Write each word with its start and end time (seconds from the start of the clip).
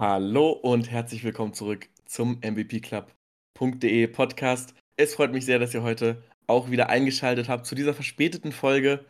Hallo 0.00 0.52
und 0.52 0.92
herzlich 0.92 1.24
willkommen 1.24 1.54
zurück 1.54 1.88
zum 2.06 2.38
MVP 2.40 2.78
Club.de 2.78 4.06
Podcast. 4.06 4.72
Es 4.96 5.16
freut 5.16 5.32
mich 5.32 5.44
sehr, 5.44 5.58
dass 5.58 5.74
ihr 5.74 5.82
heute 5.82 6.22
auch 6.46 6.70
wieder 6.70 6.88
eingeschaltet 6.88 7.48
habt 7.48 7.66
zu 7.66 7.74
dieser 7.74 7.94
verspäteten 7.94 8.52
Folge. 8.52 9.04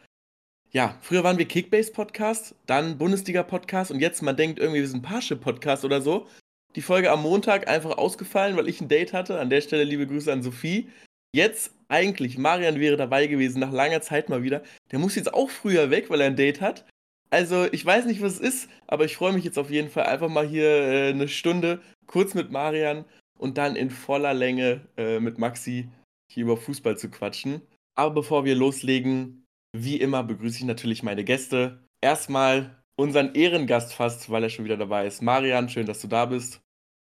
Ja, 0.70 0.96
früher 1.02 1.24
waren 1.24 1.36
wir 1.36 1.44
Kickbase 1.44 1.92
Podcast, 1.92 2.54
dann 2.64 2.96
Bundesliga 2.96 3.42
Podcast 3.42 3.90
und 3.90 4.00
jetzt 4.00 4.22
man 4.22 4.38
denkt 4.38 4.58
irgendwie, 4.58 4.80
wir 4.80 4.88
sind 4.88 5.02
Parship 5.02 5.42
Podcast 5.42 5.84
oder 5.84 6.00
so. 6.00 6.26
Die 6.74 6.80
Folge 6.80 7.10
am 7.10 7.20
Montag 7.20 7.68
einfach 7.68 7.98
ausgefallen, 7.98 8.56
weil 8.56 8.66
ich 8.66 8.80
ein 8.80 8.88
Date 8.88 9.12
hatte. 9.12 9.38
An 9.38 9.50
der 9.50 9.60
Stelle 9.60 9.84
liebe 9.84 10.06
Grüße 10.06 10.32
an 10.32 10.42
Sophie. 10.42 10.88
Jetzt 11.34 11.74
eigentlich, 11.88 12.38
Marian 12.38 12.80
wäre 12.80 12.96
dabei 12.96 13.26
gewesen, 13.26 13.60
nach 13.60 13.72
langer 13.72 14.00
Zeit 14.00 14.30
mal 14.30 14.42
wieder. 14.42 14.62
Der 14.90 15.00
muss 15.00 15.16
jetzt 15.16 15.34
auch 15.34 15.50
früher 15.50 15.90
weg, 15.90 16.08
weil 16.08 16.22
er 16.22 16.28
ein 16.28 16.36
Date 16.36 16.62
hat. 16.62 16.86
Also, 17.30 17.66
ich 17.70 17.84
weiß 17.84 18.06
nicht, 18.06 18.22
was 18.22 18.34
es 18.34 18.40
ist, 18.40 18.70
aber 18.86 19.04
ich 19.04 19.16
freue 19.16 19.32
mich 19.32 19.44
jetzt 19.44 19.58
auf 19.58 19.70
jeden 19.70 19.90
Fall 19.90 20.04
einfach 20.04 20.28
mal 20.28 20.46
hier 20.46 20.68
äh, 20.68 21.08
eine 21.10 21.28
Stunde 21.28 21.80
kurz 22.06 22.34
mit 22.34 22.50
Marian 22.50 23.04
und 23.38 23.58
dann 23.58 23.76
in 23.76 23.90
voller 23.90 24.34
Länge 24.34 24.80
äh, 24.96 25.20
mit 25.20 25.38
Maxi 25.38 25.88
hier 26.30 26.44
über 26.44 26.56
Fußball 26.56 26.96
zu 26.96 27.10
quatschen. 27.10 27.62
Aber 27.94 28.14
bevor 28.14 28.44
wir 28.44 28.54
loslegen, 28.54 29.44
wie 29.72 29.96
immer 29.96 30.22
begrüße 30.22 30.58
ich 30.58 30.64
natürlich 30.64 31.02
meine 31.02 31.24
Gäste. 31.24 31.84
Erstmal 32.00 32.82
unseren 32.96 33.34
Ehrengast 33.34 33.92
fast, 33.92 34.30
weil 34.30 34.42
er 34.42 34.48
schon 34.48 34.64
wieder 34.64 34.76
dabei 34.76 35.06
ist. 35.06 35.22
Marian, 35.22 35.68
schön, 35.68 35.86
dass 35.86 36.00
du 36.00 36.08
da 36.08 36.26
bist. 36.26 36.60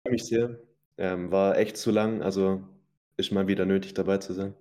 Freue 0.03 0.13
mich 0.13 0.25
sehr. 0.25 0.59
Ähm, 0.99 1.31
war 1.31 1.59
echt 1.59 1.77
zu 1.77 1.91
lang, 1.91 2.23
also 2.23 2.63
ist 3.17 3.33
mal 3.33 3.49
wieder 3.49 3.67
nötig 3.67 3.95
dabei 3.95 4.19
zu 4.19 4.33
sein. 4.33 4.55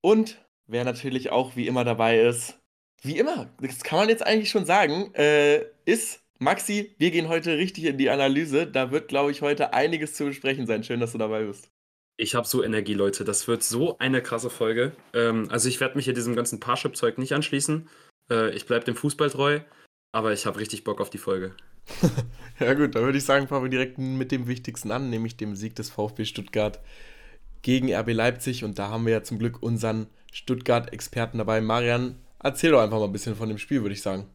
Und 0.00 0.44
wer 0.66 0.84
natürlich 0.84 1.30
auch 1.30 1.56
wie 1.56 1.66
immer 1.66 1.84
dabei 1.84 2.20
ist, 2.20 2.58
wie 3.02 3.18
immer, 3.18 3.50
das 3.60 3.82
kann 3.82 3.98
man 4.00 4.08
jetzt 4.08 4.26
eigentlich 4.26 4.50
schon 4.50 4.64
sagen, 4.64 5.14
äh, 5.14 5.64
ist 5.84 6.20
Maxi. 6.38 6.94
Wir 6.98 7.10
gehen 7.10 7.28
heute 7.28 7.56
richtig 7.56 7.84
in 7.84 7.98
die 7.98 8.10
Analyse. 8.10 8.66
Da 8.66 8.90
wird, 8.90 9.08
glaube 9.08 9.30
ich, 9.30 9.42
heute 9.42 9.72
einiges 9.72 10.14
zu 10.14 10.26
besprechen 10.26 10.66
sein. 10.66 10.84
Schön, 10.84 11.00
dass 11.00 11.12
du 11.12 11.18
dabei 11.18 11.44
bist. 11.44 11.70
Ich 12.16 12.34
habe 12.34 12.46
so 12.46 12.64
Energie, 12.64 12.94
Leute. 12.94 13.24
Das 13.24 13.46
wird 13.46 13.62
so 13.62 13.98
eine 13.98 14.22
krasse 14.22 14.50
Folge. 14.50 14.92
Ähm, 15.14 15.48
also 15.50 15.68
ich 15.68 15.80
werde 15.80 15.96
mich 15.96 16.04
hier 16.04 16.14
diesem 16.14 16.34
ganzen 16.34 16.60
Parship-Zeug 16.60 17.18
nicht 17.18 17.32
anschließen. 17.32 17.88
Äh, 18.30 18.50
ich 18.54 18.66
bleibe 18.66 18.84
dem 18.84 18.96
Fußball 18.96 19.30
treu, 19.30 19.60
aber 20.12 20.32
ich 20.32 20.46
habe 20.46 20.58
richtig 20.58 20.84
Bock 20.84 21.00
auf 21.00 21.10
die 21.10 21.18
Folge. 21.18 21.54
ja 22.60 22.74
gut, 22.74 22.94
dann 22.94 23.04
würde 23.04 23.18
ich 23.18 23.24
sagen, 23.24 23.48
fangen 23.48 23.64
wir 23.64 23.70
direkt 23.70 23.98
mit 23.98 24.32
dem 24.32 24.46
Wichtigsten 24.46 24.90
an, 24.90 25.10
nämlich 25.10 25.36
dem 25.36 25.56
Sieg 25.56 25.76
des 25.76 25.90
VfB 25.90 26.24
Stuttgart 26.24 26.80
gegen 27.62 27.92
RB 27.92 28.12
Leipzig. 28.12 28.64
Und 28.64 28.78
da 28.78 28.90
haben 28.90 29.06
wir 29.06 29.12
ja 29.12 29.22
zum 29.22 29.38
Glück 29.38 29.62
unseren 29.62 30.08
Stuttgart-Experten 30.32 31.38
dabei. 31.38 31.60
Marian, 31.60 32.16
Erzähl 32.42 32.70
doch 32.70 32.80
einfach 32.80 32.98
mal 32.98 33.06
ein 33.06 33.12
bisschen 33.12 33.34
von 33.34 33.48
dem 33.48 33.58
Spiel, 33.58 33.82
würde 33.82 33.94
ich 33.94 34.02
sagen. 34.02 34.26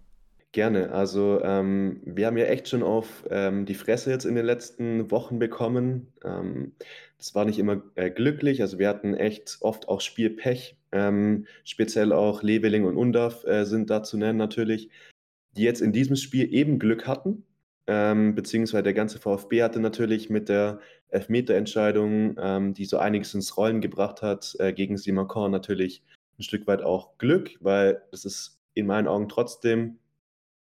Gerne. 0.53 0.91
Also 0.91 1.41
ähm, 1.41 1.99
wir 2.05 2.27
haben 2.27 2.37
ja 2.37 2.45
echt 2.45 2.69
schon 2.69 2.83
auf 2.83 3.25
ähm, 3.31 3.65
die 3.65 3.73
Fresse 3.73 4.11
jetzt 4.11 4.25
in 4.25 4.35
den 4.35 4.45
letzten 4.45 5.09
Wochen 5.09 5.39
bekommen. 5.39 6.13
Ähm, 6.23 6.73
das 7.17 7.33
war 7.33 7.45
nicht 7.45 7.57
immer 7.57 7.81
äh, 7.95 8.11
glücklich. 8.11 8.61
Also 8.61 8.77
wir 8.77 8.87
hatten 8.87 9.15
echt 9.15 9.57
oft 9.61 9.87
auch 9.87 9.99
Spielpech. 9.99 10.77
Ähm, 10.91 11.47
speziell 11.63 12.13
auch 12.13 12.43
Leveling 12.43 12.83
und 12.83 12.97
Undaf 12.97 13.43
äh, 13.45 13.65
sind 13.65 13.89
da 13.89 14.03
zu 14.03 14.15
nennen 14.17 14.38
natürlich, 14.38 14.89
die 15.57 15.63
jetzt 15.63 15.81
in 15.81 15.91
diesem 15.91 16.17
Spiel 16.17 16.53
eben 16.53 16.77
Glück 16.77 17.07
hatten. 17.07 17.45
Ähm, 17.88 18.35
beziehungsweise 18.35 18.83
der 18.83 18.93
ganze 18.93 19.17
VfB 19.19 19.63
hatte 19.63 19.79
natürlich 19.79 20.29
mit 20.29 20.49
der 20.49 20.79
Elfmeterentscheidung, 21.09 22.35
ähm, 22.39 22.73
die 22.75 22.85
so 22.85 22.97
einiges 22.97 23.33
ins 23.33 23.57
Rollen 23.57 23.81
gebracht 23.81 24.21
hat, 24.21 24.55
äh, 24.59 24.71
gegen 24.71 24.97
Simakon 24.97 25.49
natürlich 25.49 26.03
ein 26.39 26.43
Stück 26.43 26.67
weit 26.67 26.81
auch 26.81 27.17
Glück, 27.17 27.57
weil 27.59 28.01
es 28.11 28.25
ist 28.25 28.59
in 28.73 28.87
meinen 28.87 29.07
Augen 29.07 29.29
trotzdem 29.29 29.99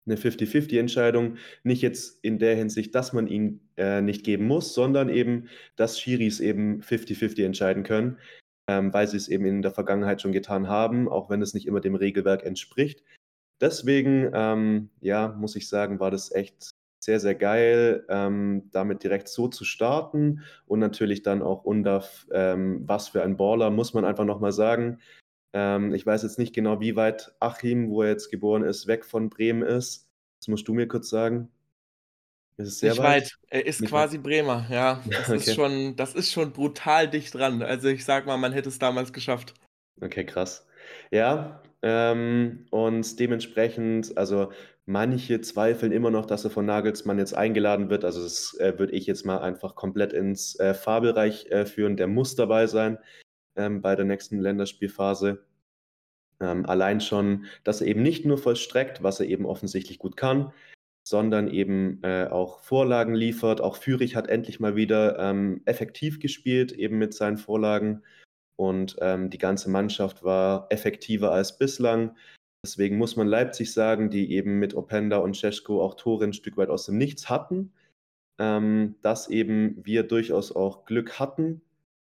eine 0.06 0.16
50-50-Entscheidung. 0.16 1.36
Nicht 1.62 1.82
jetzt 1.82 2.24
in 2.24 2.38
der 2.38 2.56
Hinsicht, 2.56 2.94
dass 2.94 3.12
man 3.12 3.26
ihn 3.26 3.60
äh, 3.76 4.00
nicht 4.00 4.24
geben 4.24 4.46
muss, 4.46 4.74
sondern 4.74 5.08
eben, 5.08 5.48
dass 5.76 6.00
Schiris 6.00 6.40
eben 6.40 6.80
50-50 6.82 7.44
entscheiden 7.44 7.82
können, 7.82 8.18
ähm, 8.68 8.92
weil 8.92 9.06
sie 9.06 9.16
es 9.16 9.28
eben 9.28 9.44
in 9.44 9.62
der 9.62 9.72
Vergangenheit 9.72 10.22
schon 10.22 10.32
getan 10.32 10.68
haben, 10.68 11.08
auch 11.08 11.30
wenn 11.30 11.42
es 11.42 11.54
nicht 11.54 11.66
immer 11.66 11.80
dem 11.80 11.94
Regelwerk 11.94 12.44
entspricht. 12.44 13.02
Deswegen, 13.60 14.30
ähm, 14.32 14.90
ja, 15.00 15.28
muss 15.38 15.54
ich 15.54 15.68
sagen, 15.68 16.00
war 16.00 16.10
das 16.10 16.32
echt 16.32 16.70
sehr, 17.02 17.20
sehr 17.20 17.34
geil, 17.34 18.04
ähm, 18.08 18.68
damit 18.72 19.02
direkt 19.02 19.28
so 19.28 19.48
zu 19.48 19.64
starten 19.64 20.42
und 20.66 20.80
natürlich 20.80 21.22
dann 21.22 21.42
auch 21.42 21.64
Undaf, 21.64 22.26
ähm, 22.30 22.82
was 22.86 23.08
für 23.08 23.22
ein 23.22 23.36
Baller, 23.36 23.70
muss 23.70 23.94
man 23.94 24.04
einfach 24.04 24.24
nochmal 24.24 24.52
sagen. 24.52 24.98
Ähm, 25.52 25.94
ich 25.94 26.06
weiß 26.06 26.22
jetzt 26.22 26.38
nicht 26.38 26.54
genau, 26.54 26.80
wie 26.80 26.96
weit 26.96 27.34
Achim, 27.40 27.90
wo 27.90 28.02
er 28.02 28.10
jetzt 28.10 28.30
geboren 28.30 28.62
ist, 28.62 28.86
weg 28.86 29.04
von 29.04 29.30
Bremen 29.30 29.62
ist. 29.62 30.08
Das 30.38 30.48
musst 30.48 30.68
du 30.68 30.74
mir 30.74 30.86
kurz 30.86 31.08
sagen. 31.08 31.50
Ist 32.56 32.68
es 32.68 32.78
sehr 32.78 32.92
nicht 32.92 33.02
weit? 33.02 33.22
weit. 33.22 33.38
Er 33.48 33.66
ist 33.66 33.80
nicht 33.80 33.90
quasi 33.90 34.18
weit. 34.18 34.22
Bremer, 34.22 34.66
ja. 34.70 35.02
Das, 35.10 35.28
okay. 35.28 35.36
ist 35.36 35.54
schon, 35.54 35.96
das 35.96 36.14
ist 36.14 36.30
schon 36.30 36.52
brutal 36.52 37.08
dicht 37.08 37.34
dran. 37.34 37.62
Also 37.62 37.88
ich 37.88 38.04
sag 38.04 38.26
mal, 38.26 38.36
man 38.36 38.52
hätte 38.52 38.68
es 38.68 38.78
damals 38.78 39.12
geschafft. 39.12 39.54
Okay, 40.00 40.24
krass. 40.24 40.66
Ja, 41.10 41.62
ähm, 41.82 42.66
und 42.70 43.18
dementsprechend, 43.18 44.16
also 44.16 44.52
manche 44.86 45.40
zweifeln 45.40 45.92
immer 45.92 46.10
noch, 46.10 46.26
dass 46.26 46.44
er 46.44 46.50
von 46.50 46.66
Nagelsmann 46.66 47.18
jetzt 47.18 47.34
eingeladen 47.34 47.90
wird. 47.90 48.04
Also 48.04 48.22
das 48.22 48.54
äh, 48.58 48.78
würde 48.78 48.92
ich 48.92 49.06
jetzt 49.06 49.24
mal 49.24 49.38
einfach 49.38 49.74
komplett 49.74 50.12
ins 50.12 50.58
äh, 50.58 50.74
Fahrbereich 50.74 51.46
äh, 51.50 51.64
führen. 51.64 51.96
Der 51.96 52.06
muss 52.06 52.34
dabei 52.34 52.66
sein 52.66 52.98
ähm, 53.60 53.82
bei 53.82 53.94
der 53.94 54.04
nächsten 54.04 54.40
Länderspielphase. 54.40 55.44
Ähm, 56.40 56.66
allein 56.66 57.00
schon, 57.00 57.44
dass 57.64 57.80
er 57.80 57.86
eben 57.88 58.02
nicht 58.02 58.24
nur 58.24 58.38
vollstreckt, 58.38 59.02
was 59.02 59.20
er 59.20 59.26
eben 59.26 59.44
offensichtlich 59.44 59.98
gut 59.98 60.16
kann, 60.16 60.52
sondern 61.06 61.48
eben 61.48 62.02
äh, 62.02 62.26
auch 62.30 62.60
Vorlagen 62.60 63.14
liefert. 63.14 63.60
Auch 63.60 63.76
Fürich 63.76 64.16
hat 64.16 64.28
endlich 64.28 64.60
mal 64.60 64.76
wieder 64.76 65.18
ähm, 65.18 65.60
effektiv 65.66 66.20
gespielt, 66.20 66.72
eben 66.72 66.98
mit 66.98 67.14
seinen 67.14 67.36
Vorlagen. 67.36 68.02
Und 68.56 68.96
ähm, 69.00 69.30
die 69.30 69.38
ganze 69.38 69.70
Mannschaft 69.70 70.22
war 70.22 70.66
effektiver 70.70 71.32
als 71.32 71.58
bislang. 71.58 72.16
Deswegen 72.64 72.98
muss 72.98 73.16
man 73.16 73.26
Leipzig 73.26 73.72
sagen, 73.72 74.10
die 74.10 74.32
eben 74.32 74.58
mit 74.58 74.74
Openda 74.74 75.18
und 75.18 75.34
Cesko 75.34 75.82
auch 75.82 75.94
Tore 75.94 76.24
ein 76.24 76.34
Stück 76.34 76.56
weit 76.56 76.68
aus 76.68 76.86
dem 76.86 76.98
Nichts 76.98 77.30
hatten, 77.30 77.72
ähm, 78.38 78.96
dass 79.02 79.28
eben 79.28 79.84
wir 79.84 80.02
durchaus 80.02 80.54
auch 80.54 80.84
Glück 80.84 81.18
hatten, 81.18 81.62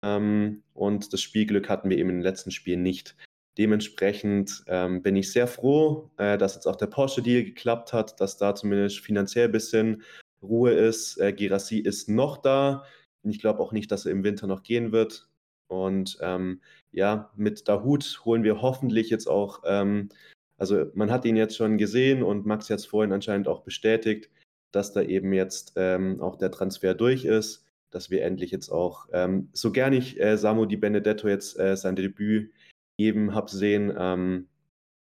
und 0.03 1.13
das 1.13 1.21
Spielglück 1.21 1.69
hatten 1.69 1.89
wir 1.89 1.97
eben 1.97 2.09
den 2.09 2.21
letzten 2.21 2.51
Spielen 2.51 2.81
nicht. 2.81 3.15
Dementsprechend 3.57 4.63
ähm, 4.67 5.01
bin 5.01 5.15
ich 5.15 5.31
sehr 5.31 5.45
froh, 5.45 6.09
äh, 6.17 6.37
dass 6.37 6.55
jetzt 6.55 6.67
auch 6.67 6.77
der 6.77 6.87
Porsche-Deal 6.87 7.43
geklappt 7.43 7.91
hat, 7.93 8.19
dass 8.21 8.37
da 8.37 8.55
zumindest 8.55 8.99
finanziell 8.99 9.45
ein 9.45 9.51
bisschen 9.51 10.03
Ruhe 10.41 10.71
ist. 10.71 11.17
Äh, 11.17 11.33
Girassi 11.33 11.77
ist 11.77 12.09
noch 12.09 12.37
da. 12.37 12.85
Ich 13.23 13.39
glaube 13.39 13.59
auch 13.59 13.73
nicht, 13.73 13.91
dass 13.91 14.05
er 14.05 14.13
im 14.13 14.23
Winter 14.23 14.47
noch 14.47 14.63
gehen 14.63 14.91
wird. 14.91 15.29
Und 15.67 16.17
ähm, 16.21 16.61
ja, 16.91 17.31
mit 17.35 17.67
Dahut 17.67 18.21
holen 18.25 18.43
wir 18.43 18.61
hoffentlich 18.61 19.09
jetzt 19.09 19.27
auch, 19.27 19.61
ähm, 19.65 20.09
also 20.57 20.85
man 20.93 21.11
hat 21.11 21.25
ihn 21.25 21.35
jetzt 21.35 21.55
schon 21.55 21.77
gesehen 21.77 22.23
und 22.23 22.45
Max 22.45 22.69
hat 22.69 22.79
es 22.79 22.85
vorhin 22.85 23.13
anscheinend 23.13 23.47
auch 23.47 23.61
bestätigt, 23.61 24.29
dass 24.71 24.93
da 24.93 25.01
eben 25.01 25.33
jetzt 25.33 25.73
ähm, 25.75 26.21
auch 26.21 26.37
der 26.37 26.51
Transfer 26.51 26.93
durch 26.93 27.25
ist 27.25 27.65
dass 27.91 28.09
wir 28.09 28.23
endlich 28.23 28.51
jetzt 28.51 28.69
auch, 28.69 29.07
ähm, 29.13 29.49
so 29.53 29.71
gern 29.71 29.93
ich 29.93 30.19
äh, 30.19 30.37
Samu 30.37 30.65
Di 30.65 30.77
Benedetto 30.77 31.27
jetzt 31.27 31.59
äh, 31.59 31.75
sein 31.77 31.95
Debüt 31.95 32.51
eben 32.97 33.33
habe 33.33 33.49
sehen, 33.51 33.93
ähm, 33.97 34.47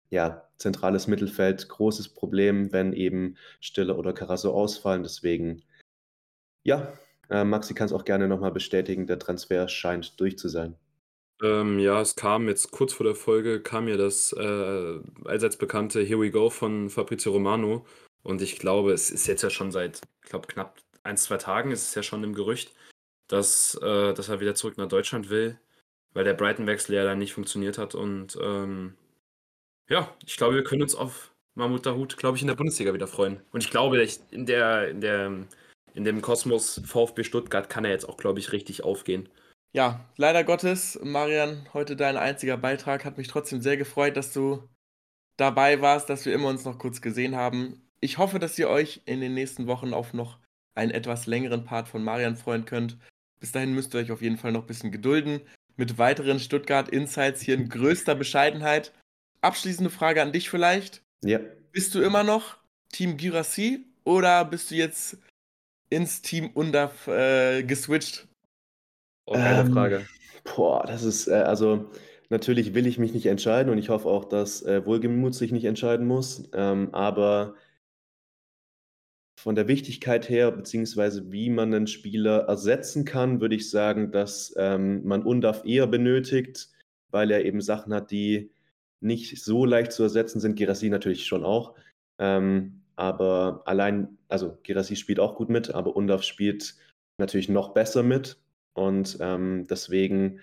ja, 0.10 0.48
zentrales 0.58 1.08
Mittelfeld, 1.08 1.68
großes 1.68 2.10
Problem, 2.10 2.72
wenn 2.72 2.94
eben 2.94 3.36
Stille 3.60 3.96
oder 3.96 4.14
Carasso 4.14 4.54
ausfallen. 4.54 5.04
Deswegen, 5.04 5.64
ja, 6.64 6.94
äh, 7.30 7.44
Maxi 7.44 7.74
kann 7.74 7.88
es 7.88 7.94
auch 7.94 8.06
gerne 8.06 8.28
nochmal 8.28 8.52
bestätigen, 8.52 9.08
der 9.08 9.20
Transfer 9.20 9.68
scheint 9.68 10.20
durch 10.20 10.38
zu 10.38 10.48
sein. 10.48 10.76
Ähm, 11.44 11.80
ja, 11.80 12.00
es 12.00 12.16
kam 12.16 12.48
jetzt 12.48 12.72
kurz 12.72 12.94
vor 12.94 13.06
der 13.06 13.16
Folge, 13.16 13.62
kam 13.62 13.86
mir 13.86 13.98
das 13.98 14.32
äh, 14.34 15.00
allseits 15.26 15.58
bekannte 15.58 16.02
Here 16.02 16.20
We 16.20 16.32
Go 16.32 16.50
von 16.50 16.90
Fabrizio 16.90 17.34
Romano. 17.34 17.86
Und 18.24 18.42
ich 18.42 18.58
glaube, 18.58 18.94
es 18.94 19.12
ist 19.12 19.28
jetzt 19.28 19.42
ja 19.42 19.50
schon 19.50 19.72
seit, 19.72 20.02
ich 20.24 20.30
glaube, 20.30 20.48
knapp 20.48 20.80
ein, 21.06 21.18
zwei 21.18 21.38
Tagen 21.38 21.72
ist 21.72 21.88
es 21.88 21.96
ja 21.96 22.04
schon 22.04 22.24
im 22.24 22.34
Gerücht, 22.34 22.74
dass, 23.28 23.76
äh, 23.76 24.14
dass 24.14 24.30
er 24.30 24.40
wieder 24.40 24.56
zurück 24.56 24.78
nach 24.78 24.88
Deutschland 24.88 25.30
will, 25.30 25.60
weil 26.14 26.24
der 26.24 26.34
Brighton-Wechsel 26.34 26.96
ja 26.96 27.04
dann 27.04 27.20
nicht 27.20 27.34
funktioniert 27.34 27.78
hat. 27.78 27.96
Und 27.96 28.38
ähm, 28.42 28.96
ja, 29.88 30.16
ich 30.26 30.38
glaube, 30.38 30.56
wir 30.56 30.64
können 30.64 30.82
uns 30.82 30.96
auf 30.96 31.32
Mahmoud 31.54 31.86
Dahoud, 31.86 32.18
glaube 32.18 32.38
ich, 32.38 32.42
in 32.42 32.48
der 32.48 32.56
Bundesliga 32.56 32.94
wieder 32.94 33.08
freuen. 33.08 33.42
Und 33.52 33.64
ich 33.64 33.70
glaube, 33.70 34.06
in, 34.32 34.46
der, 34.46 34.90
in, 34.90 35.02
der, 35.02 35.32
in 35.94 36.04
dem 36.04 36.22
Kosmos 36.22 36.82
VfB 36.86 37.24
Stuttgart 37.24 37.70
kann 37.70 37.86
er 37.86 37.92
jetzt 37.92 38.10
auch, 38.10 38.18
glaube 38.18 38.40
ich, 38.40 38.52
richtig 38.52 38.84
aufgehen. 38.84 39.30
Ja, 39.74 40.10
leider 40.18 40.44
Gottes, 40.44 41.00
Marian, 41.04 41.68
heute 41.74 41.96
dein 41.96 42.18
einziger 42.18 42.58
Beitrag. 42.58 43.06
Hat 43.06 43.18
mich 43.18 43.28
trotzdem 43.28 43.62
sehr 43.62 43.78
gefreut, 43.78 44.18
dass 44.18 44.34
du 44.34 44.68
dabei 45.38 45.82
warst, 45.82 46.10
dass 46.10 46.26
wir 46.26 46.34
immer 46.34 46.48
uns 46.48 46.66
noch 46.66 46.80
kurz 46.80 47.02
gesehen 47.02 47.36
haben. 47.36 47.82
Ich 48.00 48.18
hoffe, 48.18 48.40
dass 48.40 48.58
ihr 48.58 48.70
euch 48.70 49.02
in 49.06 49.20
den 49.20 49.34
nächsten 49.34 49.68
Wochen 49.68 49.94
auf 49.94 50.14
noch 50.14 50.40
einen 50.76 50.92
etwas 50.92 51.26
längeren 51.26 51.64
Part 51.64 51.88
von 51.88 52.04
Marian 52.04 52.36
freuen 52.36 52.66
könnt. 52.66 52.98
Bis 53.40 53.52
dahin 53.52 53.74
müsst 53.74 53.94
ihr 53.94 54.00
euch 54.00 54.12
auf 54.12 54.22
jeden 54.22 54.38
Fall 54.38 54.52
noch 54.52 54.62
ein 54.64 54.68
bisschen 54.68 54.92
gedulden. 54.92 55.42
Mit 55.78 55.98
weiteren 55.98 56.40
Stuttgart 56.40 56.90
Insights 56.90 57.42
hier 57.42 57.56
in 57.56 57.70
größter 57.70 58.16
Bescheidenheit. 58.16 58.94
Abschließende 59.42 59.90
Frage 59.90 60.22
an 60.22 60.32
dich 60.32 60.50
vielleicht. 60.50 61.02
Ja. 61.24 61.40
Bist 61.72 61.94
du 61.96 62.02
immer 62.02 62.24
noch 62.24 62.58
Team 62.92 63.18
Girassi 63.18 63.86
oder 64.04 64.46
bist 64.46 64.72
du 64.72 64.76
jetzt 64.76 65.18
ins 65.90 66.22
Team 66.22 66.52
Undaf 66.54 67.08
äh, 67.08 67.64
geswitcht? 67.64 68.28
Oh, 69.26 69.34
keine 69.34 69.62
Ähm, 69.62 69.74
Frage. 69.74 70.08
Boah, 70.56 70.86
das 70.86 71.04
ist, 71.04 71.28
äh, 71.28 71.34
also 71.34 71.92
natürlich 72.30 72.74
will 72.74 72.88
ich 72.88 72.98
mich 72.98 73.14
nicht 73.14 73.26
entscheiden 73.26 73.72
und 73.72 73.78
ich 73.78 73.90
hoffe 73.90 74.08
auch, 74.08 74.26
dass 74.26 74.62
äh, 74.64 74.86
Wohlgemut 74.86 75.36
sich 75.36 75.52
nicht 75.52 75.66
entscheiden 75.66 76.08
muss. 76.08 76.50
Ähm, 76.54 76.90
aber 76.94 77.56
von 79.46 79.54
der 79.54 79.68
Wichtigkeit 79.68 80.28
her, 80.28 80.50
beziehungsweise 80.52 81.32
wie 81.32 81.52
man 81.52 81.72
einen 81.72 81.86
Spieler 81.86 82.46
ersetzen 82.48 83.06
kann, 83.06 83.42
würde 83.42 83.54
ich 83.54 83.70
sagen, 83.70 84.12
dass 84.12 84.52
ähm, 84.58 85.06
man 85.06 85.22
Undaf 85.22 85.64
eher 85.66 85.86
benötigt, 85.86 86.70
weil 87.12 87.30
er 87.30 87.46
eben 87.46 87.62
Sachen 87.62 87.94
hat, 87.94 88.10
die 88.10 88.50
nicht 89.02 89.38
so 89.44 89.64
leicht 89.64 89.92
zu 89.92 90.02
ersetzen 90.02 90.40
sind. 90.40 90.56
Gerassi 90.56 90.90
natürlich 90.90 91.28
schon 91.28 91.46
auch. 91.46 91.76
Ähm, 92.18 92.82
aber 92.96 93.62
allein, 93.66 94.18
also 94.30 94.58
Gerassi 94.64 94.96
spielt 94.96 95.20
auch 95.20 95.36
gut 95.36 95.50
mit, 95.50 95.70
aber 95.70 95.96
Undaf 95.96 96.24
spielt 96.24 96.76
natürlich 97.20 97.48
noch 97.48 97.76
besser 97.76 98.02
mit. 98.02 98.40
Und 98.74 99.20
ähm, 99.22 99.68
deswegen, 99.70 100.40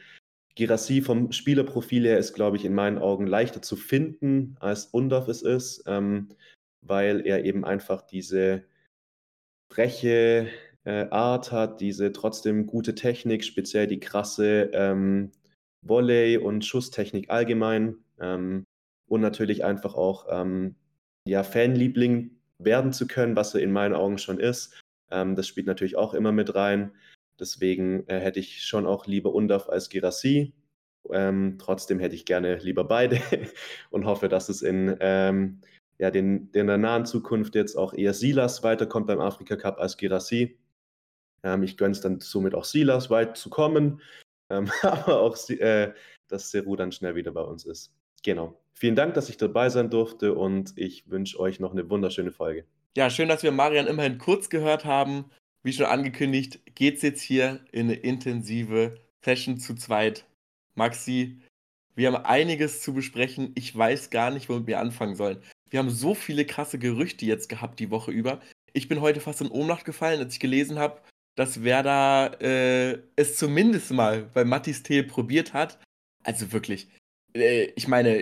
Girassi 0.54 1.02
vom 1.02 1.32
Spielerprofil 1.32 2.04
her 2.04 2.18
ist, 2.18 2.34
glaube 2.34 2.56
ich, 2.56 2.64
in 2.64 2.74
meinen 2.74 2.98
Augen 2.98 3.26
leichter 3.26 3.62
zu 3.62 3.74
finden, 3.74 4.56
als 4.60 4.86
Undaf 4.86 5.26
es 5.26 5.42
ist, 5.42 5.82
ähm, 5.88 6.28
weil 6.86 7.26
er 7.26 7.44
eben 7.44 7.64
einfach 7.64 8.02
diese 8.02 8.62
freche 9.72 10.48
äh, 10.84 11.06
Art 11.10 11.50
hat, 11.50 11.80
diese 11.80 12.12
trotzdem 12.12 12.66
gute 12.66 12.94
Technik, 12.94 13.44
speziell 13.44 13.86
die 13.86 14.00
krasse 14.00 14.70
ähm, 14.74 15.32
Volley- 15.82 16.36
und 16.36 16.64
Schusstechnik 16.64 17.30
allgemein. 17.30 17.96
Ähm, 18.20 18.64
und 19.08 19.20
natürlich 19.20 19.64
einfach 19.64 19.94
auch 19.94 20.26
ähm, 20.30 20.76
ja, 21.26 21.42
Fanliebling 21.42 22.32
werden 22.58 22.92
zu 22.92 23.06
können, 23.06 23.36
was 23.36 23.54
er 23.54 23.62
in 23.62 23.72
meinen 23.72 23.94
Augen 23.94 24.18
schon 24.18 24.38
ist. 24.38 24.80
Ähm, 25.10 25.36
das 25.36 25.46
spielt 25.46 25.66
natürlich 25.66 25.96
auch 25.96 26.14
immer 26.14 26.32
mit 26.32 26.54
rein. 26.54 26.92
Deswegen 27.38 28.06
äh, 28.08 28.20
hätte 28.20 28.40
ich 28.40 28.62
schon 28.64 28.86
auch 28.86 29.06
lieber 29.06 29.34
Undaf 29.34 29.68
als 29.68 29.88
Girassi. 29.88 30.54
Ähm, 31.10 31.56
trotzdem 31.58 31.98
hätte 31.98 32.14
ich 32.14 32.26
gerne 32.26 32.56
lieber 32.56 32.84
beide 32.84 33.20
und 33.90 34.04
hoffe, 34.04 34.28
dass 34.28 34.48
es 34.48 34.62
in, 34.62 34.96
ähm, 35.00 35.60
ja, 36.02 36.10
den, 36.10 36.50
in 36.52 36.66
der 36.66 36.78
nahen 36.78 37.06
Zukunft 37.06 37.54
jetzt 37.54 37.76
auch 37.76 37.94
eher 37.94 38.12
Silas 38.12 38.64
weiterkommt 38.64 39.06
beim 39.06 39.20
Afrika 39.20 39.54
Cup 39.54 39.78
als 39.78 39.96
Girassi. 39.96 40.58
Ähm, 41.44 41.62
ich 41.62 41.76
gönne 41.76 41.92
es 41.92 42.00
dann 42.00 42.18
somit 42.18 42.56
auch 42.56 42.64
Silas 42.64 43.08
weit 43.08 43.36
zu 43.36 43.50
kommen, 43.50 44.00
ähm, 44.50 44.68
aber 44.82 45.20
auch, 45.20 45.38
äh, 45.48 45.92
dass 46.26 46.50
Seru 46.50 46.74
dann 46.74 46.90
schnell 46.90 47.14
wieder 47.14 47.30
bei 47.30 47.42
uns 47.42 47.64
ist. 47.64 47.92
Genau. 48.24 48.60
Vielen 48.74 48.96
Dank, 48.96 49.14
dass 49.14 49.28
ich 49.28 49.36
dabei 49.36 49.68
sein 49.68 49.90
durfte 49.90 50.34
und 50.34 50.72
ich 50.74 51.08
wünsche 51.08 51.38
euch 51.38 51.60
noch 51.60 51.70
eine 51.70 51.88
wunderschöne 51.88 52.32
Folge. 52.32 52.64
Ja, 52.96 53.08
schön, 53.08 53.28
dass 53.28 53.44
wir 53.44 53.52
Marian 53.52 53.86
immerhin 53.86 54.18
kurz 54.18 54.50
gehört 54.50 54.84
haben. 54.84 55.26
Wie 55.62 55.72
schon 55.72 55.86
angekündigt, 55.86 56.74
geht 56.74 56.96
es 56.96 57.02
jetzt 57.02 57.22
hier 57.22 57.60
in 57.70 57.86
eine 57.86 57.94
intensive 57.94 58.98
Session 59.24 59.56
zu 59.56 59.76
zweit. 59.76 60.26
Maxi, 60.74 61.40
wir 61.94 62.12
haben 62.12 62.24
einiges 62.24 62.82
zu 62.82 62.92
besprechen. 62.92 63.52
Ich 63.54 63.76
weiß 63.76 64.10
gar 64.10 64.32
nicht, 64.32 64.48
womit 64.48 64.66
wir 64.66 64.80
anfangen 64.80 65.14
sollen. 65.14 65.40
Wir 65.72 65.78
haben 65.78 65.90
so 65.90 66.14
viele 66.14 66.44
krasse 66.44 66.78
Gerüchte 66.78 67.24
jetzt 67.24 67.48
gehabt 67.48 67.80
die 67.80 67.90
Woche 67.90 68.10
über. 68.10 68.42
Ich 68.74 68.88
bin 68.88 69.00
heute 69.00 69.20
fast 69.20 69.40
in 69.40 69.50
Ohnmacht 69.50 69.86
gefallen, 69.86 70.20
als 70.20 70.34
ich 70.34 70.40
gelesen 70.40 70.78
habe, 70.78 71.00
dass 71.34 71.64
Werder 71.64 72.38
äh, 72.42 72.98
es 73.16 73.38
zumindest 73.38 73.90
mal 73.90 74.24
bei 74.34 74.44
Mattis 74.44 74.82
Thiel 74.82 75.02
probiert 75.02 75.54
hat. 75.54 75.78
Also 76.24 76.52
wirklich, 76.52 76.88
äh, 77.34 77.70
ich 77.74 77.88
meine, 77.88 78.20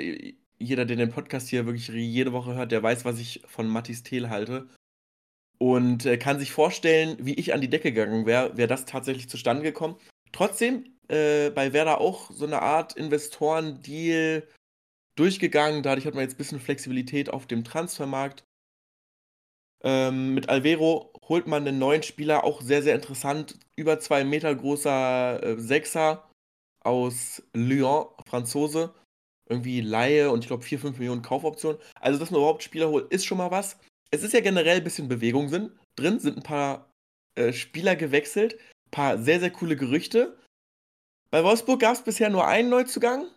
jeder, 0.61 0.85
der 0.85 0.97
den 0.97 1.11
Podcast 1.11 1.49
hier 1.49 1.67
wirklich 1.67 1.89
jede 1.89 2.33
Woche 2.33 2.55
hört, 2.55 2.71
der 2.71 2.85
weiß, 2.85 3.05
was 3.05 3.19
ich 3.19 3.43
von 3.49 3.67
Mattis 3.67 4.05
Thiel 4.05 4.29
halte 4.29 4.69
und 5.59 6.07
äh, 6.07 6.19
kann 6.19 6.39
sich 6.39 6.53
vorstellen, 6.53 7.17
wie 7.19 7.35
ich 7.35 7.53
an 7.53 7.61
die 7.61 7.69
Decke 7.69 7.93
gegangen 7.93 8.27
wäre, 8.27 8.57
wäre 8.57 8.69
das 8.69 8.85
tatsächlich 8.85 9.29
zustande 9.29 9.65
gekommen. 9.65 9.97
Trotzdem 10.31 10.85
äh, 11.09 11.51
bei 11.51 11.73
Werder 11.73 12.01
auch 12.01 12.31
so 12.31 12.47
eine 12.47 12.63
Art 12.63 12.93
Investoren-Deal 12.93 14.47
durchgegangen. 15.21 15.83
Dadurch 15.83 16.07
hat 16.07 16.15
man 16.15 16.23
jetzt 16.23 16.35
ein 16.35 16.39
bisschen 16.39 16.61
Flexibilität 16.61 17.31
auf 17.31 17.47
dem 17.47 17.65
Transfermarkt. 17.65 18.45
Ähm, 19.83 20.35
mit 20.35 20.49
Alvero 20.49 21.13
holt 21.29 21.47
man 21.47 21.67
einen 21.67 21.79
neuen 21.79 22.03
Spieler, 22.03 22.45
auch 22.45 22.61
sehr, 22.61 22.83
sehr 22.83 22.95
interessant. 22.95 23.59
Über 23.77 23.99
zwei 24.01 24.25
Meter 24.25 24.55
großer 24.55 25.43
äh, 25.43 25.61
Sechser 25.61 26.31
aus 26.85 27.43
Lyon, 27.55 28.07
Franzose. 28.27 28.95
Irgendwie 29.49 29.81
Laie 29.81 30.31
und 30.31 30.41
ich 30.41 30.47
glaube 30.47 30.63
4, 30.63 30.79
5 30.79 30.99
Millionen 30.99 31.23
Kaufoptionen. 31.23 31.81
Also, 32.01 32.19
dass 32.19 32.31
man 32.31 32.41
überhaupt 32.41 32.63
Spieler 32.63 32.89
holt, 32.89 33.13
ist 33.13 33.27
schon 33.27 33.39
mal 33.39 33.51
was 33.51 33.79
es 34.11 34.23
ist 34.23 34.35
ja 34.35 34.41
generell 34.41 34.79
ein 34.79 34.85
bisschen 34.85 35.09
Bewegung 35.09 35.49
sind, 35.49 35.73
drin, 35.97 36.19
sind 36.19 36.37
ein 36.37 36.43
paar 36.43 36.93
äh, 37.37 37.53
Spieler 37.53 37.97
gewechselt, 37.97 38.55
ein 38.87 38.91
paar 38.91 39.19
sehr, 39.19 39.41
sehr 39.41 39.51
coole 39.51 39.77
Gerüchte. 39.77 40.37
Bei 41.31 41.45
Wolfsburg 41.45 41.81
gab 41.81 41.95
es 41.95 42.03
bisher 42.03 42.29
nur 42.29 42.47
einen 42.47 42.71
Neuzugang, 42.71 43.29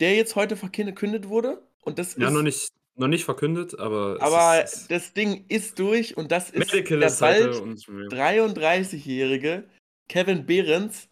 der 0.00 0.14
jetzt 0.14 0.36
heute 0.36 0.56
verkündet 0.56 1.28
wurde. 1.28 1.62
Und 1.82 1.98
das 1.98 2.16
ja, 2.16 2.28
ist, 2.28 2.34
noch 2.34 2.42
nicht, 2.42 2.68
noch 2.96 3.08
nicht 3.08 3.24
verkündet, 3.24 3.78
aber. 3.78 4.16
Aber 4.20 4.64
ist, 4.64 4.90
das 4.90 5.12
Ding 5.12 5.44
ist 5.48 5.78
durch 5.78 6.16
und 6.16 6.32
das 6.32 6.50
ist 6.50 6.72
Medical 6.72 7.00
der 7.00 7.12
bald 7.18 7.54
33-jährige 7.54 9.64
Kevin 10.08 10.46
Behrens. 10.46 11.08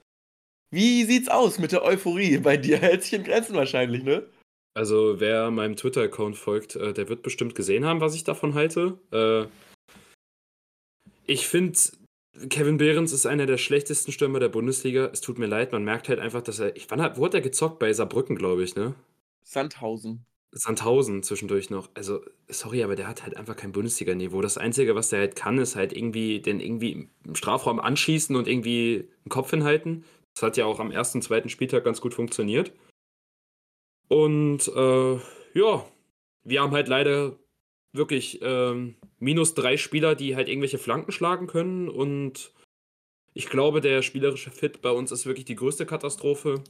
Wie 0.71 1.05
sieht's 1.05 1.29
aus 1.29 1.59
mit 1.59 1.73
der 1.73 1.85
Euphorie 1.85 2.39
bei 2.39 2.57
dir? 2.57 2.79
Hält 2.79 3.03
sich 3.03 3.13
in 3.13 3.25
Grenzen 3.25 3.55
wahrscheinlich, 3.55 4.03
ne? 4.03 4.27
Also, 4.75 5.21
wer 5.21 5.51
meinem 5.51 5.77
Twitter-Account 5.77 6.39
folgt, 6.39 6.77
äh, 6.77 6.95
der 6.95 7.11
wird 7.11 7.23
bestimmt 7.23 7.55
gesehen 7.55 7.85
haben, 7.85 8.01
was 8.01 8.15
ich 8.15 8.25
davon 8.25 8.55
halte. 8.55 8.99
Äh, 9.13 9.45
ich 11.27 11.47
finde, 11.47 11.79
Kevin 12.49 12.79
Behrens 12.79 13.13
ist 13.13 13.27
einer 13.27 13.47
der 13.47 13.59
schlechtesten 13.59 14.11
Stürmer 14.11 14.41
der 14.41 14.49
Bundesliga. 14.49 15.11
Es 15.13 15.21
tut 15.21 15.39
mir 15.39 15.47
leid, 15.47 15.73
man 15.73 15.85
merkt 15.85 16.09
halt 16.09 16.19
einfach, 16.19 16.43
dass 16.43 16.59
er. 16.59 16.75
Ich, 16.77 16.91
wann 16.91 17.03
hat, 17.03 17.19
wo 17.19 17.25
hat 17.27 17.35
er 17.35 17.43
gezockt? 17.43 17.79
Bei 17.79 17.93
Saarbrücken, 17.93 18.37
glaube 18.37 18.65
ich, 18.65 18.75
ne? 18.75 18.95
Sandhausen. 19.43 20.25
Sandhausen 20.51 21.23
zwischendurch 21.23 21.71
noch. 21.71 21.91
Also, 21.95 22.21
sorry, 22.49 22.83
aber 22.83 22.97
der 22.97 23.09
hat 23.09 23.23
halt 23.23 23.37
einfach 23.37 23.57
kein 23.57 23.73
Bundesliga-Niveau. 23.73 24.41
Das 24.41 24.59
Einzige, 24.59 24.95
was 24.95 25.11
der 25.11 25.21
halt 25.21 25.37
kann, 25.37 25.59
ist 25.59 25.77
halt 25.77 25.95
irgendwie 25.95 26.41
den 26.41 26.61
irgendwie 26.61 27.09
im 27.25 27.35
Strafraum 27.35 27.81
anschießen 27.81 28.35
und 28.35 28.49
irgendwie 28.49 29.09
einen 29.25 29.31
Kopf 29.31 29.51
hinhalten. 29.51 30.05
Das 30.35 30.43
hat 30.43 30.57
ja 30.57 30.65
auch 30.65 30.81
am 30.81 30.91
ersten, 30.91 31.21
zweiten 31.21 31.51
Spieltag 31.51 31.85
ganz 31.85 32.01
gut 32.01 32.15
funktioniert. 32.15 32.73
Und 34.09 34.69
äh, 34.69 35.15
ja, 35.55 35.87
wir 36.45 36.61
haben 36.63 36.73
halt 36.73 36.89
leider 36.89 37.39
wirklich 37.93 38.41
ähm, 38.43 38.97
minus 39.19 39.55
drei 39.55 39.77
Spieler, 39.77 40.15
die 40.15 40.37
halt 40.37 40.49
irgendwelche 40.49 40.79
Flanken 40.79 41.13
schlagen 41.13 41.47
können. 41.47 41.89
Und 41.89 42.53
ich 43.35 43.49
glaube, 43.49 43.81
der 43.81 44.03
spielerische 44.03 44.51
Fit 44.51 44.83
bei 44.83 44.91
uns 44.91 45.13
ist 45.13 45.27
wirklich 45.27 45.45
die 45.45 45.57
größte 45.57 45.87
Katastrophe. 45.87 46.63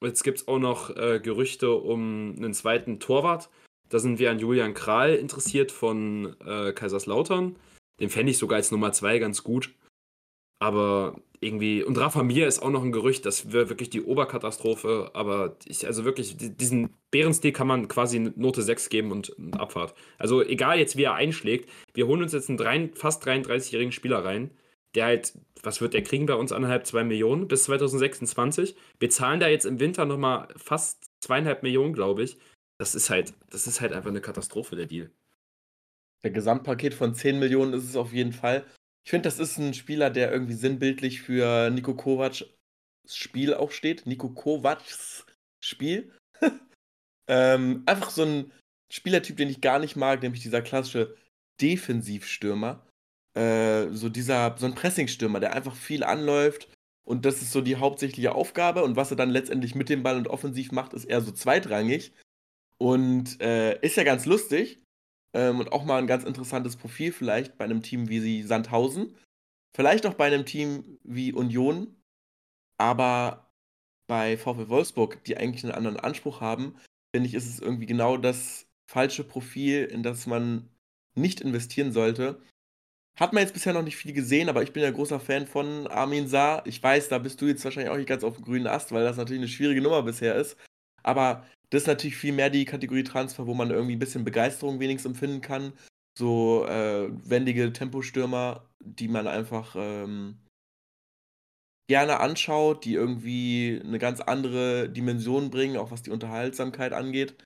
Jetzt 0.00 0.24
gibt 0.24 0.38
es 0.38 0.48
auch 0.48 0.58
noch 0.58 0.94
äh, 0.96 1.20
Gerüchte 1.20 1.72
um 1.72 2.34
einen 2.36 2.54
zweiten 2.54 3.00
Torwart. 3.00 3.50
Da 3.88 3.98
sind 3.98 4.18
wir 4.18 4.30
an 4.30 4.38
Julian 4.38 4.74
Kral 4.74 5.14
interessiert 5.14 5.70
von 5.70 6.36
äh, 6.40 6.72
Kaiserslautern. 6.72 7.56
Den 8.00 8.10
fände 8.10 8.30
ich 8.30 8.38
sogar 8.38 8.56
als 8.56 8.70
Nummer 8.70 8.92
zwei 8.92 9.18
ganz 9.18 9.44
gut. 9.44 9.72
Aber 10.58 11.20
irgendwie, 11.44 11.82
und 11.82 11.98
Rafa 11.98 12.22
Mir 12.22 12.46
ist 12.46 12.60
auch 12.60 12.70
noch 12.70 12.82
ein 12.82 12.92
Gerücht, 12.92 13.26
das 13.26 13.52
wäre 13.52 13.68
wirklich 13.68 13.90
die 13.90 14.02
Oberkatastrophe, 14.02 15.10
aber 15.14 15.56
ich, 15.66 15.86
also 15.86 16.04
wirklich, 16.04 16.36
diesen 16.38 16.90
Bärenstil 17.10 17.52
kann 17.52 17.66
man 17.66 17.88
quasi 17.88 18.18
Note 18.18 18.62
6 18.62 18.88
geben 18.88 19.12
und, 19.12 19.36
Abfahrt. 19.58 19.94
Also 20.18 20.42
egal 20.42 20.78
jetzt, 20.78 20.96
wie 20.96 21.04
er 21.04 21.14
einschlägt, 21.14 21.70
wir 21.92 22.06
holen 22.06 22.22
uns 22.22 22.32
jetzt 22.32 22.48
einen 22.48 22.58
drei, 22.58 22.90
fast 22.94 23.24
33-jährigen 23.26 23.92
Spieler 23.92 24.24
rein, 24.24 24.50
der 24.94 25.06
halt, 25.06 25.38
was 25.62 25.80
wird 25.80 25.94
der 25.94 26.02
kriegen 26.02 26.26
bei 26.26 26.34
uns, 26.34 26.52
anderthalb, 26.52 26.86
zwei 26.86 27.04
Millionen 27.04 27.48
bis 27.48 27.64
2026. 27.64 28.76
Wir 28.98 29.10
zahlen 29.10 29.40
da 29.40 29.48
jetzt 29.48 29.66
im 29.66 29.80
Winter 29.80 30.06
nochmal 30.06 30.48
fast 30.56 31.10
zweieinhalb 31.20 31.62
Millionen, 31.62 31.94
glaube 31.94 32.22
ich. 32.22 32.38
Das 32.78 32.94
ist 32.94 33.10
halt, 33.10 33.34
das 33.50 33.66
ist 33.66 33.80
halt 33.80 33.92
einfach 33.92 34.10
eine 34.10 34.20
Katastrophe, 34.20 34.76
der 34.76 34.86
Deal. 34.86 35.10
Der 36.22 36.30
Gesamtpaket 36.30 36.94
von 36.94 37.14
10 37.14 37.38
Millionen 37.38 37.74
ist 37.74 37.84
es 37.84 37.96
auf 37.96 38.12
jeden 38.12 38.32
Fall. 38.32 38.64
Ich 39.04 39.10
finde, 39.10 39.28
das 39.28 39.38
ist 39.38 39.58
ein 39.58 39.74
Spieler, 39.74 40.10
der 40.10 40.32
irgendwie 40.32 40.54
sinnbildlich 40.54 41.20
für 41.20 41.70
Nico 41.70 41.94
Kovacs 41.94 42.44
Spiel 43.06 43.52
auch 43.52 43.70
steht. 43.70 44.06
Nico 44.06 44.30
Kovacs 44.30 45.26
Spiel. 45.62 46.12
ähm, 47.28 47.82
einfach 47.86 48.10
so 48.10 48.22
ein 48.22 48.52
Spielertyp, 48.90 49.36
den 49.36 49.50
ich 49.50 49.60
gar 49.60 49.78
nicht 49.78 49.96
mag, 49.96 50.22
nämlich 50.22 50.42
dieser 50.42 50.62
klassische 50.62 51.16
Defensivstürmer. 51.60 52.86
Äh, 53.34 53.88
so 53.90 54.08
dieser, 54.08 54.56
so 54.58 54.66
ein 54.66 54.74
Pressingstürmer, 54.74 55.40
der 55.40 55.52
einfach 55.52 55.76
viel 55.76 56.02
anläuft. 56.02 56.68
Und 57.06 57.26
das 57.26 57.42
ist 57.42 57.52
so 57.52 57.60
die 57.60 57.76
hauptsächliche 57.76 58.34
Aufgabe. 58.34 58.82
Und 58.84 58.96
was 58.96 59.10
er 59.10 59.18
dann 59.18 59.30
letztendlich 59.30 59.74
mit 59.74 59.90
dem 59.90 60.02
Ball 60.02 60.16
und 60.16 60.28
offensiv 60.28 60.72
macht, 60.72 60.94
ist 60.94 61.04
eher 61.04 61.20
so 61.20 61.32
zweitrangig. 61.32 62.14
Und 62.78 63.40
äh, 63.42 63.78
ist 63.80 63.96
ja 63.96 64.04
ganz 64.04 64.24
lustig. 64.24 64.83
Ähm, 65.34 65.60
und 65.60 65.72
auch 65.72 65.84
mal 65.84 65.98
ein 65.98 66.06
ganz 66.06 66.24
interessantes 66.24 66.76
Profil 66.76 67.12
vielleicht 67.12 67.58
bei 67.58 67.64
einem 67.64 67.82
Team 67.82 68.08
wie 68.08 68.20
sie 68.20 68.42
Sandhausen. 68.44 69.14
Vielleicht 69.76 70.06
auch 70.06 70.14
bei 70.14 70.26
einem 70.26 70.46
Team 70.46 70.98
wie 71.02 71.32
Union. 71.32 71.96
Aber 72.78 73.50
bei 74.06 74.36
VfL 74.36 74.68
Wolfsburg, 74.68 75.22
die 75.24 75.36
eigentlich 75.36 75.64
einen 75.64 75.74
anderen 75.74 75.98
Anspruch 75.98 76.40
haben, 76.40 76.76
finde 77.14 77.28
ich, 77.28 77.34
ist 77.34 77.48
es 77.48 77.60
irgendwie 77.60 77.86
genau 77.86 78.16
das 78.16 78.66
falsche 78.90 79.24
Profil, 79.24 79.84
in 79.84 80.02
das 80.02 80.26
man 80.26 80.68
nicht 81.16 81.40
investieren 81.40 81.92
sollte. 81.92 82.40
hat 83.18 83.32
man 83.32 83.42
jetzt 83.42 83.54
bisher 83.54 83.72
noch 83.72 83.82
nicht 83.82 83.96
viel 83.96 84.12
gesehen, 84.12 84.48
aber 84.48 84.62
ich 84.64 84.72
bin 84.72 84.82
ja 84.82 84.90
großer 84.90 85.20
Fan 85.20 85.46
von 85.46 85.86
Armin 85.88 86.28
Saar. 86.28 86.66
Ich 86.66 86.82
weiß, 86.82 87.08
da 87.08 87.18
bist 87.18 87.40
du 87.40 87.46
jetzt 87.46 87.64
wahrscheinlich 87.64 87.92
auch 87.92 87.96
nicht 87.96 88.08
ganz 88.08 88.24
auf 88.24 88.36
dem 88.36 88.44
grünen 88.44 88.66
Ast, 88.66 88.92
weil 88.92 89.04
das 89.04 89.16
natürlich 89.16 89.40
eine 89.42 89.48
schwierige 89.48 89.82
Nummer 89.82 90.02
bisher 90.02 90.34
ist. 90.36 90.56
Aber 91.04 91.46
das 91.74 91.82
ist 91.82 91.88
natürlich 91.88 92.16
viel 92.16 92.32
mehr 92.32 92.50
die 92.50 92.64
Kategorie 92.64 93.02
Transfer, 93.02 93.48
wo 93.48 93.54
man 93.54 93.70
irgendwie 93.70 93.96
ein 93.96 93.98
bisschen 93.98 94.24
Begeisterung 94.24 94.78
wenigstens 94.78 95.10
empfinden 95.10 95.40
kann. 95.40 95.72
So 96.16 96.64
äh, 96.66 97.10
wendige 97.28 97.72
Tempostürmer, 97.72 98.70
die 98.78 99.08
man 99.08 99.26
einfach 99.26 99.74
ähm, 99.76 100.38
gerne 101.88 102.20
anschaut, 102.20 102.84
die 102.84 102.94
irgendwie 102.94 103.80
eine 103.82 103.98
ganz 103.98 104.20
andere 104.20 104.88
Dimension 104.88 105.50
bringen, 105.50 105.76
auch 105.76 105.90
was 105.90 106.02
die 106.02 106.12
Unterhaltsamkeit 106.12 106.92
angeht. 106.92 107.42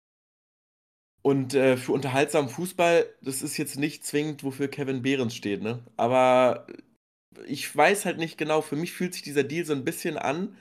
Und 1.23 1.55
äh, 1.55 1.79
für 1.79 1.93
unterhaltsamen 1.93 2.51
Fußball, 2.51 3.07
das 3.23 3.41
ist 3.41 3.57
jetzt 3.57 3.79
nicht 3.79 4.05
zwingend, 4.05 4.45
wofür 4.45 4.69
Kevin 4.69 5.01
Behrens 5.01 5.35
steht, 5.35 5.63
ne? 5.63 5.83
Aber 5.97 6.67
ich 7.47 7.75
weiß 7.75 8.05
halt 8.05 8.19
nicht 8.19 8.37
genau, 8.37 8.61
für 8.61 8.77
mich 8.77 8.93
fühlt 8.93 9.15
sich 9.15 9.23
dieser 9.23 9.45
Deal 9.45 9.65
so 9.65 9.73
ein 9.73 9.85
bisschen 9.87 10.19
an, 10.19 10.59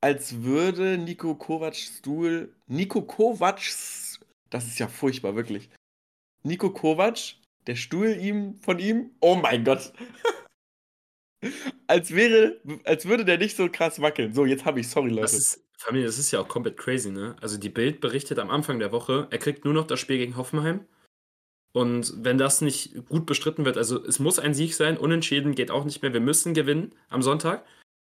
als 0.00 0.42
würde 0.42 0.98
Nico 0.98 1.34
Kovacs 1.34 1.98
Stuhl. 1.98 2.54
Nico 2.66 3.02
Kovacs. 3.02 4.20
Das 4.50 4.66
ist 4.66 4.78
ja 4.78 4.88
furchtbar, 4.88 5.36
wirklich. 5.36 5.70
Nico 6.42 6.70
Kovac, 6.70 7.36
der 7.66 7.76
Stuhl 7.76 8.16
ihm 8.16 8.58
von 8.60 8.78
ihm. 8.78 9.10
Oh 9.20 9.36
mein 9.36 9.64
Gott. 9.64 9.92
als 11.86 12.14
wäre, 12.14 12.60
als 12.84 13.06
würde 13.06 13.24
der 13.24 13.38
nicht 13.38 13.56
so 13.56 13.68
krass 13.70 14.00
wackeln. 14.00 14.32
So, 14.32 14.46
jetzt 14.46 14.64
habe 14.64 14.80
ich, 14.80 14.88
sorry, 14.88 15.10
Leute. 15.10 15.22
Das 15.22 15.34
ist, 15.34 15.64
Familie, 15.76 16.06
das 16.06 16.18
ist 16.18 16.30
ja 16.30 16.40
auch 16.40 16.48
komplett 16.48 16.76
crazy, 16.76 17.10
ne? 17.10 17.36
Also 17.40 17.58
die 17.58 17.68
Bild 17.68 18.00
berichtet 18.00 18.38
am 18.38 18.50
Anfang 18.50 18.78
der 18.78 18.92
Woche, 18.92 19.28
er 19.30 19.38
kriegt 19.38 19.64
nur 19.64 19.74
noch 19.74 19.86
das 19.86 20.00
Spiel 20.00 20.18
gegen 20.18 20.36
Hoffenheim. 20.36 20.86
Und 21.72 22.24
wenn 22.24 22.36
das 22.36 22.60
nicht 22.60 23.06
gut 23.08 23.26
bestritten 23.26 23.64
wird, 23.64 23.76
also 23.76 24.04
es 24.04 24.18
muss 24.18 24.38
ein 24.38 24.54
Sieg 24.54 24.74
sein, 24.74 24.98
unentschieden 24.98 25.54
geht 25.54 25.70
auch 25.70 25.84
nicht 25.84 26.02
mehr, 26.02 26.12
wir 26.12 26.20
müssen 26.20 26.52
gewinnen 26.52 26.92
am 27.08 27.22
Sonntag, 27.22 27.64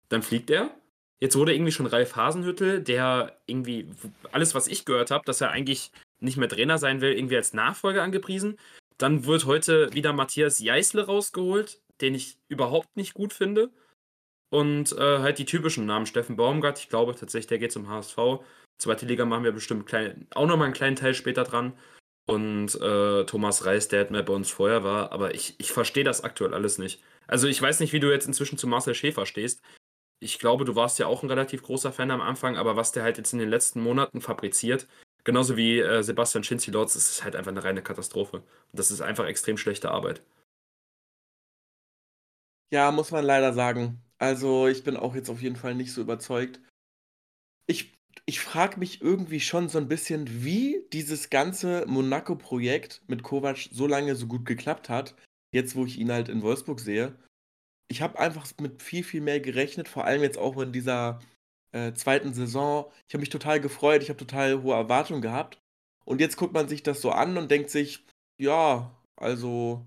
dann 0.09 0.23
fliegt 0.23 0.49
er. 0.49 0.75
Jetzt 1.21 1.37
wurde 1.37 1.53
irgendwie 1.53 1.71
schon 1.71 1.85
Ralf 1.85 2.15
Hasenhüttel, 2.15 2.81
der 2.81 3.37
irgendwie 3.45 3.87
alles, 4.31 4.55
was 4.55 4.67
ich 4.67 4.85
gehört 4.85 5.11
habe, 5.11 5.23
dass 5.25 5.39
er 5.39 5.51
eigentlich 5.51 5.91
nicht 6.19 6.37
mehr 6.37 6.49
Trainer 6.49 6.79
sein 6.79 6.99
will, 6.99 7.13
irgendwie 7.13 7.37
als 7.37 7.53
Nachfolger 7.53 8.01
angepriesen. 8.01 8.57
Dann 8.97 9.25
wird 9.25 9.45
heute 9.45 9.93
wieder 9.93 10.13
Matthias 10.13 10.59
Jeißle 10.59 11.05
rausgeholt, 11.05 11.79
den 12.01 12.15
ich 12.15 12.37
überhaupt 12.47 12.95
nicht 12.95 13.13
gut 13.13 13.33
finde. 13.33 13.69
Und 14.49 14.93
äh, 14.97 15.19
halt 15.19 15.37
die 15.37 15.45
typischen 15.45 15.85
Namen. 15.85 16.07
Steffen 16.07 16.35
Baumgart, 16.35 16.79
ich 16.79 16.89
glaube 16.89 17.15
tatsächlich, 17.15 17.47
der 17.47 17.59
geht 17.59 17.71
zum 17.71 17.87
HSV. 17.87 18.17
Zweite 18.79 19.05
Liga 19.05 19.23
machen 19.25 19.43
wir 19.43 19.51
bestimmt 19.51 19.85
klein, 19.85 20.27
auch 20.33 20.47
nochmal 20.47 20.65
einen 20.65 20.73
kleinen 20.73 20.95
Teil 20.95 21.13
später 21.13 21.43
dran. 21.43 21.73
Und 22.25 22.79
äh, 22.81 23.25
Thomas 23.25 23.65
Reis, 23.65 23.87
der 23.87 23.99
halt 23.99 24.11
mal 24.11 24.23
bei 24.23 24.33
uns 24.33 24.49
vorher 24.49 24.83
war. 24.83 25.11
Aber 25.11 25.35
ich, 25.35 25.55
ich 25.59 25.71
verstehe 25.71 26.03
das 26.03 26.23
aktuell 26.23 26.53
alles 26.55 26.79
nicht. 26.79 27.01
Also 27.27 27.47
ich 27.47 27.61
weiß 27.61 27.79
nicht, 27.79 27.93
wie 27.93 27.99
du 27.99 28.11
jetzt 28.11 28.25
inzwischen 28.25 28.57
zu 28.57 28.67
Marcel 28.67 28.95
Schäfer 28.95 29.25
stehst. 29.25 29.61
Ich 30.23 30.39
glaube, 30.39 30.65
du 30.65 30.75
warst 30.75 30.99
ja 30.99 31.07
auch 31.07 31.23
ein 31.23 31.29
relativ 31.29 31.63
großer 31.63 31.91
Fan 31.91 32.11
am 32.11 32.21
Anfang, 32.21 32.55
aber 32.55 32.75
was 32.77 32.91
der 32.93 33.03
halt 33.03 33.17
jetzt 33.17 33.33
in 33.33 33.39
den 33.39 33.49
letzten 33.49 33.81
Monaten 33.81 34.21
fabriziert, 34.21 34.87
genauso 35.23 35.57
wie 35.57 35.79
äh, 35.79 36.03
Sebastian 36.03 36.43
Schinzi-Lotz, 36.43 36.95
ist 36.95 37.23
halt 37.23 37.35
einfach 37.35 37.51
eine 37.51 37.63
reine 37.63 37.81
Katastrophe. 37.81 38.37
Und 38.37 38.45
das 38.71 38.91
ist 38.91 39.01
einfach 39.01 39.25
extrem 39.25 39.57
schlechte 39.57 39.91
Arbeit. 39.91 40.21
Ja, 42.71 42.91
muss 42.91 43.11
man 43.11 43.25
leider 43.25 43.53
sagen. 43.53 44.01
Also, 44.17 44.67
ich 44.67 44.83
bin 44.83 44.95
auch 44.97 45.15
jetzt 45.15 45.29
auf 45.29 45.41
jeden 45.41 45.55
Fall 45.55 45.75
nicht 45.75 45.93
so 45.93 46.01
überzeugt. 46.01 46.61
Ich 47.65 47.93
ich 48.25 48.39
frage 48.39 48.79
mich 48.79 49.01
irgendwie 49.01 49.39
schon 49.39 49.69
so 49.69 49.77
ein 49.77 49.87
bisschen, 49.87 50.43
wie 50.43 50.85
dieses 50.93 51.29
ganze 51.29 51.85
Monaco-Projekt 51.87 53.01
mit 53.07 53.23
Kovac 53.23 53.69
so 53.71 53.87
lange 53.87 54.15
so 54.15 54.27
gut 54.27 54.45
geklappt 54.45 54.89
hat, 54.89 55.15
jetzt, 55.53 55.75
wo 55.75 55.85
ich 55.85 55.97
ihn 55.97 56.11
halt 56.11 56.29
in 56.29 56.41
Wolfsburg 56.41 56.79
sehe. 56.79 57.15
Ich 57.91 58.01
habe 58.01 58.17
einfach 58.17 58.47
mit 58.61 58.81
viel, 58.81 59.03
viel 59.03 59.19
mehr 59.19 59.41
gerechnet, 59.41 59.89
vor 59.89 60.05
allem 60.05 60.21
jetzt 60.21 60.37
auch 60.37 60.57
in 60.61 60.71
dieser 60.71 61.19
äh, 61.73 61.91
zweiten 61.91 62.33
Saison. 62.33 62.89
Ich 63.05 63.13
habe 63.13 63.19
mich 63.19 63.29
total 63.29 63.59
gefreut, 63.59 64.01
ich 64.01 64.07
habe 64.07 64.17
total 64.17 64.63
hohe 64.63 64.73
Erwartungen 64.73 65.21
gehabt. 65.21 65.59
Und 66.05 66.21
jetzt 66.21 66.37
guckt 66.37 66.53
man 66.53 66.69
sich 66.69 66.83
das 66.83 67.01
so 67.01 67.11
an 67.11 67.37
und 67.37 67.51
denkt 67.51 67.69
sich, 67.69 68.05
ja, 68.37 68.95
also 69.17 69.85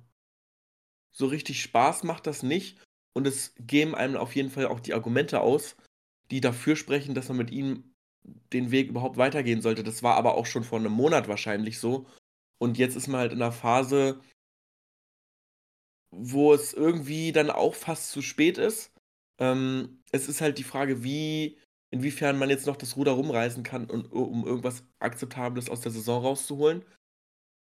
so 1.13 1.27
richtig 1.29 1.63
Spaß 1.63 2.05
macht 2.05 2.27
das 2.27 2.43
nicht 2.43 2.79
und 3.15 3.27
es 3.27 3.55
geben 3.59 3.95
einem 3.95 4.17
auf 4.17 4.37
jeden 4.37 4.51
Fall 4.51 4.67
auch 4.67 4.81
die 4.81 4.93
Argumente 4.93 5.41
aus, 5.41 5.75
die 6.31 6.43
dafür 6.43 6.77
sprechen, 6.77 7.15
dass 7.15 7.29
man 7.29 7.39
mit 7.39 7.51
ihm 7.51 7.95
den 8.53 8.71
Weg 8.71 8.91
überhaupt 8.91 9.17
weitergehen 9.17 9.63
sollte. 9.63 9.83
Das 9.83 10.03
war 10.03 10.17
aber 10.17 10.35
auch 10.35 10.45
schon 10.45 10.65
vor 10.65 10.79
einem 10.79 10.93
Monat 10.93 11.27
wahrscheinlich 11.27 11.79
so. 11.79 12.07
Und 12.59 12.77
jetzt 12.77 12.97
ist 12.97 13.09
man 13.09 13.21
halt 13.21 13.33
in 13.33 13.41
einer 13.41 13.53
Phase, 13.53 14.21
wo 16.16 16.54
es 16.54 16.73
irgendwie 16.73 17.33
dann 17.33 17.50
auch 17.50 17.75
fast 17.75 18.11
zu 18.11 18.23
spät 18.23 18.59
ist. 18.59 18.92
Ähm, 19.38 20.02
es 20.12 20.28
ist 20.28 20.40
halt 20.40 20.59
die 20.59 20.64
Frage, 20.64 21.02
wie, 21.02 21.59
inwiefern 21.90 22.38
man 22.38 22.50
jetzt 22.50 22.66
noch 22.66 22.76
das 22.76 22.97
Ruder 22.97 23.12
rumreißen 23.12 23.62
kann, 23.62 23.90
und, 23.90 24.12
um 24.12 24.47
irgendwas 24.47 24.85
Akzeptables 24.99 25.68
aus 25.71 25.80
der 25.80 25.92
Saison 25.92 26.23
rauszuholen. 26.23 26.85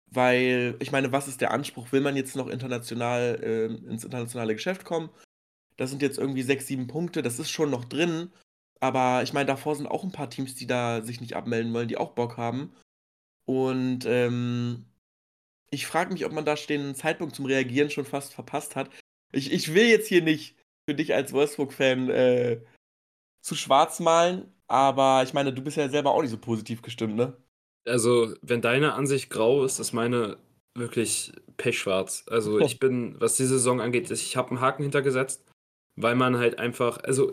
Weil, 0.08 0.76
ich 0.80 0.92
meine, 0.92 1.12
was 1.12 1.28
ist 1.28 1.40
der 1.40 1.50
Anspruch? 1.50 1.90
Will 1.92 2.00
man 2.00 2.16
jetzt 2.16 2.36
noch 2.36 2.48
international 2.48 3.40
äh, 3.42 3.66
ins 3.90 4.04
internationale 4.04 4.54
Geschäft 4.54 4.84
kommen? 4.84 5.10
Das 5.76 5.90
sind 5.90 6.02
jetzt 6.02 6.18
irgendwie 6.18 6.42
sechs, 6.42 6.66
sieben 6.66 6.86
Punkte, 6.86 7.22
das 7.22 7.38
ist 7.38 7.50
schon 7.50 7.70
noch 7.70 7.84
drin. 7.84 8.32
Aber 8.80 9.22
ich 9.22 9.32
meine, 9.32 9.46
davor 9.46 9.74
sind 9.74 9.86
auch 9.86 10.04
ein 10.04 10.12
paar 10.12 10.30
Teams, 10.30 10.54
die 10.54 10.66
da 10.66 11.02
sich 11.02 11.20
nicht 11.20 11.34
abmelden 11.34 11.72
wollen, 11.72 11.88
die 11.88 11.96
auch 11.96 12.12
Bock 12.12 12.36
haben. 12.36 12.72
Und 13.46 14.04
ähm, 14.06 14.86
ich 15.76 15.86
frage 15.86 16.12
mich, 16.12 16.26
ob 16.26 16.32
man 16.32 16.44
da 16.44 16.54
den 16.54 16.94
Zeitpunkt 16.94 17.34
zum 17.34 17.46
Reagieren 17.46 17.90
schon 17.90 18.04
fast 18.04 18.34
verpasst 18.34 18.76
hat. 18.76 18.90
Ich, 19.32 19.52
ich 19.52 19.74
will 19.74 19.86
jetzt 19.86 20.08
hier 20.08 20.22
nicht 20.22 20.56
für 20.88 20.94
dich 20.94 21.14
als 21.14 21.32
Wolfsburg-Fan 21.32 22.10
äh, 22.10 22.60
zu 23.42 23.54
schwarz 23.54 24.00
malen, 24.00 24.52
aber 24.66 25.22
ich 25.22 25.34
meine, 25.34 25.52
du 25.52 25.62
bist 25.62 25.76
ja 25.76 25.88
selber 25.88 26.12
auch 26.12 26.22
nicht 26.22 26.30
so 26.30 26.38
positiv 26.38 26.82
gestimmt, 26.82 27.16
ne? 27.16 27.36
Also, 27.86 28.34
wenn 28.42 28.60
deine 28.60 28.94
Ansicht 28.94 29.30
grau 29.30 29.64
ist, 29.64 29.78
ist 29.78 29.92
meine 29.92 30.38
wirklich 30.74 31.32
pechschwarz. 31.56 32.24
Also, 32.28 32.58
ich 32.58 32.80
bin, 32.80 33.20
was 33.20 33.36
die 33.36 33.46
Saison 33.46 33.80
angeht, 33.80 34.10
ich 34.10 34.36
habe 34.36 34.50
einen 34.50 34.60
Haken 34.60 34.82
hintergesetzt 34.82 35.46
weil 35.96 36.14
man 36.14 36.38
halt 36.38 36.58
einfach, 36.58 37.02
also 37.02 37.32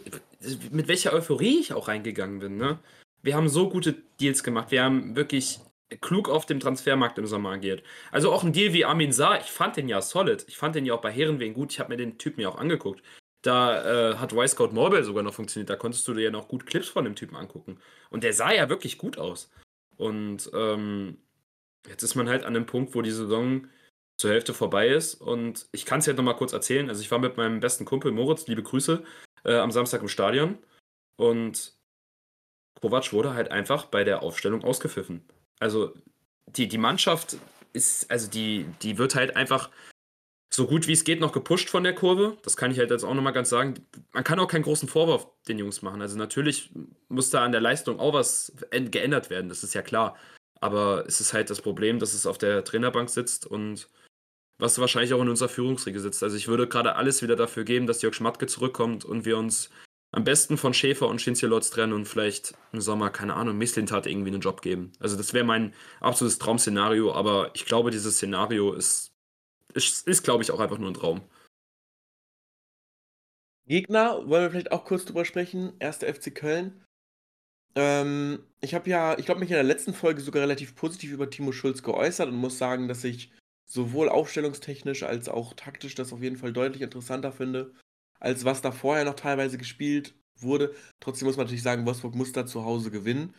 mit 0.72 0.88
welcher 0.88 1.14
Euphorie 1.14 1.60
ich 1.60 1.74
auch 1.74 1.88
reingegangen 1.88 2.40
bin, 2.40 2.58
ne? 2.58 2.80
Wir 3.22 3.36
haben 3.36 3.48
so 3.48 3.70
gute 3.70 3.96
Deals 4.20 4.44
gemacht, 4.44 4.72
wir 4.72 4.84
haben 4.84 5.16
wirklich 5.16 5.60
klug 6.02 6.30
auf 6.30 6.46
dem 6.46 6.60
Transfermarkt 6.60 7.18
im 7.18 7.26
Sommer 7.26 7.52
agiert. 7.52 7.84
Also 8.12 8.32
auch 8.32 8.44
ein 8.44 8.54
Deal 8.54 8.74
wie 8.74 8.86
Armin 8.86 9.12
Saar, 9.12 9.40
ich 9.40 9.52
fand 9.52 9.78
den 9.78 9.90
ja 9.90 10.02
solid, 10.02 10.46
ich 10.48 10.58
fand 10.58 10.76
den 10.76 10.86
ja 10.86 10.94
auch 10.94 11.02
bei 11.02 11.12
Herrenwegen 11.12 11.54
gut, 11.54 11.72
ich 11.72 11.80
habe 11.80 11.90
mir 11.90 11.98
den 11.98 12.18
Typen 12.18 12.42
ja 12.42 12.50
auch 12.50 12.58
angeguckt. 12.58 13.04
Da 13.42 14.12
äh, 14.12 14.16
hat 14.18 14.32
Y-Scout 14.32 14.70
Mobile 14.72 15.04
sogar 15.04 15.24
noch 15.24 15.34
funktioniert, 15.34 15.70
da 15.70 15.76
konntest 15.76 16.08
du 16.08 16.14
dir 16.14 16.22
ja 16.22 16.32
noch 16.32 16.48
gut 16.48 16.66
Clips 16.66 16.88
von 16.88 17.04
dem 17.04 17.16
Typen 17.16 17.36
angucken. 17.36 17.80
Und 18.10 18.24
der 18.24 18.34
sah 18.34 18.54
ja 18.54 18.70
wirklich 18.70 18.98
gut 18.98 19.18
aus. 19.18 19.52
Und 19.98 20.50
ähm, 20.54 21.18
jetzt 21.88 22.04
ist 22.04 22.16
man 22.16 22.30
halt 22.30 22.46
an 22.46 22.54
dem 22.54 22.66
Punkt, 22.66 22.96
wo 22.96 23.02
die 23.02 23.12
Saison 23.12 23.68
zur 24.18 24.32
Hälfte 24.32 24.54
vorbei 24.54 24.88
ist. 24.88 25.16
Und 25.16 25.68
ich 25.72 25.86
kann 25.86 26.00
es 26.00 26.06
ja 26.06 26.14
noch 26.14 26.24
mal 26.24 26.34
kurz 26.34 26.54
erzählen. 26.54 26.90
Also 26.90 27.02
ich 27.02 27.12
war 27.12 27.20
mit 27.20 27.38
meinem 27.38 27.60
besten 27.60 27.86
Kumpel 27.86 28.12
Moritz, 28.12 28.48
liebe 28.48 28.64
Grüße, 28.64 29.04
äh, 29.44 29.56
am 29.56 29.72
Samstag 29.72 30.02
im 30.02 30.08
Stadion. 30.08 30.58
Und 31.18 31.78
Kovac 32.82 33.14
wurde 33.14 33.34
halt 33.34 33.52
einfach 33.52 33.86
bei 33.86 34.04
der 34.04 34.24
Aufstellung 34.24 34.64
ausgepfiffen. 34.64 35.26
Also 35.63 35.93
die, 36.46 36.67
die 36.67 36.77
Mannschaft 36.77 37.38
ist, 37.72 38.12
also 38.12 38.29
die, 38.29 38.65
die 38.82 38.98
wird 38.98 39.15
halt 39.15 39.38
einfach 39.38 39.70
so 40.53 40.67
gut 40.67 40.88
wie 40.88 40.91
es 40.91 41.05
geht 41.05 41.22
noch 41.22 41.32
gepusht 41.32 41.70
von 41.70 41.84
der 41.84 41.96
Kurve. 41.96 42.38
Das 42.43 42.58
kann 42.58 42.70
ich 42.70 42.77
halt 42.77 42.91
jetzt 42.91 43.05
auch 43.05 43.13
nochmal 43.13 43.32
ganz 43.32 43.50
sagen. 43.50 43.75
Man 44.12 44.25
kann 44.25 44.39
auch 44.39 44.50
keinen 44.50 44.63
großen 44.63 44.89
Vorwurf 44.89 45.25
den 45.48 45.58
Jungs 45.58 45.82
machen. 45.82 46.01
Also 46.01 46.17
natürlich 46.17 46.70
muss 47.08 47.29
da 47.29 47.46
an 47.46 47.53
der 47.53 47.62
Leistung 47.62 47.98
auch 47.98 48.13
was 48.13 48.51
geändert 48.70 49.29
werden, 49.29 49.48
das 49.48 49.63
ist 49.63 49.74
ja 49.74 49.82
klar. 49.82 50.17
Aber 50.60 51.05
es 51.08 51.22
ist 51.22 51.34
halt 51.34 51.50
das 51.50 51.62
Problem, 51.62 51.98
dass 51.98 52.13
es 52.13 52.27
auf 52.27 52.38
der 52.38 52.65
Trainerbank 52.65 53.10
sitzt 53.10 53.48
und 53.48 53.89
was 54.60 54.77
wahrscheinlich 54.79 55.13
auch 55.13 55.22
in 55.22 55.29
unserer 55.29 55.50
Führungsriege 55.50 56.01
sitzt. 56.01 56.22
Also 56.24 56.36
ich 56.36 56.50
würde 56.50 56.67
gerade 56.67 56.98
alles 56.98 57.22
wieder 57.22 57.38
dafür 57.38 57.63
geben, 57.63 57.88
dass 57.88 58.01
Jörg 58.01 58.13
Schmatke 58.13 58.48
zurückkommt 58.48 59.05
und 59.05 59.24
wir 59.24 59.38
uns 59.38 59.70
am 60.13 60.24
besten 60.24 60.58
von 60.58 60.75
Schäfer 60.75 61.08
und 61.08 61.22
Schinzielotz 61.22 61.72
trennen 61.72 61.91
und 61.91 62.05
vielleicht 62.05 62.53
im 62.72 62.82
Sommer, 62.82 63.10
keine 63.10 63.34
Ahnung, 63.34 63.58
Misslintat 63.58 64.05
irgendwie 64.05 64.29
einen 64.29 64.41
Job 64.41 64.62
geben. 64.62 64.91
Also 65.00 65.17
das 65.17 65.34
wäre 65.34 65.43
mein 65.43 65.74
absolutes 66.01 66.38
Traum-Szenario, 66.38 67.12
aber 67.13 67.50
ich 67.55 67.65
glaube, 67.65 67.89
dieses 67.89 68.15
Szenario 68.17 68.74
ist, 68.74 69.12
ist, 69.74 70.08
ist 70.08 70.24
glaube 70.24 70.43
ich, 70.43 70.51
auch 70.51 70.60
einfach 70.60 70.77
nur 70.77 70.91
ein 70.91 70.93
Traum. 70.93 71.22
Gegner, 73.65 74.27
wollen 74.27 74.43
wir 74.43 74.51
vielleicht 74.51 74.72
auch 74.72 74.86
kurz 74.86 75.05
drüber 75.05 75.25
sprechen. 75.25 75.74
Erster 75.79 76.13
FC 76.13 76.36
Köln. 76.36 76.86
Ähm, 77.74 78.43
ich 78.62 78.75
habe 78.75 78.88
ja, 78.88 79.17
ich 79.17 79.25
glaube, 79.25 79.39
mich 79.39 79.50
in 79.50 79.55
der 79.55 79.63
letzten 79.63 79.96
Folge 79.96 80.22
sogar 80.22 80.43
relativ 80.43 80.75
positiv 80.75 81.12
über 81.12 81.32
Timo 81.32 81.51
Schulz 81.51 81.82
geäußert 81.82 82.29
und 82.29 82.36
muss 82.36 82.60
sagen, 82.60 82.88
dass 82.88 83.03
ich 83.03 83.32
sowohl 83.65 84.10
aufstellungstechnisch 84.10 85.01
als 85.01 85.27
auch 85.27 85.53
taktisch 85.53 85.96
das 85.96 86.13
auf 86.13 86.22
jeden 86.22 86.38
Fall 86.38 86.53
deutlich 86.53 86.84
interessanter 86.84 87.32
finde, 87.32 87.74
als 88.24 88.46
was 88.46 88.62
da 88.62 88.72
vorher 88.72 89.06
noch 89.06 89.15
teilweise 89.15 89.58
gespielt 89.58 90.15
wurde. 90.39 90.74
Trotzdem 91.00 91.27
muss 91.27 91.38
man 91.38 91.46
natürlich 91.46 91.63
sagen, 91.63 91.86
Wolfsburg 91.86 92.15
muss 92.15 92.32
da 92.32 92.46
zu 92.46 92.65
Hause 92.65 92.92
gewinnen. 92.92 93.34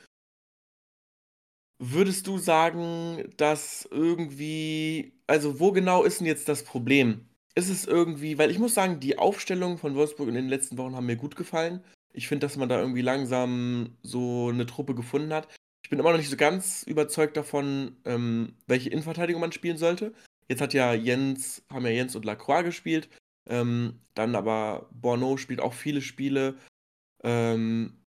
Würdest 1.78 2.26
du 2.28 2.38
sagen, 2.38 3.32
dass 3.36 3.88
irgendwie, 3.90 5.12
also 5.26 5.58
wo 5.58 5.72
genau 5.72 6.04
ist 6.04 6.20
denn 6.20 6.26
jetzt 6.26 6.48
das 6.48 6.62
Problem? 6.62 7.28
ist 7.54 7.68
es 7.68 7.86
irgendwie, 7.86 8.38
weil 8.38 8.50
ich 8.50 8.58
muss 8.58 8.74
sagen, 8.74 9.00
die 9.00 9.18
Aufstellung 9.18 9.78
von 9.78 9.94
Wolfsburg 9.94 10.28
in 10.28 10.34
den 10.34 10.48
letzten 10.48 10.76
Wochen 10.78 10.96
haben 10.96 11.06
mir 11.06 11.16
gut 11.16 11.36
gefallen. 11.36 11.82
Ich 12.12 12.28
finde, 12.28 12.46
dass 12.46 12.56
man 12.56 12.68
da 12.68 12.80
irgendwie 12.80 13.02
langsam 13.02 13.96
so 14.02 14.48
eine 14.48 14.66
Truppe 14.66 14.94
gefunden 14.94 15.32
hat. 15.32 15.48
Ich 15.84 15.90
bin 15.90 15.98
immer 15.98 16.10
noch 16.10 16.18
nicht 16.18 16.30
so 16.30 16.36
ganz 16.36 16.82
überzeugt 16.84 17.36
davon, 17.36 17.96
ähm, 18.04 18.56
welche 18.66 18.90
Innenverteidigung 18.90 19.40
man 19.40 19.52
spielen 19.52 19.76
sollte. 19.76 20.14
Jetzt 20.48 20.60
hat 20.60 20.74
ja 20.74 20.92
Jens, 20.94 21.62
haben 21.70 21.86
ja 21.86 21.92
Jens 21.92 22.16
und 22.16 22.24
Lacroix 22.24 22.64
gespielt. 22.64 23.08
Ähm, 23.46 24.00
dann 24.14 24.34
aber 24.34 24.88
Borneau 24.92 25.36
spielt 25.36 25.60
auch 25.60 25.74
viele 25.74 26.00
Spiele. 26.00 26.54
Ähm, 27.22 28.04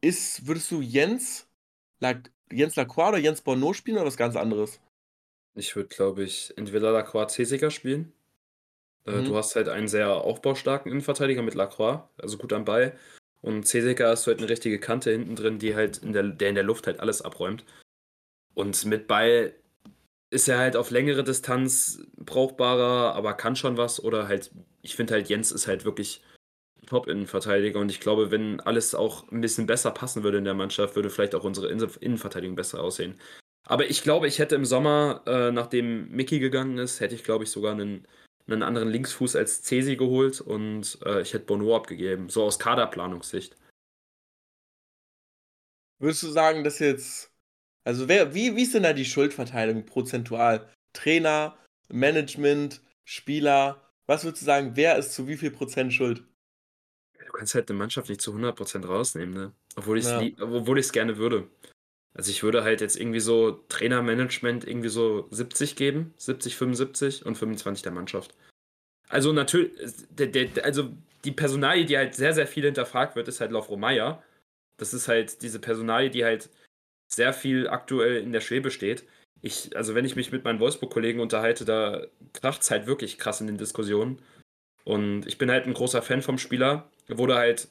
ist, 0.00 0.46
würdest 0.46 0.70
du 0.70 0.80
Jens, 0.80 1.48
La, 2.00 2.20
Jens 2.50 2.76
Lacroix 2.76 3.08
oder 3.10 3.18
Jens 3.18 3.42
Borneau 3.42 3.72
spielen 3.72 3.96
oder 3.96 4.06
was 4.06 4.16
ganz 4.16 4.36
anderes? 4.36 4.80
Ich 5.54 5.76
würde, 5.76 5.88
glaube 5.88 6.24
ich, 6.24 6.52
entweder 6.56 6.92
Lacroix 6.92 7.32
Cesiger 7.32 7.70
spielen. 7.70 8.12
Äh, 9.06 9.20
mhm. 9.20 9.24
Du 9.26 9.36
hast 9.36 9.54
halt 9.54 9.68
einen 9.68 9.88
sehr 9.88 10.10
aufbaustarken 10.10 10.90
Innenverteidiger 10.90 11.42
mit 11.42 11.54
Lacroix, 11.54 12.02
also 12.18 12.38
gut 12.38 12.52
am 12.52 12.64
Ball. 12.64 12.96
Und 13.40 13.66
Cesiger 13.66 14.08
hast 14.08 14.26
du 14.26 14.30
halt 14.30 14.38
eine 14.38 14.48
richtige 14.48 14.78
Kante 14.78 15.10
hinten 15.10 15.36
drin, 15.36 15.58
die 15.58 15.74
halt 15.74 15.98
in 15.98 16.12
der, 16.12 16.22
der 16.22 16.48
in 16.48 16.54
der 16.54 16.64
Luft 16.64 16.86
halt 16.86 17.00
alles 17.00 17.22
abräumt. 17.22 17.64
Und 18.54 18.84
mit 18.84 19.08
Ball 19.08 19.54
ist 20.32 20.48
er 20.48 20.58
halt 20.58 20.76
auf 20.76 20.90
längere 20.90 21.24
Distanz 21.24 22.00
brauchbarer, 22.16 23.14
aber 23.14 23.34
kann 23.34 23.54
schon 23.54 23.76
was. 23.76 24.02
Oder 24.02 24.28
halt, 24.28 24.50
ich 24.80 24.96
finde 24.96 25.14
halt, 25.14 25.28
Jens 25.28 25.52
ist 25.52 25.66
halt 25.66 25.84
wirklich 25.84 26.22
Top-Innenverteidiger 26.86 27.78
und 27.78 27.90
ich 27.90 28.00
glaube, 28.00 28.30
wenn 28.30 28.58
alles 28.60 28.94
auch 28.94 29.30
ein 29.30 29.42
bisschen 29.42 29.66
besser 29.66 29.90
passen 29.90 30.22
würde 30.22 30.38
in 30.38 30.44
der 30.44 30.54
Mannschaft, 30.54 30.96
würde 30.96 31.10
vielleicht 31.10 31.34
auch 31.34 31.44
unsere 31.44 31.68
Innenverteidigung 31.68 32.56
besser 32.56 32.82
aussehen. 32.82 33.20
Aber 33.64 33.88
ich 33.88 34.02
glaube, 34.02 34.26
ich 34.26 34.38
hätte 34.38 34.54
im 34.54 34.64
Sommer, 34.64 35.22
äh, 35.26 35.52
nachdem 35.52 36.10
Mickey 36.10 36.38
gegangen 36.38 36.78
ist, 36.78 37.00
hätte 37.00 37.14
ich, 37.14 37.24
glaube 37.24 37.44
ich, 37.44 37.50
sogar 37.50 37.72
einen, 37.72 38.08
einen 38.46 38.62
anderen 38.62 38.88
Linksfuß 38.88 39.36
als 39.36 39.62
Cesi 39.62 39.96
geholt 39.96 40.40
und 40.40 40.98
äh, 41.04 41.20
ich 41.20 41.34
hätte 41.34 41.44
Bono 41.44 41.76
abgegeben, 41.76 42.28
so 42.30 42.42
aus 42.42 42.58
Kaderplanungssicht. 42.58 43.56
Würdest 46.00 46.22
du 46.22 46.28
sagen, 46.28 46.64
dass 46.64 46.78
jetzt 46.80 47.31
also 47.84 48.08
wer, 48.08 48.34
wie, 48.34 48.56
wie 48.56 48.62
ist 48.62 48.74
denn 48.74 48.84
da 48.84 48.92
die 48.92 49.04
Schuldverteilung 49.04 49.84
prozentual? 49.86 50.68
Trainer, 50.92 51.56
Management, 51.88 52.80
Spieler? 53.04 53.80
Was 54.06 54.24
würdest 54.24 54.42
du 54.42 54.46
sagen, 54.46 54.72
wer 54.74 54.98
ist 54.98 55.12
zu 55.12 55.28
wie 55.28 55.36
viel 55.36 55.50
Prozent 55.50 55.92
schuld? 55.92 56.22
Du 57.26 57.32
kannst 57.32 57.54
halt 57.54 57.70
eine 57.70 57.78
Mannschaft 57.78 58.08
nicht 58.08 58.20
zu 58.20 58.32
100% 58.34 58.86
rausnehmen, 58.86 59.34
ne? 59.34 59.52
Obwohl 59.76 59.98
ich 59.98 60.04
es 60.04 60.10
ja. 60.10 60.92
gerne 60.92 61.16
würde. 61.16 61.48
Also 62.14 62.30
ich 62.30 62.42
würde 62.42 62.62
halt 62.62 62.80
jetzt 62.82 62.96
irgendwie 62.96 63.20
so 63.20 63.52
Trainermanagement 63.68 64.66
irgendwie 64.66 64.90
so 64.90 65.28
70 65.30 65.76
geben, 65.76 66.12
70, 66.18 66.56
75 66.56 67.24
und 67.24 67.36
25 67.36 67.82
der 67.82 67.92
Mannschaft. 67.92 68.34
Also 69.08 69.32
natürlich, 69.32 69.72
der, 70.10 70.26
der, 70.26 70.64
also 70.64 70.90
die 71.24 71.32
Personalie, 71.32 71.86
die 71.86 71.96
halt 71.96 72.14
sehr, 72.14 72.34
sehr 72.34 72.46
viel 72.46 72.64
hinterfragt 72.64 73.16
wird, 73.16 73.28
ist 73.28 73.40
halt 73.40 73.50
Lauf 73.50 73.70
Romaya. 73.70 74.22
Das 74.76 74.92
ist 74.92 75.08
halt 75.08 75.42
diese 75.42 75.58
Personalie, 75.58 76.10
die 76.10 76.24
halt 76.24 76.50
sehr 77.14 77.32
viel 77.32 77.68
aktuell 77.68 78.22
in 78.22 78.32
der 78.32 78.40
Schwebe 78.40 78.70
steht. 78.70 79.04
Ich, 79.40 79.76
also 79.76 79.94
wenn 79.94 80.04
ich 80.04 80.16
mich 80.16 80.32
mit 80.32 80.44
meinen 80.44 80.60
Wolfsburg-Kollegen 80.60 81.20
unterhalte, 81.20 81.64
da 81.64 82.06
kracht 82.32 82.62
es 82.62 82.70
halt 82.70 82.86
wirklich 82.86 83.18
krass 83.18 83.40
in 83.40 83.46
den 83.48 83.58
Diskussionen. 83.58 84.22
Und 84.84 85.26
ich 85.26 85.38
bin 85.38 85.50
halt 85.50 85.66
ein 85.66 85.74
großer 85.74 86.02
Fan 86.02 86.22
vom 86.22 86.38
Spieler. 86.38 86.90
Er 87.08 87.18
wurde 87.18 87.36
halt 87.36 87.68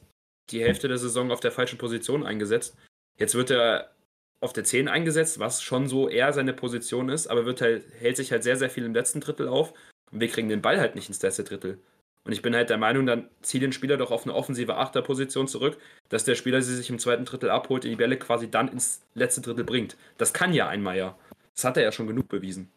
die 0.49 0.61
Hälfte 0.61 0.87
der 0.87 0.97
Saison 0.97 1.31
auf 1.31 1.39
der 1.39 1.51
falschen 1.51 1.77
Position 1.77 2.25
eingesetzt. 2.25 2.75
Jetzt 3.17 3.35
wird 3.35 3.51
er 3.51 3.91
auf 4.41 4.53
der 4.53 4.63
10 4.63 4.87
eingesetzt, 4.87 5.39
was 5.39 5.61
schon 5.61 5.87
so 5.87 6.09
eher 6.09 6.33
seine 6.33 6.53
Position 6.53 7.09
ist, 7.09 7.27
aber 7.27 7.45
wird 7.45 7.61
halt, 7.61 7.85
hält 7.99 8.17
sich 8.17 8.31
halt 8.31 8.43
sehr, 8.43 8.57
sehr 8.57 8.69
viel 8.69 8.83
im 8.83 8.93
letzten 8.93 9.21
Drittel 9.21 9.47
auf. 9.47 9.73
Und 10.11 10.19
wir 10.19 10.27
kriegen 10.27 10.49
den 10.49 10.61
Ball 10.61 10.79
halt 10.79 10.95
nicht 10.95 11.07
ins 11.07 11.21
letzte 11.21 11.43
Drittel. 11.43 11.79
Und 12.23 12.33
ich 12.33 12.41
bin 12.41 12.55
halt 12.55 12.69
der 12.69 12.77
Meinung, 12.77 13.05
dann 13.05 13.29
zieh 13.41 13.59
den 13.59 13.73
Spieler 13.73 13.97
doch 13.97 14.11
auf 14.11 14.23
eine 14.23 14.35
offensive 14.35 14.77
Achterposition 14.77 15.47
zurück, 15.47 15.79
dass 16.09 16.23
der 16.23 16.35
Spieler 16.35 16.61
sie 16.61 16.75
sich 16.75 16.89
im 16.89 16.99
zweiten 16.99 17.25
Drittel 17.25 17.49
abholt 17.49 17.83
und 17.83 17.89
die 17.89 17.95
Bälle 17.95 18.17
quasi 18.17 18.49
dann 18.49 18.67
ins 18.67 19.01
letzte 19.15 19.41
Drittel 19.41 19.63
bringt. 19.63 19.97
Das 20.17 20.33
kann 20.33 20.53
ja 20.53 20.67
ein 20.67 20.83
Meier. 20.83 21.17
Das 21.55 21.65
hat 21.65 21.77
er 21.77 21.83
ja 21.83 21.91
schon 21.91 22.07
genug 22.07 22.27
bewiesen. 22.27 22.71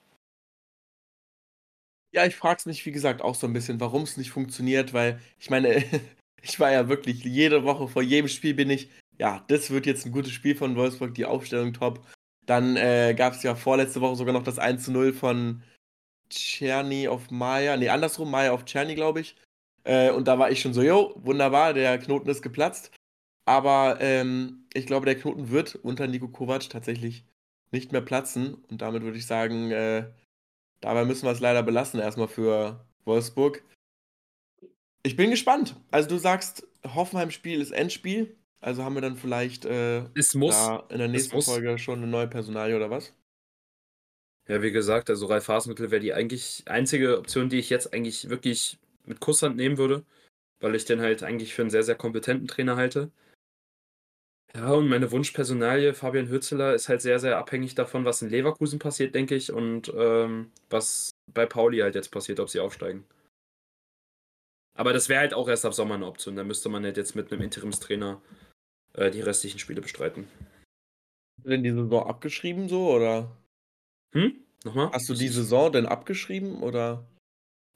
Ja, 2.13 2.25
ich 2.25 2.37
frage 2.37 2.59
es 2.59 2.67
mich, 2.67 2.87
wie 2.87 2.93
gesagt, 2.93 3.23
auch 3.23 3.35
so 3.35 3.47
ein 3.47 3.53
bisschen, 3.53 3.81
warum 3.81 4.03
es 4.03 4.17
nicht 4.17 4.31
funktioniert, 4.31 4.95
weil 4.95 5.21
ich 5.39 5.51
meine, 5.51 5.85
ich 6.43 6.61
war 6.61 6.73
ja 6.73 6.89
wirklich 6.89 7.25
jede 7.25 7.65
Woche 7.65 7.89
vor 7.89 8.03
jedem 8.03 8.29
Spiel 8.29 8.55
bin 8.55 8.71
ich, 8.71 8.89
ja, 9.19 9.45
das 9.49 9.71
wird 9.71 9.87
jetzt 9.87 10.07
ein 10.07 10.13
gutes 10.13 10.33
Spiel 10.33 10.55
von 10.55 10.77
Wolfsburg, 10.77 11.15
die 11.15 11.25
Aufstellung 11.25 11.73
top. 11.73 12.07
Dann 12.47 12.77
äh, 12.77 13.15
gab 13.17 13.35
es 13.35 13.43
ja 13.43 13.55
vorletzte 13.55 14.01
Woche 14.01 14.17
sogar 14.17 14.33
noch 14.33 14.43
das 14.43 14.59
1 14.59 14.85
zu 14.85 14.93
0 14.93 15.13
von 15.13 15.63
Czerny 16.29 17.09
auf 17.09 17.31
Maya, 17.31 17.77
nee, 17.77 17.89
andersrum, 17.89 18.31
Maya 18.31 18.53
auf 18.53 18.65
Czerny, 18.65 18.95
glaube 18.95 19.21
ich. 19.21 19.37
Äh, 19.85 20.11
und 20.11 20.29
da 20.29 20.39
war 20.39 20.51
ich 20.51 20.61
schon 20.61 20.75
so, 20.75 20.83
jo, 20.83 21.13
wunderbar, 21.17 21.75
der 21.75 21.99
Knoten 21.99 22.29
ist 22.29 22.43
geplatzt. 22.43 22.91
Aber 23.47 23.99
ähm, 24.01 24.67
ich 24.73 24.87
glaube, 24.87 25.07
der 25.07 25.17
Knoten 25.17 25.51
wird 25.51 25.75
unter 25.77 26.07
Nico 26.07 26.29
Kovac 26.29 26.69
tatsächlich 26.71 27.25
nicht 27.71 27.93
mehr 27.93 28.01
platzen. 28.01 28.55
Und 28.55 28.81
damit 28.81 29.03
würde 29.03 29.19
ich 29.19 29.27
sagen, 29.27 29.71
äh, 29.71 30.11
dabei 30.81 31.05
müssen 31.05 31.27
wir 31.27 31.33
es 31.33 31.41
leider 31.41 31.63
belassen, 31.63 32.01
erstmal 32.01 32.29
für 32.29 32.87
Wolfsburg. 33.05 33.63
Ich 35.03 35.17
bin 35.17 35.31
gespannt. 35.31 35.77
Also 35.91 36.09
du 36.09 36.19
sagst, 36.19 36.67
Hoffenheim-Spiel 36.87 37.61
ist 37.61 37.73
Endspiel. 37.73 38.37
Also 38.61 38.83
haben 38.83 38.95
wir 38.95 39.03
dann 39.03 39.17
vielleicht 39.17 39.67
äh, 39.67 40.05
es 40.15 40.35
muss, 40.35 40.57
in 40.89 40.99
der 40.99 41.09
nächsten 41.09 41.43
Folge 41.43 41.77
schon 41.79 41.99
eine 41.99 42.07
neue 42.07 42.29
Personalie 42.29 42.75
oder 42.75 42.89
was? 42.89 43.13
Ja, 44.47 44.63
wie 44.63 44.73
gesagt, 44.73 45.09
also 45.09 45.27
Ralf 45.27 45.49
Hasenmittel 45.49 45.91
wäre 45.91 46.03
die 46.03 46.13
eigentlich 46.13 46.65
einzige 46.67 47.19
Option, 47.19 47.49
die 47.49 47.59
ich 47.59 47.71
jetzt 47.71 47.95
eigentlich 47.95 48.29
wirklich 48.29 48.79
mit 49.07 49.21
Kusshand 49.21 49.57
nehmen 49.57 49.79
würde, 49.79 50.05
weil 50.61 50.75
ich 50.75 50.85
den 50.85 51.01
halt 51.01 51.23
eigentlich 51.23 51.55
für 51.55 51.63
einen 51.63 51.71
sehr, 51.71 51.83
sehr 51.83 51.95
kompetenten 51.95 52.47
Trainer 52.49 52.77
halte. 52.77 53.11
Ja, 54.55 54.73
und 54.73 54.89
meine 54.89 55.11
Wunschpersonalie, 55.11 55.95
Fabian 55.95 56.29
Hürzeler, 56.29 56.75
ist 56.75 56.89
halt 56.89 57.03
sehr, 57.03 57.19
sehr 57.19 57.39
abhängig 57.39 57.75
davon, 57.75 58.05
was 58.05 58.23
in 58.23 58.31
Leverkusen 58.31 58.79
passiert, 58.79 59.15
denke 59.15 59.35
ich, 59.35 59.51
und 59.51 59.93
ähm, 59.97 60.53
was 60.71 61.11
bei 61.33 61.45
Pauli 61.45 61.79
halt 61.79 61.97
jetzt 61.97 62.13
passiert, 62.13 62.39
ob 62.39 62.49
sie 62.49 62.61
aufsteigen. 62.61 63.05
Aber 64.77 64.93
das 64.93 65.09
wäre 65.09 65.21
halt 65.21 65.35
auch 65.35 65.49
erst 65.49 65.65
ab 65.65 65.75
Sommer 65.75 65.95
eine 65.95 66.07
Option. 66.07 66.37
Da 66.37 66.45
müsste 66.45 66.69
man 66.69 66.85
halt 66.85 66.97
jetzt 66.97 67.17
mit 67.17 67.33
einem 67.33 67.43
Interimstrainer 67.43 68.21
äh, 68.93 69.11
die 69.11 69.21
restlichen 69.21 69.59
Spiele 69.59 69.81
bestreiten. 69.81 70.29
Denn 71.45 71.63
die 71.63 71.73
Saison 71.73 72.07
abgeschrieben 72.07 72.69
so, 72.69 72.91
oder? 72.93 73.31
Hm? 74.15 74.35
Nochmal? 74.65 74.91
Hast 74.93 75.09
du 75.09 75.15
die 75.15 75.29
Saison 75.29 75.71
denn 75.71 75.87
abgeschrieben 75.87 76.63
oder? 76.63 77.05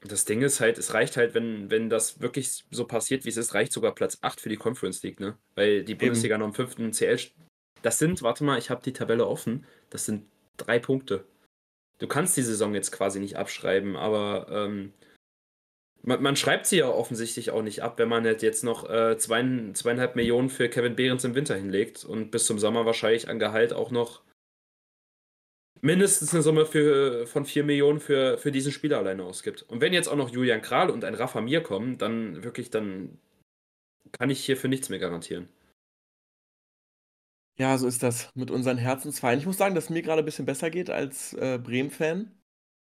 Das 0.00 0.24
Ding 0.24 0.42
ist 0.42 0.60
halt, 0.60 0.78
es 0.78 0.94
reicht 0.94 1.16
halt, 1.16 1.34
wenn, 1.34 1.70
wenn 1.70 1.90
das 1.90 2.20
wirklich 2.20 2.64
so 2.70 2.86
passiert, 2.86 3.24
wie 3.24 3.30
es 3.30 3.36
ist, 3.36 3.54
reicht 3.54 3.72
sogar 3.72 3.94
Platz 3.94 4.18
8 4.22 4.40
für 4.40 4.48
die 4.48 4.56
Conference 4.56 5.02
League, 5.02 5.18
ne? 5.18 5.36
Weil 5.56 5.82
die 5.82 5.96
Bundesliga 5.96 6.36
Eben. 6.36 6.42
noch 6.42 6.48
im 6.48 6.54
fünften 6.54 6.92
CL. 6.92 7.18
Das 7.82 7.98
sind, 7.98 8.22
warte 8.22 8.44
mal, 8.44 8.58
ich 8.58 8.70
habe 8.70 8.82
die 8.82 8.92
Tabelle 8.92 9.26
offen. 9.26 9.66
Das 9.90 10.04
sind 10.04 10.26
drei 10.56 10.78
Punkte. 10.78 11.24
Du 11.98 12.06
kannst 12.06 12.36
die 12.36 12.42
Saison 12.42 12.74
jetzt 12.74 12.92
quasi 12.92 13.18
nicht 13.18 13.36
abschreiben, 13.36 13.96
aber 13.96 14.46
ähm, 14.50 14.92
man, 16.02 16.22
man, 16.22 16.36
schreibt 16.36 16.66
sie 16.66 16.78
ja 16.78 16.88
offensichtlich 16.88 17.50
auch 17.50 17.62
nicht 17.62 17.82
ab, 17.82 17.98
wenn 17.98 18.08
man 18.08 18.24
halt 18.24 18.42
jetzt 18.42 18.62
noch 18.62 18.88
äh, 18.88 19.18
zwei, 19.18 19.72
zweieinhalb 19.72 20.14
Millionen 20.14 20.48
für 20.48 20.68
Kevin 20.68 20.94
Behrens 20.94 21.24
im 21.24 21.34
Winter 21.34 21.56
hinlegt 21.56 22.04
und 22.04 22.30
bis 22.30 22.46
zum 22.46 22.60
Sommer 22.60 22.86
wahrscheinlich 22.86 23.28
an 23.28 23.40
Gehalt 23.40 23.72
auch 23.72 23.90
noch 23.90 24.22
mindestens 25.80 26.34
eine 26.34 26.42
Summe 26.42 26.66
für, 26.66 27.26
von 27.26 27.44
4 27.44 27.64
Millionen 27.64 28.00
für, 28.00 28.38
für 28.38 28.52
diesen 28.52 28.72
Spieler 28.72 28.98
alleine 28.98 29.24
ausgibt. 29.24 29.62
Und 29.62 29.80
wenn 29.80 29.92
jetzt 29.92 30.08
auch 30.08 30.16
noch 30.16 30.30
Julian 30.30 30.62
Kral 30.62 30.90
und 30.90 31.04
ein 31.04 31.14
Rafa 31.14 31.40
Mir 31.40 31.62
kommen, 31.62 31.98
dann 31.98 32.42
wirklich, 32.42 32.70
dann 32.70 33.18
kann 34.12 34.30
ich 34.30 34.44
hier 34.44 34.56
für 34.56 34.68
nichts 34.68 34.88
mehr 34.88 34.98
garantieren. 34.98 35.48
Ja, 37.58 37.76
so 37.76 37.88
ist 37.88 38.02
das 38.02 38.30
mit 38.34 38.50
unseren 38.50 38.78
Herzensvereinen. 38.78 39.40
Ich 39.40 39.46
muss 39.46 39.58
sagen, 39.58 39.74
dass 39.74 39.84
es 39.84 39.90
mir 39.90 40.02
gerade 40.02 40.22
ein 40.22 40.24
bisschen 40.24 40.46
besser 40.46 40.70
geht 40.70 40.90
als 40.90 41.32
äh, 41.34 41.58
Bremen-Fan. 41.58 42.30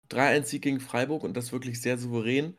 3-1-Sieg 0.10 0.62
gegen 0.62 0.80
Freiburg 0.80 1.24
und 1.24 1.36
das 1.36 1.52
wirklich 1.52 1.82
sehr 1.82 1.98
souverän. 1.98 2.58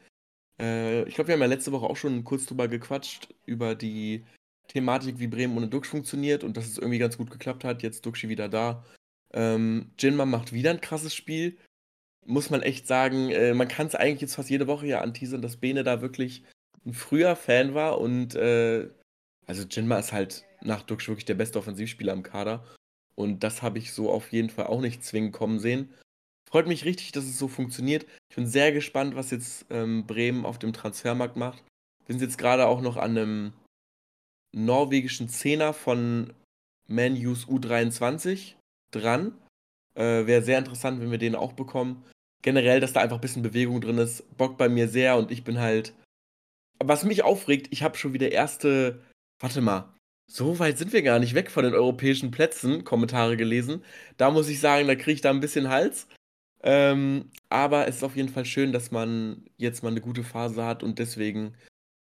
Äh, 0.58 1.04
ich 1.04 1.14
glaube, 1.14 1.28
wir 1.28 1.34
haben 1.34 1.42
ja 1.42 1.46
letzte 1.46 1.72
Woche 1.72 1.86
auch 1.86 1.96
schon 1.96 2.24
kurz 2.24 2.46
drüber 2.46 2.68
gequatscht, 2.68 3.34
über 3.44 3.74
die 3.74 4.24
Thematik, 4.68 5.18
wie 5.18 5.26
Bremen 5.26 5.56
ohne 5.56 5.68
Dux 5.68 5.88
funktioniert 5.88 6.42
und 6.42 6.56
dass 6.56 6.66
es 6.66 6.78
irgendwie 6.78 6.98
ganz 6.98 7.18
gut 7.18 7.30
geklappt 7.30 7.64
hat. 7.64 7.82
Jetzt 7.82 8.04
Duxi 8.06 8.28
wieder 8.28 8.48
da. 8.48 8.84
Ähm, 9.36 9.90
Jinma 9.98 10.24
macht 10.24 10.52
wieder 10.52 10.70
ein 10.70 10.80
krasses 10.80 11.14
Spiel. 11.14 11.58
Muss 12.24 12.50
man 12.50 12.62
echt 12.62 12.88
sagen, 12.88 13.30
äh, 13.30 13.54
man 13.54 13.68
kann 13.68 13.86
es 13.86 13.94
eigentlich 13.94 14.22
jetzt 14.22 14.34
fast 14.34 14.50
jede 14.50 14.66
Woche 14.66 14.86
ja 14.86 15.02
anteasern, 15.02 15.42
dass 15.42 15.58
Bene 15.58 15.84
da 15.84 16.00
wirklich 16.00 16.42
ein 16.86 16.94
früher 16.94 17.36
Fan 17.36 17.74
war 17.74 18.00
und 18.00 18.34
äh, 18.34 18.88
also 19.46 19.64
Jinma 19.64 19.98
ist 19.98 20.12
halt 20.12 20.44
nach 20.62 20.82
Dux 20.82 21.06
wirklich 21.06 21.26
der 21.26 21.34
beste 21.34 21.58
Offensivspieler 21.58 22.12
im 22.12 22.22
Kader. 22.22 22.64
Und 23.14 23.44
das 23.44 23.62
habe 23.62 23.78
ich 23.78 23.92
so 23.92 24.10
auf 24.10 24.32
jeden 24.32 24.50
Fall 24.50 24.66
auch 24.66 24.80
nicht 24.80 25.04
zwingend 25.04 25.32
kommen 25.32 25.58
sehen. 25.58 25.92
Freut 26.48 26.66
mich 26.66 26.84
richtig, 26.84 27.12
dass 27.12 27.24
es 27.24 27.38
so 27.38 27.48
funktioniert. 27.48 28.06
Ich 28.30 28.36
bin 28.36 28.46
sehr 28.46 28.72
gespannt, 28.72 29.16
was 29.16 29.30
jetzt 29.30 29.66
ähm, 29.70 30.06
Bremen 30.06 30.44
auf 30.44 30.58
dem 30.58 30.72
Transfermarkt 30.72 31.36
macht. 31.36 31.62
Wir 32.06 32.14
sind 32.14 32.22
jetzt 32.22 32.38
gerade 32.38 32.66
auch 32.66 32.80
noch 32.80 32.96
an 32.96 33.10
einem 33.10 33.52
norwegischen 34.52 35.28
Zehner 35.28 35.72
von 35.72 36.32
Man 36.88 37.14
U's 37.14 37.46
U23 37.46 38.54
dran. 38.96 39.32
Äh, 39.94 40.26
Wäre 40.26 40.42
sehr 40.42 40.58
interessant, 40.58 41.00
wenn 41.00 41.10
wir 41.10 41.18
den 41.18 41.34
auch 41.34 41.52
bekommen. 41.52 42.04
generell, 42.42 42.80
dass 42.80 42.92
da 42.92 43.00
einfach 43.00 43.16
ein 43.16 43.20
bisschen 43.22 43.42
Bewegung 43.42 43.80
drin 43.80 43.98
ist, 43.98 44.22
bockt 44.36 44.58
bei 44.58 44.68
mir 44.68 44.88
sehr 44.88 45.16
und 45.16 45.30
ich 45.32 45.44
bin 45.44 45.58
halt. 45.58 45.94
Was 46.84 47.04
mich 47.04 47.24
aufregt, 47.24 47.68
ich 47.70 47.82
habe 47.82 47.96
schon 47.98 48.12
wieder 48.12 48.32
erste. 48.32 49.02
Warte 49.40 49.60
mal. 49.60 49.94
So 50.28 50.58
weit 50.58 50.78
sind 50.78 50.92
wir 50.92 51.02
gar 51.02 51.18
nicht 51.20 51.34
weg 51.34 51.50
von 51.50 51.64
den 51.64 51.74
europäischen 51.74 52.30
Plätzen, 52.32 52.84
Kommentare 52.84 53.36
gelesen. 53.36 53.84
Da 54.16 54.30
muss 54.30 54.48
ich 54.48 54.60
sagen, 54.60 54.88
da 54.88 54.94
kriege 54.96 55.12
ich 55.12 55.20
da 55.20 55.30
ein 55.30 55.40
bisschen 55.40 55.68
Hals. 55.68 56.08
Ähm, 56.62 57.30
aber 57.48 57.86
es 57.88 57.96
ist 57.96 58.02
auf 58.04 58.16
jeden 58.16 58.28
Fall 58.28 58.44
schön, 58.44 58.72
dass 58.72 58.90
man 58.90 59.44
jetzt 59.56 59.82
mal 59.82 59.90
eine 59.90 60.00
gute 60.00 60.24
Phase 60.24 60.64
hat 60.64 60.82
und 60.82 60.98
deswegen, 60.98 61.54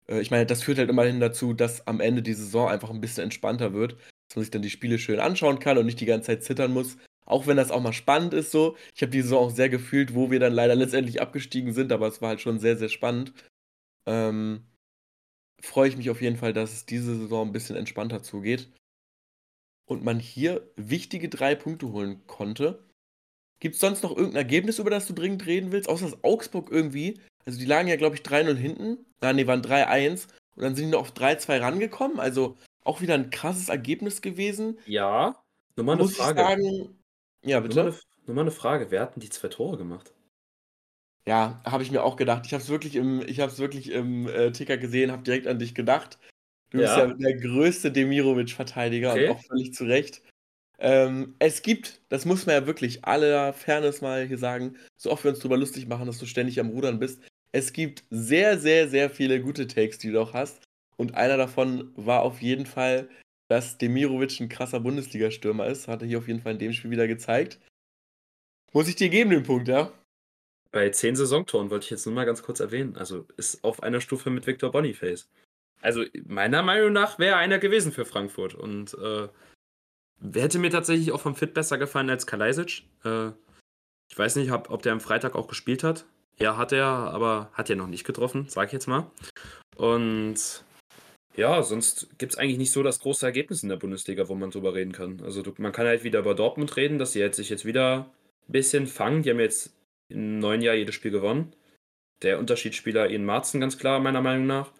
äh, 0.08 0.20
ich 0.20 0.30
meine, 0.30 0.46
das 0.46 0.62
führt 0.62 0.78
halt 0.78 0.90
immerhin 0.90 1.20
dazu, 1.20 1.54
dass 1.54 1.86
am 1.86 2.00
Ende 2.00 2.22
die 2.22 2.34
Saison 2.34 2.68
einfach 2.68 2.90
ein 2.90 3.00
bisschen 3.00 3.24
entspannter 3.24 3.72
wird, 3.72 3.96
dass 4.32 4.36
man 4.36 4.44
sich 4.44 4.50
dann 4.50 4.62
die 4.62 4.70
Spiele 4.70 4.98
schön 4.98 5.20
anschauen 5.20 5.58
kann 5.58 5.76
und 5.76 5.84
nicht 5.84 6.00
die 6.00 6.06
ganze 6.06 6.28
Zeit 6.28 6.42
zittern 6.42 6.72
muss. 6.72 6.96
Auch 7.26 7.46
wenn 7.46 7.58
das 7.58 7.70
auch 7.70 7.82
mal 7.82 7.92
spannend 7.92 8.32
ist 8.32 8.50
so. 8.50 8.76
Ich 8.94 9.02
habe 9.02 9.12
die 9.12 9.20
Saison 9.20 9.46
auch 9.46 9.50
sehr 9.50 9.68
gefühlt, 9.68 10.14
wo 10.14 10.30
wir 10.30 10.40
dann 10.40 10.54
leider 10.54 10.74
letztendlich 10.74 11.20
abgestiegen 11.20 11.74
sind, 11.74 11.92
aber 11.92 12.08
es 12.08 12.22
war 12.22 12.30
halt 12.30 12.40
schon 12.40 12.58
sehr, 12.58 12.78
sehr 12.78 12.88
spannend. 12.88 13.34
Ähm, 14.06 14.64
freue 15.60 15.88
ich 15.90 15.98
mich 15.98 16.08
auf 16.08 16.22
jeden 16.22 16.38
Fall, 16.38 16.54
dass 16.54 16.72
es 16.72 16.86
diese 16.86 17.14
Saison 17.14 17.46
ein 17.48 17.52
bisschen 17.52 17.76
entspannter 17.76 18.22
zugeht 18.22 18.70
und 19.84 20.02
man 20.02 20.18
hier 20.18 20.66
wichtige 20.76 21.28
drei 21.28 21.54
Punkte 21.54 21.92
holen 21.92 22.26
konnte. 22.26 22.82
Gibt 23.60 23.74
es 23.74 23.82
sonst 23.82 24.02
noch 24.02 24.12
irgendein 24.12 24.36
Ergebnis, 24.36 24.78
über 24.78 24.90
das 24.90 25.06
du 25.06 25.12
dringend 25.12 25.44
reden 25.44 25.72
willst? 25.72 25.90
Außer 25.90 26.06
dass 26.06 26.24
Augsburg 26.24 26.70
irgendwie, 26.70 27.20
also 27.44 27.58
die 27.58 27.66
lagen 27.66 27.88
ja, 27.88 27.96
glaube 27.96 28.16
ich, 28.16 28.22
3-0 28.22 28.56
hinten. 28.56 29.04
Nein, 29.20 29.36
die 29.36 29.46
waren 29.46 29.60
3-1 29.60 30.26
und 30.56 30.62
dann 30.62 30.74
sind 30.74 30.86
die 30.86 30.92
noch 30.92 31.02
auf 31.02 31.12
3-2 31.12 31.60
rangekommen. 31.60 32.18
Also 32.18 32.56
auch 32.84 33.00
wieder 33.00 33.14
ein 33.14 33.30
krasses 33.30 33.68
Ergebnis 33.68 34.22
gewesen. 34.22 34.78
Ja, 34.86 35.42
nur 35.76 35.86
mal 35.86 35.92
eine 35.94 36.02
Muss 36.02 36.16
Frage. 36.16 36.40
ich 36.40 36.46
sagen, 36.46 36.98
ja, 37.44 37.60
Nur 37.60 37.68
mal, 37.68 37.68
bitte. 37.68 37.80
eine, 37.82 37.94
nur 38.26 38.34
mal 38.36 38.40
eine 38.42 38.50
Frage. 38.50 38.90
Wer 38.90 39.02
hat 39.02 39.16
denn 39.16 39.20
die 39.20 39.30
zwei 39.30 39.48
Tore 39.48 39.76
gemacht? 39.78 40.12
Ja, 41.26 41.60
habe 41.64 41.82
ich 41.84 41.90
mir 41.92 42.02
auch 42.02 42.16
gedacht. 42.16 42.46
Ich 42.46 42.52
habe 42.52 42.62
es 42.62 42.68
wirklich 42.68 42.96
im, 42.96 43.20
ich 43.26 43.40
hab's 43.40 43.58
wirklich 43.58 43.90
im 43.90 44.26
äh, 44.28 44.50
Ticker 44.52 44.76
gesehen, 44.76 45.12
habe 45.12 45.22
direkt 45.22 45.46
an 45.46 45.58
dich 45.58 45.74
gedacht. 45.74 46.18
Du 46.70 46.78
bist 46.78 46.96
ja 46.96 47.06
Ja, 47.06 47.14
der 47.14 47.36
größte 47.36 47.92
Demirovic-Verteidiger 47.92 49.12
und 49.12 49.18
okay. 49.20 49.28
auch 49.28 49.40
völlig 49.44 49.72
zu 49.74 49.84
Recht. 49.84 50.22
Ähm, 50.78 51.36
es 51.38 51.62
gibt, 51.62 52.00
das 52.08 52.24
muss 52.24 52.46
man 52.46 52.56
ja 52.56 52.66
wirklich 52.66 53.04
aller 53.04 53.52
Fairness 53.52 54.00
mal 54.00 54.26
hier 54.26 54.38
sagen, 54.38 54.76
so 54.96 55.12
oft 55.12 55.22
wir 55.24 55.30
uns 55.30 55.38
drüber 55.40 55.56
lustig 55.56 55.86
machen, 55.86 56.06
dass 56.06 56.18
du 56.18 56.26
ständig 56.26 56.58
am 56.58 56.70
Rudern 56.70 56.98
bist. 56.98 57.22
Es 57.52 57.72
gibt 57.72 58.04
sehr, 58.10 58.58
sehr, 58.58 58.88
sehr 58.88 59.10
viele 59.10 59.40
gute 59.40 59.66
Takes, 59.68 59.98
die 59.98 60.10
du 60.10 60.20
auch 60.20 60.34
hast. 60.34 60.60
Und 61.02 61.16
einer 61.16 61.36
davon 61.36 61.90
war 61.96 62.22
auf 62.22 62.42
jeden 62.42 62.64
Fall, 62.64 63.08
dass 63.48 63.76
Demirovic 63.76 64.38
ein 64.38 64.48
krasser 64.48 64.78
Bundesliga-Stürmer 64.78 65.66
ist. 65.66 65.88
Hat 65.88 66.00
er 66.00 66.06
hier 66.06 66.18
auf 66.18 66.28
jeden 66.28 66.40
Fall 66.40 66.52
in 66.52 66.60
dem 66.60 66.72
Spiel 66.72 66.92
wieder 66.92 67.08
gezeigt. 67.08 67.58
Muss 68.72 68.86
ich 68.86 68.94
dir 68.94 69.08
geben, 69.08 69.30
den 69.30 69.42
Punkt, 69.42 69.66
ja? 69.66 69.92
Bei 70.70 70.90
zehn 70.90 71.16
Saisontoren 71.16 71.70
wollte 71.70 71.86
ich 71.86 71.90
jetzt 71.90 72.06
nur 72.06 72.14
mal 72.14 72.24
ganz 72.24 72.44
kurz 72.44 72.60
erwähnen. 72.60 72.94
Also 72.96 73.26
ist 73.36 73.64
auf 73.64 73.82
einer 73.82 74.00
Stufe 74.00 74.30
mit 74.30 74.46
Victor 74.46 74.70
Boniface. 74.70 75.28
Also 75.80 76.04
meiner 76.24 76.62
Meinung 76.62 76.92
nach 76.92 77.18
wäre 77.18 77.34
einer 77.34 77.58
gewesen 77.58 77.90
für 77.90 78.04
Frankfurt. 78.04 78.54
Und 78.54 78.94
äh, 78.94 79.26
hätte 80.38 80.60
mir 80.60 80.70
tatsächlich 80.70 81.10
auch 81.10 81.20
vom 81.20 81.34
Fit 81.34 81.52
besser 81.52 81.78
gefallen 81.78 82.10
als 82.10 82.28
Kalajdzic. 82.28 82.84
Äh, 83.04 83.30
ich 84.08 84.16
weiß 84.16 84.36
nicht, 84.36 84.52
ob, 84.52 84.70
ob 84.70 84.82
der 84.82 84.92
am 84.92 85.00
Freitag 85.00 85.34
auch 85.34 85.48
gespielt 85.48 85.82
hat. 85.82 86.04
Ja, 86.38 86.56
hat 86.56 86.70
er, 86.70 86.86
aber 86.86 87.50
hat 87.54 87.70
er 87.70 87.76
noch 87.76 87.88
nicht 87.88 88.04
getroffen, 88.04 88.46
sag 88.48 88.68
ich 88.68 88.72
jetzt 88.72 88.86
mal. 88.86 89.10
Und 89.74 90.64
ja, 91.36 91.62
sonst 91.62 92.08
gibt 92.18 92.32
es 92.32 92.38
eigentlich 92.38 92.58
nicht 92.58 92.72
so 92.72 92.82
das 92.82 93.00
große 93.00 93.24
Ergebnis 93.24 93.62
in 93.62 93.68
der 93.68 93.76
Bundesliga, 93.76 94.28
wo 94.28 94.34
man 94.34 94.50
drüber 94.50 94.74
reden 94.74 94.92
kann. 94.92 95.20
Also 95.22 95.42
du, 95.42 95.54
man 95.58 95.72
kann 95.72 95.86
halt 95.86 96.04
wieder 96.04 96.20
über 96.20 96.34
Dortmund 96.34 96.76
reden, 96.76 96.98
dass 96.98 97.12
sie 97.12 97.20
jetzt 97.20 97.36
sich 97.36 97.48
jetzt 97.48 97.64
wieder 97.64 98.10
ein 98.48 98.52
bisschen 98.52 98.86
fangen. 98.86 99.22
Die 99.22 99.30
haben 99.30 99.40
jetzt 99.40 99.74
im 100.08 100.38
neuen 100.38 100.60
Jahr 100.60 100.74
jedes 100.74 100.94
Spiel 100.94 101.10
gewonnen. 101.10 101.54
Der 102.22 102.38
Unterschiedsspieler 102.38 103.10
Ian 103.10 103.24
Marzen 103.24 103.60
ganz 103.60 103.78
klar, 103.78 103.98
meiner 104.00 104.20
Meinung 104.20 104.46
nach. 104.46 104.72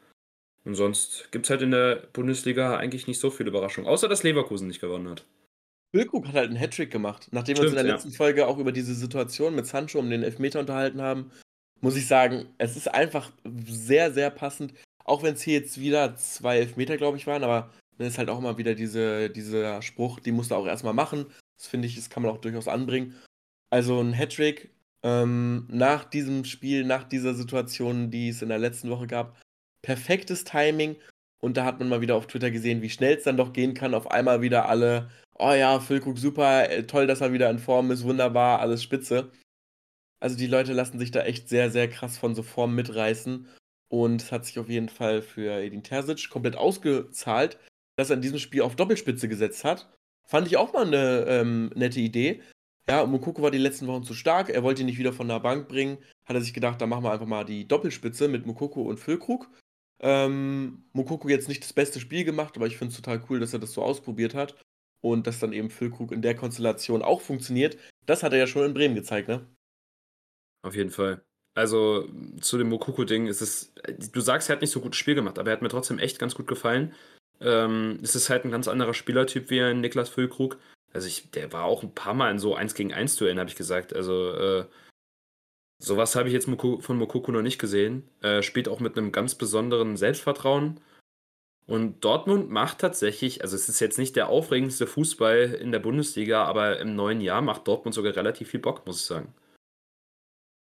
Und 0.64 0.74
sonst 0.74 1.32
gibt 1.32 1.46
es 1.46 1.50
halt 1.50 1.62
in 1.62 1.72
der 1.72 2.06
Bundesliga 2.12 2.76
eigentlich 2.76 3.06
nicht 3.06 3.18
so 3.18 3.30
viele 3.30 3.48
Überraschungen, 3.48 3.88
außer 3.88 4.08
dass 4.08 4.22
Leverkusen 4.22 4.68
nicht 4.68 4.80
gewonnen 4.80 5.08
hat. 5.08 5.24
Füllkrug 5.94 6.28
hat 6.28 6.34
halt 6.34 6.48
einen 6.48 6.56
Hattrick 6.56 6.90
gemacht. 6.90 7.28
Nachdem 7.32 7.56
wir 7.56 7.64
uns 7.64 7.72
in 7.72 7.76
der 7.76 7.86
ja. 7.86 7.92
letzten 7.92 8.12
Folge 8.12 8.46
auch 8.46 8.58
über 8.58 8.72
diese 8.72 8.94
Situation 8.94 9.54
mit 9.54 9.66
Sancho 9.66 9.98
um 9.98 10.08
den 10.08 10.22
Elfmeter 10.22 10.60
unterhalten 10.60 11.02
haben, 11.02 11.30
muss 11.80 11.96
ich 11.96 12.06
sagen, 12.06 12.46
es 12.58 12.76
ist 12.76 12.88
einfach 12.88 13.30
sehr, 13.66 14.12
sehr 14.12 14.30
passend. 14.30 14.72
Auch 15.04 15.22
wenn 15.22 15.34
es 15.34 15.42
hier 15.42 15.54
jetzt 15.54 15.80
wieder 15.80 16.16
zwei 16.16 16.58
Elfmeter, 16.58 16.96
glaube 16.96 17.16
ich, 17.16 17.26
waren, 17.26 17.44
aber 17.44 17.70
dann 17.98 18.06
ist 18.06 18.18
halt 18.18 18.30
auch 18.30 18.38
immer 18.38 18.58
wieder 18.58 18.74
diese, 18.74 19.30
dieser 19.30 19.82
Spruch, 19.82 20.20
die 20.20 20.32
musst 20.32 20.50
du 20.50 20.54
auch 20.54 20.66
erstmal 20.66 20.94
machen. 20.94 21.26
Das 21.58 21.66
finde 21.66 21.88
ich, 21.88 21.96
das 21.96 22.10
kann 22.10 22.22
man 22.22 22.32
auch 22.32 22.40
durchaus 22.40 22.68
anbringen. 22.68 23.14
Also 23.70 24.00
ein 24.00 24.12
Hattrick 24.12 24.70
ähm, 25.02 25.66
nach 25.70 26.04
diesem 26.04 26.44
Spiel, 26.44 26.84
nach 26.84 27.04
dieser 27.04 27.34
Situation, 27.34 28.10
die 28.10 28.28
es 28.28 28.42
in 28.42 28.48
der 28.48 28.58
letzten 28.58 28.90
Woche 28.90 29.06
gab, 29.06 29.40
perfektes 29.82 30.44
Timing. 30.44 30.96
Und 31.40 31.56
da 31.56 31.64
hat 31.64 31.80
man 31.80 31.88
mal 31.88 32.00
wieder 32.00 32.16
auf 32.16 32.26
Twitter 32.26 32.50
gesehen, 32.50 32.82
wie 32.82 32.90
schnell 32.90 33.16
es 33.16 33.24
dann 33.24 33.36
doch 33.36 33.52
gehen 33.52 33.74
kann. 33.74 33.94
Auf 33.94 34.10
einmal 34.10 34.42
wieder 34.42 34.68
alle, 34.68 35.10
oh 35.38 35.52
ja, 35.52 35.80
Füllkrug 35.80 36.18
super, 36.18 36.70
äh, 36.70 36.84
toll, 36.86 37.06
dass 37.06 37.20
er 37.20 37.32
wieder 37.32 37.50
in 37.50 37.58
Form 37.58 37.90
ist, 37.90 38.04
wunderbar, 38.04 38.60
alles 38.60 38.82
spitze. 38.82 39.32
Also 40.20 40.36
die 40.36 40.46
Leute 40.46 40.72
lassen 40.72 41.00
sich 41.00 41.10
da 41.10 41.22
echt 41.22 41.48
sehr, 41.48 41.70
sehr 41.70 41.88
krass 41.88 42.16
von 42.16 42.34
so 42.34 42.44
Form 42.44 42.76
mitreißen. 42.76 43.48
Und 43.92 44.22
es 44.22 44.32
hat 44.32 44.46
sich 44.46 44.58
auf 44.58 44.70
jeden 44.70 44.88
Fall 44.88 45.20
für 45.20 45.52
Edin 45.52 45.82
Terzic 45.82 46.30
komplett 46.30 46.56
ausgezahlt, 46.56 47.58
dass 47.96 48.08
er 48.08 48.16
in 48.16 48.22
diesem 48.22 48.38
Spiel 48.38 48.62
auf 48.62 48.74
Doppelspitze 48.74 49.28
gesetzt 49.28 49.64
hat. 49.64 49.92
Fand 50.24 50.46
ich 50.46 50.56
auch 50.56 50.72
mal 50.72 50.86
eine 50.86 51.26
ähm, 51.28 51.70
nette 51.74 52.00
Idee. 52.00 52.40
Ja, 52.88 53.04
Mukoko 53.04 53.42
war 53.42 53.50
die 53.50 53.58
letzten 53.58 53.86
Wochen 53.88 54.02
zu 54.02 54.14
stark. 54.14 54.48
Er 54.48 54.62
wollte 54.62 54.80
ihn 54.80 54.86
nicht 54.86 54.98
wieder 54.98 55.12
von 55.12 55.28
der 55.28 55.40
Bank 55.40 55.68
bringen. 55.68 55.98
Hat 56.24 56.34
er 56.34 56.40
sich 56.40 56.54
gedacht, 56.54 56.80
da 56.80 56.86
machen 56.86 57.04
wir 57.04 57.12
einfach 57.12 57.26
mal 57.26 57.44
die 57.44 57.68
Doppelspitze 57.68 58.28
mit 58.28 58.46
Mukoko 58.46 58.80
und 58.80 58.98
Füllkrug. 58.98 59.50
Ähm, 60.00 60.86
Mukoko 60.94 61.28
jetzt 61.28 61.50
nicht 61.50 61.62
das 61.62 61.74
beste 61.74 62.00
Spiel 62.00 62.24
gemacht, 62.24 62.56
aber 62.56 62.66
ich 62.66 62.78
finde 62.78 62.92
es 62.92 62.96
total 62.96 63.22
cool, 63.28 63.40
dass 63.40 63.52
er 63.52 63.58
das 63.58 63.72
so 63.72 63.82
ausprobiert 63.82 64.34
hat. 64.34 64.56
Und 65.02 65.26
dass 65.26 65.38
dann 65.38 65.52
eben 65.52 65.68
Füllkrug 65.68 66.12
in 66.12 66.22
der 66.22 66.34
Konstellation 66.34 67.02
auch 67.02 67.20
funktioniert. 67.20 67.76
Das 68.06 68.22
hat 68.22 68.32
er 68.32 68.38
ja 68.38 68.46
schon 68.46 68.64
in 68.64 68.72
Bremen 68.72 68.94
gezeigt, 68.94 69.28
ne? 69.28 69.46
Auf 70.62 70.74
jeden 70.74 70.90
Fall. 70.90 71.22
Also 71.54 72.08
zu 72.40 72.56
dem 72.56 72.70
Mokoko-Ding 72.70 73.26
ist 73.26 73.42
es, 73.42 73.72
du 74.12 74.20
sagst, 74.20 74.48
er 74.48 74.54
hat 74.54 74.62
nicht 74.62 74.70
so 74.70 74.80
gut 74.80 74.96
Spiel 74.96 75.14
gemacht, 75.14 75.38
aber 75.38 75.50
er 75.50 75.54
hat 75.54 75.62
mir 75.62 75.68
trotzdem 75.68 75.98
echt 75.98 76.18
ganz 76.18 76.34
gut 76.34 76.46
gefallen. 76.46 76.94
Ähm, 77.40 77.98
es 78.02 78.14
ist 78.14 78.30
halt 78.30 78.44
ein 78.44 78.50
ganz 78.50 78.68
anderer 78.68 78.94
Spielertyp 78.94 79.50
wie 79.50 79.60
ein 79.60 79.80
Niklas 79.80 80.08
Füllkrug. 80.08 80.58
Also 80.94 81.08
ich, 81.08 81.30
der 81.30 81.52
war 81.52 81.64
auch 81.64 81.82
ein 81.82 81.94
paar 81.94 82.14
Mal 82.14 82.30
in 82.30 82.38
so 82.38 82.54
1 82.54 82.74
gegen 82.74 82.92
1 82.92 83.16
Duellen, 83.16 83.38
habe 83.38 83.50
ich 83.50 83.56
gesagt. 83.56 83.94
Also 83.94 84.32
äh, 84.32 84.64
sowas 85.78 86.16
habe 86.16 86.28
ich 86.28 86.34
jetzt 86.34 86.48
von 86.48 86.96
Mokoko 86.96 87.32
noch 87.32 87.42
nicht 87.42 87.58
gesehen. 87.58 88.08
Äh, 88.22 88.42
spielt 88.42 88.68
auch 88.68 88.80
mit 88.80 88.96
einem 88.96 89.12
ganz 89.12 89.34
besonderen 89.34 89.96
Selbstvertrauen. 89.96 90.80
Und 91.66 92.04
Dortmund 92.04 92.50
macht 92.50 92.78
tatsächlich, 92.78 93.42
also 93.42 93.56
es 93.56 93.68
ist 93.68 93.80
jetzt 93.80 93.98
nicht 93.98 94.16
der 94.16 94.28
aufregendste 94.28 94.86
Fußball 94.86 95.54
in 95.60 95.70
der 95.70 95.78
Bundesliga, 95.78 96.44
aber 96.44 96.80
im 96.80 96.96
neuen 96.96 97.20
Jahr 97.20 97.40
macht 97.40 97.68
Dortmund 97.68 97.94
sogar 97.94 98.16
relativ 98.16 98.48
viel 98.50 98.60
Bock, 98.60 98.86
muss 98.86 99.00
ich 99.00 99.06
sagen. 99.06 99.32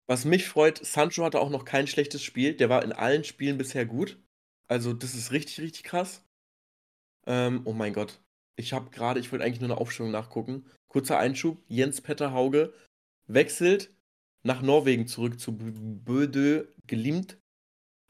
Was 0.09 0.25
mich 0.25 0.49
freut, 0.49 0.85
Sancho 0.85 1.23
hatte 1.23 1.39
auch 1.39 1.51
noch 1.51 1.67
kein 1.67 1.87
schlechtes 1.87 2.23
Spiel. 2.23 2.55
Der 2.55 2.71
war 2.71 2.83
in 2.83 2.93
allen 2.93 3.25
Spielen 3.25 3.59
bisher 3.59 3.85
gut. 3.85 4.19
Also, 4.67 4.95
das 4.95 5.15
ist 5.15 5.33
richtig, 5.33 5.61
richtig 5.61 5.85
krass. 5.85 6.25
Ähm, 7.27 7.61
oh 7.67 7.75
mein 7.75 7.93
Gott. 7.93 8.19
Ich 8.57 8.73
habe 8.73 8.91
gerade, 8.91 9.21
ich 9.21 9.31
wollte 9.31 9.45
eigentlich 9.45 9.61
nur 9.61 9.71
eine 9.71 9.81
Aufstellung 9.81 10.11
nachgucken. 10.11 10.65
Kurzer 10.89 11.19
Einschub. 11.19 11.63
Jens 11.69 12.01
Petter 12.01 12.33
Hauge 12.33 12.73
wechselt 13.27 13.93
nach 14.43 14.63
Norwegen 14.63 15.07
zurück 15.07 15.39
zu 15.39 15.55
Bödö 15.55 16.67
Glimt. 16.87 17.39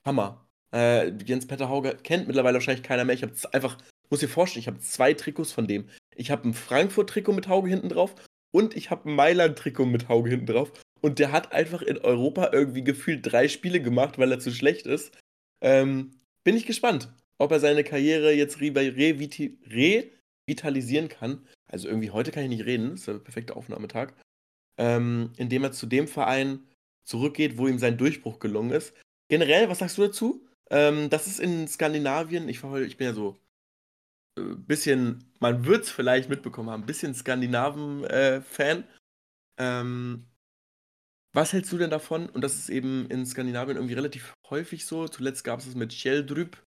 Hammer. 0.06 0.48
Äh, 0.72 1.10
Jens 1.24 1.48
Petter 1.48 1.68
Hauge 1.68 1.96
kennt 1.96 2.28
mittlerweile 2.28 2.54
wahrscheinlich 2.54 2.84
keiner 2.84 3.04
mehr. 3.04 3.16
Ich 3.16 3.22
habe 3.22 3.34
einfach, 3.52 3.76
muss 4.08 4.20
dir 4.20 4.28
vorstellen, 4.28 4.60
ich 4.60 4.68
habe 4.68 4.78
zwei 4.78 5.14
Trikots 5.14 5.50
von 5.50 5.66
dem. 5.66 5.88
Ich 6.14 6.30
habe 6.30 6.48
ein 6.48 6.54
Frankfurt-Trikot 6.54 7.32
mit 7.32 7.48
Hauge 7.48 7.68
hinten 7.68 7.88
drauf 7.88 8.14
und 8.52 8.76
ich 8.76 8.90
habe 8.90 9.10
ein 9.10 9.16
Mailand-Trikot 9.16 9.86
mit 9.86 10.08
Hauge 10.08 10.30
hinten 10.30 10.46
drauf. 10.46 10.72
Und 11.00 11.18
der 11.18 11.32
hat 11.32 11.52
einfach 11.52 11.82
in 11.82 11.98
Europa 11.98 12.50
irgendwie 12.52 12.84
gefühlt 12.84 13.30
drei 13.30 13.48
Spiele 13.48 13.80
gemacht, 13.80 14.18
weil 14.18 14.32
er 14.32 14.40
zu 14.40 14.50
schlecht 14.50 14.86
ist. 14.86 15.16
Ähm, 15.60 16.20
bin 16.44 16.56
ich 16.56 16.66
gespannt, 16.66 17.12
ob 17.38 17.52
er 17.52 17.60
seine 17.60 17.84
Karriere 17.84 18.32
jetzt 18.32 18.60
revitalisieren 18.60 21.08
kann. 21.08 21.46
Also 21.66 21.88
irgendwie 21.88 22.10
heute 22.10 22.32
kann 22.32 22.44
ich 22.44 22.48
nicht 22.48 22.66
reden, 22.66 22.94
ist 22.94 23.06
der 23.06 23.14
perfekte 23.14 23.56
Aufnahmetag. 23.56 24.14
Ähm, 24.78 25.32
indem 25.36 25.64
er 25.64 25.72
zu 25.72 25.86
dem 25.86 26.06
Verein 26.06 26.60
zurückgeht, 27.04 27.58
wo 27.58 27.66
ihm 27.66 27.78
sein 27.78 27.98
Durchbruch 27.98 28.38
gelungen 28.38 28.70
ist. 28.70 28.94
Generell, 29.28 29.68
was 29.68 29.80
sagst 29.80 29.98
du 29.98 30.02
dazu? 30.02 30.46
Ähm, 30.70 31.10
das 31.10 31.26
ist 31.26 31.40
in 31.40 31.66
Skandinavien, 31.66 32.48
ich, 32.48 32.62
ich 32.62 32.96
bin 32.96 33.06
ja 33.06 33.14
so 33.14 33.36
ein 34.38 34.52
äh, 34.52 34.54
bisschen, 34.56 35.24
man 35.40 35.64
wird 35.64 35.84
es 35.84 35.90
vielleicht 35.90 36.28
mitbekommen 36.28 36.70
haben, 36.70 36.82
ein 36.82 36.86
bisschen 36.86 37.14
Skandinaven-Fan. 37.14 38.78
Äh, 38.78 38.84
ähm, 39.58 40.26
was 41.38 41.52
hältst 41.52 41.70
du 41.70 41.78
denn 41.78 41.90
davon? 41.90 42.28
Und 42.28 42.42
das 42.42 42.56
ist 42.56 42.68
eben 42.68 43.08
in 43.10 43.24
Skandinavien 43.24 43.76
irgendwie 43.76 43.94
relativ 43.94 44.34
häufig 44.50 44.84
so. 44.84 45.06
Zuletzt 45.06 45.44
gab 45.44 45.60
es 45.60 45.66
es 45.66 45.76
mit 45.76 45.92
Kjeldrup, 45.92 46.60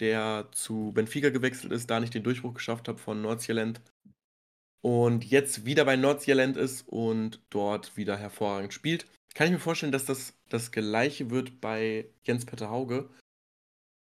der 0.00 0.48
zu 0.50 0.90
Benfica 0.92 1.30
gewechselt 1.30 1.72
ist, 1.72 1.88
da 1.88 2.00
nicht 2.00 2.12
den 2.12 2.24
Durchbruch 2.24 2.54
geschafft 2.54 2.88
hat 2.88 2.98
von 2.98 3.22
Nordsjælland. 3.22 3.80
Und 4.82 5.24
jetzt 5.24 5.64
wieder 5.64 5.84
bei 5.84 5.94
Nordsjælland 5.94 6.56
ist 6.56 6.88
und 6.88 7.40
dort 7.50 7.96
wieder 7.96 8.16
hervorragend 8.16 8.74
spielt. 8.74 9.06
kann 9.34 9.46
ich 9.46 9.52
mir 9.52 9.60
vorstellen, 9.60 9.92
dass 9.92 10.06
das 10.06 10.34
das 10.48 10.72
Gleiche 10.72 11.30
wird 11.30 11.60
bei 11.60 12.10
Jens-Peter 12.24 12.68
Hauge. 12.68 13.10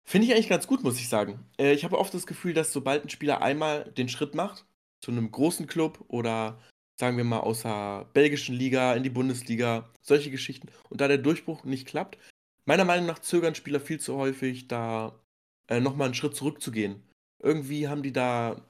Finde 0.07 0.29
ich 0.29 0.33
eigentlich 0.33 0.49
ganz 0.49 0.69
gut, 0.69 0.85
muss 0.85 1.01
ich 1.01 1.09
sagen. 1.09 1.45
Äh, 1.59 1.73
ich 1.73 1.83
habe 1.83 1.99
oft 1.99 2.15
das 2.15 2.29
Gefühl, 2.29 2.55
dass 2.55 2.73
sobald 2.73 3.05
ein 3.05 3.11
Spieler 3.11 3.43
einmal 3.43 3.91
den 3.91 4.09
Schritt 4.09 4.37
macht, 4.37 4.67
zu 5.01 5.11
einem 5.11 5.33
großen 5.33 5.67
Club 5.67 6.05
oder 6.07 6.61
sagen 7.01 7.17
wir 7.17 7.25
mal 7.25 7.41
aus 7.41 7.63
der 7.63 8.07
belgischen 8.13 8.55
Liga 8.55 8.95
in 8.95 9.03
die 9.03 9.11
Bundesliga, 9.11 9.89
solche 10.03 10.31
Geschichten, 10.31 10.69
und 10.91 11.01
da 11.01 11.09
der 11.09 11.19
Durchbruch 11.19 11.65
nicht 11.65 11.89
klappt, 11.89 12.19
meiner 12.67 12.85
Meinung 12.85 13.07
nach 13.07 13.19
zögern 13.19 13.55
Spieler 13.55 13.81
viel 13.81 13.99
zu 13.99 14.17
häufig, 14.17 14.69
da 14.69 15.19
äh, 15.69 15.81
nochmal 15.81 16.07
einen 16.07 16.15
Schritt 16.15 16.37
zurückzugehen. 16.37 17.03
Irgendwie 17.43 17.89
haben 17.89 18.03
die 18.03 18.13
da 18.13 18.61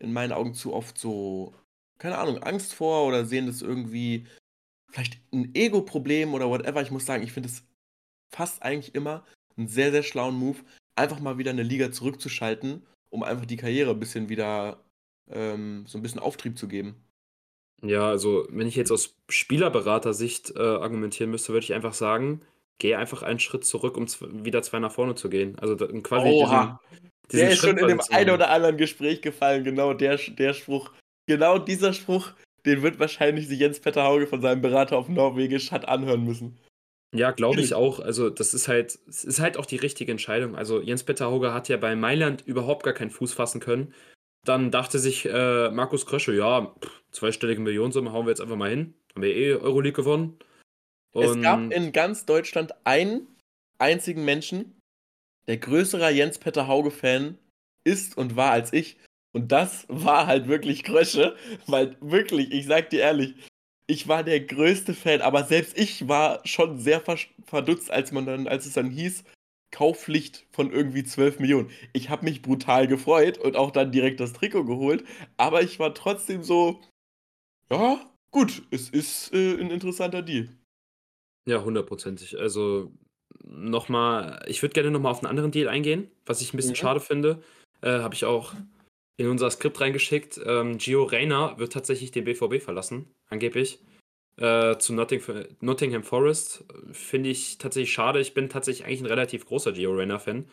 in 0.00 0.12
meinen 0.12 0.32
Augen 0.32 0.54
zu 0.54 0.72
oft 0.72 0.98
so, 0.98 1.54
keine 1.98 2.18
Ahnung, 2.18 2.38
Angst 2.42 2.74
vor 2.74 3.06
oder 3.06 3.26
sehen 3.26 3.46
das 3.46 3.62
irgendwie 3.62 4.26
vielleicht 4.90 5.20
ein 5.32 5.54
Ego-Problem 5.54 6.34
oder 6.34 6.48
whatever. 6.48 6.80
Ich 6.82 6.90
muss 6.90 7.06
sagen, 7.06 7.22
ich 7.22 7.32
finde 7.32 7.50
es 7.50 7.64
fast 8.34 8.62
eigentlich 8.62 8.94
immer 8.94 9.24
einen 9.56 9.68
sehr, 9.68 9.90
sehr 9.90 10.02
schlauen 10.02 10.36
Move, 10.36 10.58
einfach 10.96 11.20
mal 11.20 11.38
wieder 11.38 11.50
eine 11.50 11.62
Liga 11.62 11.92
zurückzuschalten, 11.92 12.86
um 13.10 13.22
einfach 13.22 13.46
die 13.46 13.56
Karriere 13.56 13.90
ein 13.90 14.00
bisschen 14.00 14.28
wieder 14.28 14.82
ähm, 15.30 15.84
so 15.86 15.98
ein 15.98 16.02
bisschen 16.02 16.20
Auftrieb 16.20 16.56
zu 16.56 16.68
geben. 16.68 16.96
Ja, 17.82 18.08
also 18.08 18.46
wenn 18.50 18.66
ich 18.66 18.76
jetzt 18.76 18.90
aus 18.90 19.14
Spielerberater-Sicht 19.28 20.56
äh, 20.56 20.58
argumentieren 20.58 21.30
müsste, 21.30 21.52
würde 21.52 21.64
ich 21.64 21.74
einfach 21.74 21.94
sagen, 21.94 22.42
geh 22.78 22.94
einfach 22.94 23.22
einen 23.22 23.38
Schritt 23.38 23.64
zurück, 23.64 23.96
um 23.96 24.06
wieder 24.44 24.62
zwei 24.62 24.78
nach 24.78 24.92
vorne 24.92 25.14
zu 25.14 25.28
gehen. 25.28 25.58
Also 25.58 25.76
quasi 25.76 26.28
Oha. 26.28 26.80
diesen, 26.92 27.10
diesen 27.30 27.40
der 27.40 27.50
ist 27.50 27.58
schon 27.58 27.78
in 27.78 27.88
dem 27.88 28.00
einen 28.10 28.30
oder 28.30 28.50
anderen 28.50 28.76
Gespräch 28.76 29.22
gefallen, 29.22 29.64
genau 29.64 29.94
der, 29.94 30.16
der 30.16 30.54
Spruch. 30.54 30.90
Genau 31.26 31.58
dieser 31.58 31.92
Spruch, 31.92 32.32
den 32.66 32.82
wird 32.82 32.98
wahrscheinlich 32.98 33.48
sich 33.48 33.60
Jens 33.60 33.80
Petter 33.80 34.04
Hauge 34.04 34.26
von 34.26 34.40
seinem 34.40 34.62
Berater 34.62 34.96
auf 34.96 35.08
Norwegisch 35.08 35.70
hat 35.70 35.86
anhören 35.86 36.24
müssen. 36.24 36.58
Ja, 37.14 37.30
glaube 37.30 37.60
ich 37.60 37.74
auch. 37.74 38.00
Also, 38.00 38.28
das 38.28 38.52
ist 38.52 38.68
halt, 38.68 38.98
es 39.08 39.24
ist 39.24 39.40
halt 39.40 39.56
auch 39.56 39.66
die 39.66 39.76
richtige 39.76 40.12
Entscheidung. 40.12 40.56
Also, 40.56 40.80
Jens 40.80 41.04
Petter 41.04 41.26
Hauge 41.26 41.54
hat 41.54 41.68
ja 41.68 41.76
bei 41.78 41.96
Mailand 41.96 42.42
überhaupt 42.46 42.82
gar 42.82 42.92
keinen 42.92 43.10
Fuß 43.10 43.32
fassen 43.32 43.60
können. 43.60 43.94
Dann 44.44 44.70
dachte 44.70 44.98
sich 44.98 45.26
äh, 45.26 45.70
Markus 45.70 46.06
Krösche, 46.06 46.34
ja, 46.34 46.74
pff, 46.80 46.97
zweistellige 47.12 47.60
Millionensumme 47.60 48.12
hauen 48.12 48.26
wir 48.26 48.30
jetzt 48.30 48.40
einfach 48.40 48.56
mal 48.56 48.70
hin. 48.70 48.94
Haben 49.14 49.22
wir 49.22 49.34
eh 49.34 49.54
Euroleague 49.54 50.02
gewonnen. 50.02 50.38
Und 51.12 51.24
es 51.24 51.40
gab 51.40 51.72
in 51.72 51.92
ganz 51.92 52.26
Deutschland 52.26 52.74
einen 52.84 53.26
einzigen 53.78 54.24
Menschen, 54.24 54.80
der 55.46 55.56
größerer 55.56 56.10
Jens 56.10 56.38
Petter 56.38 56.68
Hauge-Fan 56.68 57.38
ist 57.84 58.16
und 58.16 58.36
war 58.36 58.50
als 58.50 58.72
ich. 58.72 58.98
Und 59.32 59.52
das 59.52 59.86
war 59.88 60.26
halt 60.26 60.48
wirklich 60.48 60.84
Krösche, 60.84 61.36
weil 61.66 61.96
wirklich, 62.00 62.52
ich 62.52 62.66
sag 62.66 62.90
dir 62.90 63.00
ehrlich, 63.00 63.34
ich 63.86 64.06
war 64.06 64.22
der 64.22 64.40
größte 64.40 64.94
Fan, 64.94 65.22
aber 65.22 65.44
selbst 65.44 65.78
ich 65.78 66.08
war 66.08 66.40
schon 66.44 66.78
sehr 66.78 67.02
verdutzt, 67.46 67.90
als 67.90 68.12
man 68.12 68.26
dann, 68.26 68.46
als 68.46 68.66
es 68.66 68.74
dann 68.74 68.90
hieß, 68.90 69.24
Kaufpflicht 69.70 70.46
von 70.50 70.70
irgendwie 70.70 71.04
12 71.04 71.40
Millionen. 71.40 71.70
Ich 71.92 72.10
habe 72.10 72.24
mich 72.24 72.42
brutal 72.42 72.86
gefreut 72.86 73.38
und 73.38 73.56
auch 73.56 73.70
dann 73.70 73.92
direkt 73.92 74.20
das 74.20 74.32
Trikot 74.32 74.64
geholt, 74.64 75.04
aber 75.36 75.62
ich 75.62 75.78
war 75.78 75.94
trotzdem 75.94 76.42
so, 76.42 76.80
ja, 77.70 78.00
gut, 78.30 78.62
es 78.70 78.90
ist 78.90 79.32
äh, 79.32 79.54
ein 79.60 79.70
interessanter 79.70 80.22
Deal. 80.22 80.48
Ja, 81.46 81.62
hundertprozentig. 81.64 82.38
Also 82.38 82.92
nochmal, 83.44 84.44
ich 84.46 84.62
würde 84.62 84.74
gerne 84.74 84.90
nochmal 84.90 85.12
auf 85.12 85.18
einen 85.18 85.30
anderen 85.30 85.50
Deal 85.50 85.68
eingehen, 85.68 86.10
was 86.26 86.40
ich 86.40 86.52
ein 86.52 86.56
bisschen 86.56 86.72
mhm. 86.72 86.76
schade 86.76 87.00
finde. 87.00 87.42
Äh, 87.80 88.00
habe 88.00 88.14
ich 88.14 88.24
auch 88.24 88.52
in 89.16 89.28
unser 89.28 89.50
Skript 89.50 89.80
reingeschickt. 89.80 90.40
Ähm, 90.44 90.78
Gio 90.78 91.04
Reyna 91.04 91.58
wird 91.58 91.72
tatsächlich 91.72 92.10
den 92.10 92.24
BVB 92.24 92.62
verlassen, 92.62 93.06
angeblich. 93.28 93.80
Äh, 94.36 94.78
zu 94.78 94.92
Notting 94.94 95.20
Nottingham 95.60 96.04
Forest. 96.04 96.64
Finde 96.92 97.30
ich 97.30 97.58
tatsächlich 97.58 97.92
schade. 97.92 98.20
Ich 98.20 98.34
bin 98.34 98.48
tatsächlich 98.48 98.86
eigentlich 98.86 99.00
ein 99.00 99.06
relativ 99.06 99.46
großer 99.46 99.72
Gio 99.72 99.92
Reyna-Fan. 99.92 100.48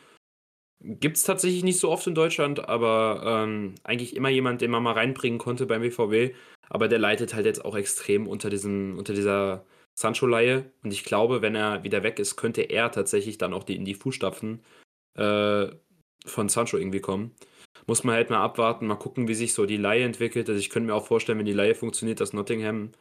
Gibt 0.82 1.18
es 1.18 1.24
tatsächlich 1.24 1.64
nicht 1.64 1.80
so 1.80 1.90
oft 1.90 2.06
in 2.08 2.16
Deutschland, 2.16 2.68
aber 2.68 3.22
ähm, 3.26 3.76
eigentlich 3.84 4.16
immer 4.16 4.30
jemand, 4.30 4.62
den 4.62 4.72
man 4.72 4.84
mal 4.84 4.94
reinbringen 4.94 5.40
konnte 5.40 5.66
beim 5.66 5.82
BVB. 5.82 6.36
Aber 6.70 6.88
der 6.88 7.00
leidet 7.00 7.34
halt 7.34 7.46
jetzt 7.46 7.64
auch 7.64 7.76
extrem 7.76 8.28
unter, 8.28 8.50
diesem, 8.50 8.98
unter 8.98 9.14
dieser 9.14 9.66
Sancho-Leihe. 9.94 10.72
Und 10.84 10.92
ich 10.92 11.04
glaube, 11.04 11.42
wenn 11.42 11.56
er 11.56 11.84
wieder 11.84 12.04
weg 12.04 12.20
ist, 12.20 12.36
könnte 12.36 12.64
er 12.64 12.92
tatsächlich 12.92 13.38
dann 13.38 13.54
auch 13.54 13.64
die, 13.64 13.76
in 13.76 13.86
die 13.86 13.94
Fußstapfen 13.94 14.64
äh, 15.16 15.68
von 16.26 16.50
Sancho 16.50 16.78
irgendwie 16.78 17.02
kommen 17.02 17.36
muss 17.88 18.04
man 18.04 18.16
halt 18.16 18.30
mal 18.30 18.42
abwarten, 18.44 18.88
mal 18.88 18.96
gucken, 18.96 19.28
wie 19.28 19.36
sich 19.36 19.54
so 19.54 19.66
die 19.66 19.78
Laie 19.78 20.04
entwickelt. 20.04 20.50
Also 20.50 20.60
ich 20.60 20.70
könnte 20.70 20.88
mir 20.88 20.96
auch 20.96 21.06
vorstellen, 21.06 21.38
wenn 21.38 21.46
die 21.46 21.54
Laie 21.54 21.76
funktioniert, 21.76 22.20
dass 22.20 22.34
Nottingham 22.34 22.92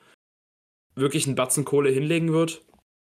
wirklich 0.95 1.27
einen 1.27 1.37
Batzen 1.37 1.65
Kohle 1.65 1.91
hinlegen 1.91 2.33
wird. 2.33 2.63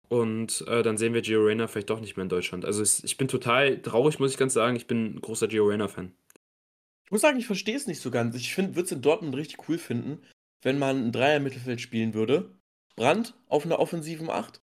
Und 0.08 0.64
äh, 0.68 0.82
dann 0.82 0.98
sehen 0.98 1.14
wir 1.14 1.22
Gio 1.22 1.42
Reyna 1.42 1.66
vielleicht 1.66 1.90
doch 1.90 2.00
nicht 2.00 2.16
mehr 2.16 2.22
in 2.22 2.28
Deutschland. 2.28 2.64
Also 2.64 2.80
es, 2.80 3.02
ich 3.02 3.16
bin 3.16 3.28
total 3.28 3.82
traurig, 3.82 4.18
muss 4.18 4.30
ich 4.30 4.38
ganz 4.38 4.54
sagen. 4.54 4.76
Ich 4.76 4.86
bin 4.86 5.16
ein 5.16 5.20
großer 5.20 5.48
Gio 5.48 5.66
Reyna-Fan. 5.66 6.12
Ich 7.04 7.10
muss 7.10 7.20
sagen, 7.20 7.38
ich 7.38 7.46
verstehe 7.46 7.76
es 7.76 7.86
nicht 7.86 8.00
so 8.00 8.10
ganz. 8.10 8.36
Ich 8.36 8.56
würde 8.56 8.80
es 8.80 8.92
in 8.92 9.02
Dortmund 9.02 9.36
richtig 9.36 9.68
cool 9.68 9.78
finden, 9.78 10.22
wenn 10.66 10.80
man 10.80 11.06
ein 11.06 11.12
Dreier-Mittelfeld 11.12 11.80
spielen 11.80 12.12
würde. 12.12 12.50
Brand 12.96 13.34
auf 13.46 13.64
einer 13.64 13.78
offensiven 13.78 14.28
Acht. 14.28 14.60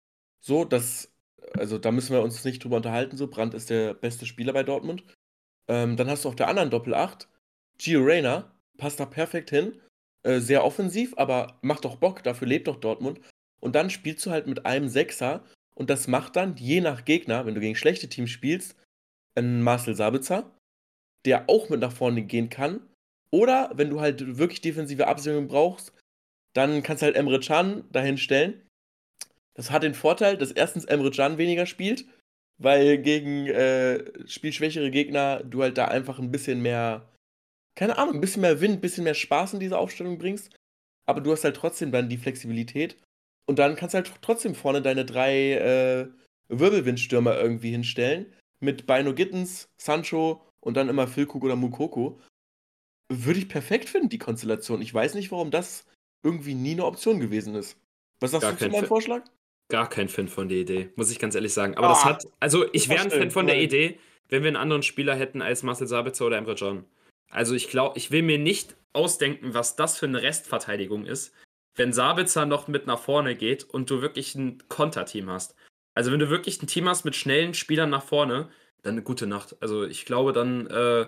So, 0.41 0.67
das, 0.67 1.11
also 1.57 1.79
da 1.79 1.91
müssen 1.91 2.13
wir 2.13 2.23
uns 2.23 2.45
nicht 2.45 2.63
drüber 2.63 2.77
unterhalten. 2.77 3.17
So, 3.17 3.29
Brand 3.29 3.55
ist 3.55 3.71
der 3.71 3.95
beste 3.95 4.27
Spieler 4.27 4.53
bei 4.53 4.63
Dortmund. 4.63 5.05
Ähm, 5.69 5.97
dann 5.97 6.11
hast 6.11 6.25
du 6.25 6.29
auf 6.29 6.37
der 6.37 6.49
anderen 6.49 6.69
Doppel-8 6.69 7.29
Gio 7.79 8.03
Reyna, 8.03 8.53
passt 8.77 9.01
da 9.01 9.07
perfekt 9.07 9.49
hin. 9.49 9.81
Äh, 10.23 10.41
sehr 10.41 10.65
offensiv, 10.65 11.15
aber 11.17 11.59
macht 11.63 11.87
doch 11.87 11.97
Bock, 11.97 12.23
dafür 12.23 12.47
lebt 12.47 12.69
doch 12.69 12.77
Dortmund. 12.77 13.21
Und 13.61 13.75
dann 13.75 13.89
spielst 13.89 14.25
du 14.27 14.31
halt 14.31 14.47
mit 14.47 14.67
einem 14.67 14.91
Sechser 14.91 15.45
und 15.75 15.89
das 15.89 16.09
macht 16.09 16.37
dann, 16.37 16.57
je 16.57 16.83
nach 16.83 17.07
Gegner, 17.07 17.47
wenn 17.47 17.55
du 17.55 17.61
gegen 17.63 17.75
schlechte 17.75 18.09
Teams 18.11 18.31
spielst, 18.31 18.77
einen 19.35 19.63
Marcel 19.63 19.95
Sabitzer, 19.95 20.51
der 21.25 21.49
auch 21.49 21.71
mit 21.71 21.81
nach 21.81 21.93
vorne 21.93 22.23
gehen 22.23 22.51
kann. 22.51 22.81
Oder 23.37 23.71
wenn 23.75 23.91
du 23.91 24.01
halt 24.01 24.39
wirklich 24.39 24.63
defensive 24.63 25.07
Absicherung 25.07 25.47
brauchst, 25.47 25.93
dann 26.55 26.83
kannst 26.83 27.03
du 27.03 27.07
halt 27.07 27.17
Emre 27.17 27.41
Can 27.41 27.85
dahin 27.93 28.17
stellen. 28.17 28.63
Das 29.55 29.71
hat 29.71 29.83
den 29.83 29.95
Vorteil, 29.95 30.39
dass 30.39 30.51
erstens 30.53 30.85
Emre 30.87 31.11
Can 31.11 31.39
weniger 31.39 31.67
spielt 31.67 32.07
weil 32.59 32.99
gegen 32.99 33.47
äh, 33.47 34.05
spielschwächere 34.27 34.91
Gegner 34.91 35.43
du 35.45 35.63
halt 35.63 35.79
da 35.79 35.87
einfach 35.87 36.19
ein 36.19 36.31
bisschen 36.31 36.63
mehr, 36.63 37.09
keine 37.75 37.99
Ahnung, 37.99 38.15
ein 38.15 38.21
bisschen 38.21 38.43
mehr 38.43 38.61
Wind, 38.61 38.75
ein 38.77 38.81
bisschen 38.81 39.05
mehr 39.05 39.15
Spaß 39.15 39.55
in 39.55 39.61
diese 39.61 39.79
Aufstellung 39.79 40.19
bringst. 40.19 40.55
Aber 41.07 41.21
du 41.21 41.33
hast 41.33 41.45
halt 41.45 41.57
trotzdem 41.57 41.93
dann 41.93 42.09
die 42.09 42.17
Flexibilität. 42.17 42.97
Und 43.49 43.59
dann 43.59 43.77
kannst 43.77 43.95
du 43.95 43.99
halt 43.99 44.11
trotzdem 44.23 44.55
vorne 44.55 44.83
deine 44.83 45.05
drei 45.05 45.53
äh, 45.53 46.09
Wirbelwindstürmer 46.49 47.39
irgendwie 47.39 47.71
hinstellen. 47.71 48.33
Mit 48.61 48.87
Bino 48.87 49.15
Gittens, 49.15 49.69
Sancho 49.81 50.43
und 50.61 50.77
dann 50.77 50.89
immer 50.89 51.07
Füllkrug 51.07 51.45
oder 51.45 51.57
Mukoko. 51.57 52.19
Würde 53.09 53.39
ich 53.39 53.49
perfekt 53.49 53.89
finden, 53.89 54.09
die 54.09 54.19
Konstellation. 54.19 54.83
Ich 54.83 54.93
weiß 54.93 55.15
nicht, 55.15 55.31
warum 55.31 55.51
das 55.51 55.85
irgendwie 56.23 56.55
nie 56.55 56.73
eine 56.73 56.85
Option 56.85 57.21
gewesen 57.21 57.55
ist. 57.55 57.79
Was 58.21 58.33
sagst 58.33 58.43
Gar 58.43 58.53
du 58.53 58.59
zu 58.59 58.71
meinem 58.71 58.87
Vorschlag? 58.87 59.23
gar 59.69 59.89
kein 59.89 60.09
Fan 60.09 60.29
von 60.29 60.49
der 60.49 60.59
Idee, 60.59 60.91
muss 60.97 61.11
ich 61.11 61.19
ganz 61.19 61.35
ehrlich 61.35 61.53
sagen. 61.53 61.77
Aber 61.77 61.89
oh, 61.89 61.91
das 61.91 62.05
hat, 62.05 62.29
also 62.41 62.67
ich 62.73 62.89
wäre 62.89 63.03
ein 63.03 63.11
Fan 63.11 63.31
von 63.31 63.47
der 63.47 63.61
Idee, 63.61 63.99
wenn 64.29 64.43
wir 64.43 64.49
einen 64.49 64.57
anderen 64.57 64.83
Spieler 64.83 65.15
hätten 65.15 65.43
als 65.43 65.63
Marcel 65.63 65.87
Sabitzer 65.87 66.27
oder 66.27 66.37
Emre 66.37 66.55
Can. 66.55 66.85
Also 67.31 67.55
ich 67.55 67.69
glaube, 67.69 67.99
ich 67.99 68.11
will 68.11 68.23
mir 68.23 68.39
nicht 68.39 68.77
ausdenken, 68.93 69.55
was 69.55 69.77
das 69.77 69.99
für 69.99 70.07
eine 70.07 70.23
Restverteidigung 70.23 71.05
ist, 71.05 71.33
wenn 71.75 71.93
Sabitzer 71.93 72.47
noch 72.47 72.69
mit 72.69 72.87
nach 72.87 72.99
vorne 72.99 73.37
geht 73.37 73.65
und 73.65 73.91
du 73.91 74.01
wirklich 74.01 74.35
ein 74.35 74.63
Konterteam 74.69 75.29
hast. 75.29 75.55
Also 75.95 76.13
wenn 76.13 76.21
du 76.21 76.31
wirklich 76.31 76.63
ein 76.63 76.67
Team 76.67 76.89
hast 76.89 77.05
mit 77.05 77.17
schnellen 77.17 77.55
Spielern 77.55 77.91
nach 77.91 78.05
vorne, 78.05 78.49
dann 78.83 78.95
eine 78.95 79.03
gute 79.03 79.27
Nacht. 79.27 79.57
Also 79.61 79.85
ich 79.85 80.05
glaube, 80.05 80.33
dann 80.33 80.67
äh, 80.69 81.07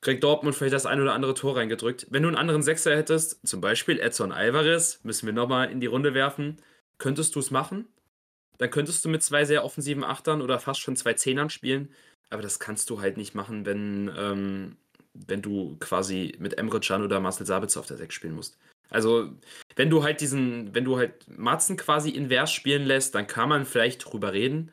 kriegt 0.00 0.24
Dortmund 0.24 0.54
vielleicht 0.56 0.74
das 0.74 0.86
ein 0.86 1.00
oder 1.00 1.12
andere 1.12 1.34
Tor 1.34 1.56
reingedrückt. 1.56 2.06
Wenn 2.10 2.22
du 2.22 2.28
einen 2.28 2.38
anderen 2.38 2.62
Sechser 2.62 2.96
hättest, 2.96 3.46
zum 3.46 3.60
Beispiel 3.60 4.00
Edson 4.00 4.32
Alvarez, 4.32 5.00
müssen 5.02 5.26
wir 5.26 5.32
nochmal 5.32 5.70
in 5.70 5.80
die 5.80 5.86
Runde 5.86 6.14
werfen, 6.14 6.56
könntest 6.98 7.34
du 7.34 7.40
es 7.40 7.50
machen. 7.50 7.86
Dann 8.58 8.70
könntest 8.70 9.04
du 9.04 9.08
mit 9.08 9.22
zwei 9.22 9.44
sehr 9.44 9.64
offensiven 9.64 10.04
Achtern 10.04 10.42
oder 10.42 10.58
fast 10.58 10.80
schon 10.80 10.96
zwei 10.96 11.14
Zehnern 11.14 11.50
spielen. 11.50 11.90
Aber 12.30 12.42
das 12.42 12.60
kannst 12.60 12.90
du 12.90 13.00
halt 13.00 13.16
nicht 13.16 13.34
machen, 13.34 13.66
wenn, 13.66 14.10
ähm, 14.16 14.76
wenn 15.14 15.42
du 15.42 15.76
quasi 15.80 16.34
mit 16.38 16.58
Emre 16.58 16.80
Can 16.80 17.02
oder 17.02 17.20
Marcel 17.20 17.46
Sabitzer 17.46 17.80
auf 17.80 17.86
der 17.86 17.96
6 17.96 18.14
spielen 18.14 18.34
musst. 18.34 18.58
Also, 18.90 19.32
wenn 19.76 19.90
du 19.90 20.02
halt 20.02 20.20
diesen, 20.20 20.74
wenn 20.74 20.84
du 20.84 20.98
halt 20.98 21.26
Matzen 21.28 21.76
quasi 21.76 22.10
invers 22.10 22.52
spielen 22.52 22.84
lässt, 22.84 23.14
dann 23.14 23.26
kann 23.26 23.48
man 23.48 23.64
vielleicht 23.64 24.04
drüber 24.04 24.32
reden, 24.32 24.72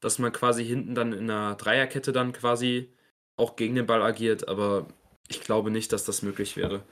dass 0.00 0.18
man 0.18 0.32
quasi 0.32 0.64
hinten 0.64 0.94
dann 0.94 1.12
in 1.12 1.30
einer 1.30 1.54
Dreierkette 1.56 2.12
dann 2.12 2.32
quasi 2.32 2.92
auch 3.36 3.56
gegen 3.56 3.74
den 3.74 3.86
Ball 3.86 4.02
agiert, 4.02 4.48
aber 4.48 4.88
ich 5.28 5.40
glaube 5.40 5.70
nicht, 5.70 5.92
dass 5.92 6.04
das 6.04 6.22
möglich 6.22 6.56
wäre. 6.56 6.84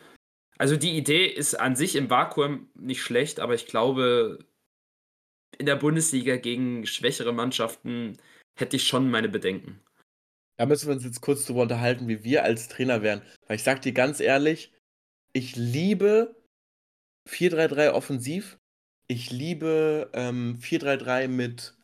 Also 0.59 0.77
die 0.77 0.97
Idee 0.97 1.27
ist 1.27 1.55
an 1.55 1.77
sich 1.77 1.97
im 1.97 2.11
Vakuum 2.11 2.69
nicht 2.75 3.03
schlecht, 3.03 3.41
aber 3.41 3.55
ich 3.55 3.67
glaube, 3.67 4.39
in 5.59 5.67
der 5.67 5.77
Bundesliga 5.77 6.37
gegen 6.37 6.87
schwächere 6.87 7.33
Mannschaften 7.33 8.19
hätte 8.57 8.77
ich 8.77 8.87
schon 8.87 9.11
meine 9.11 9.29
Bedenken. 9.29 9.81
Da 10.57 10.67
müssen 10.67 10.87
wir 10.89 10.95
uns 10.95 11.05
jetzt 11.05 11.21
kurz 11.21 11.45
darüber 11.45 11.63
unterhalten, 11.63 12.07
wie 12.07 12.23
wir 12.23 12.45
als 12.45 12.69
Trainer 12.69 13.03
wären. 13.03 13.23
Weil 13.47 13.57
ich 13.57 13.65
sag 13.65 13.83
dir 13.83 13.93
ganz 13.93 14.21
ehrlich, 14.21 14.73
ich 15.33 15.57
liebe 15.57 16.37
4-3-3 17.29 17.91
offensiv, 17.91 18.59
ich 19.09 19.31
liebe 19.31 20.11
ähm, 20.13 20.59
4-3-3 20.61 21.29
mit 21.29 21.77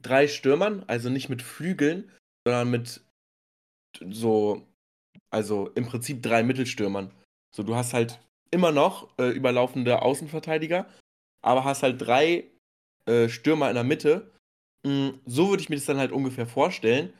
drei 0.00 0.28
Stürmern, 0.28 0.84
also 0.86 1.10
nicht 1.10 1.28
mit 1.28 1.42
Flügeln, 1.42 2.10
sondern 2.46 2.70
mit 2.70 3.03
so, 4.10 4.66
also 5.30 5.70
im 5.74 5.86
Prinzip 5.86 6.22
drei 6.22 6.42
Mittelstürmern. 6.42 7.10
So, 7.54 7.62
du 7.62 7.74
hast 7.74 7.94
halt 7.94 8.20
immer 8.50 8.72
noch 8.72 9.08
äh, 9.18 9.30
überlaufende 9.30 10.02
Außenverteidiger, 10.02 10.86
aber 11.42 11.64
hast 11.64 11.82
halt 11.82 12.00
drei 12.00 12.44
äh, 13.06 13.28
Stürmer 13.28 13.68
in 13.68 13.74
der 13.74 13.84
Mitte. 13.84 14.30
Mhm, 14.84 15.20
so 15.26 15.50
würde 15.50 15.62
ich 15.62 15.68
mir 15.68 15.76
das 15.76 15.86
dann 15.86 15.98
halt 15.98 16.12
ungefähr 16.12 16.46
vorstellen. 16.46 17.12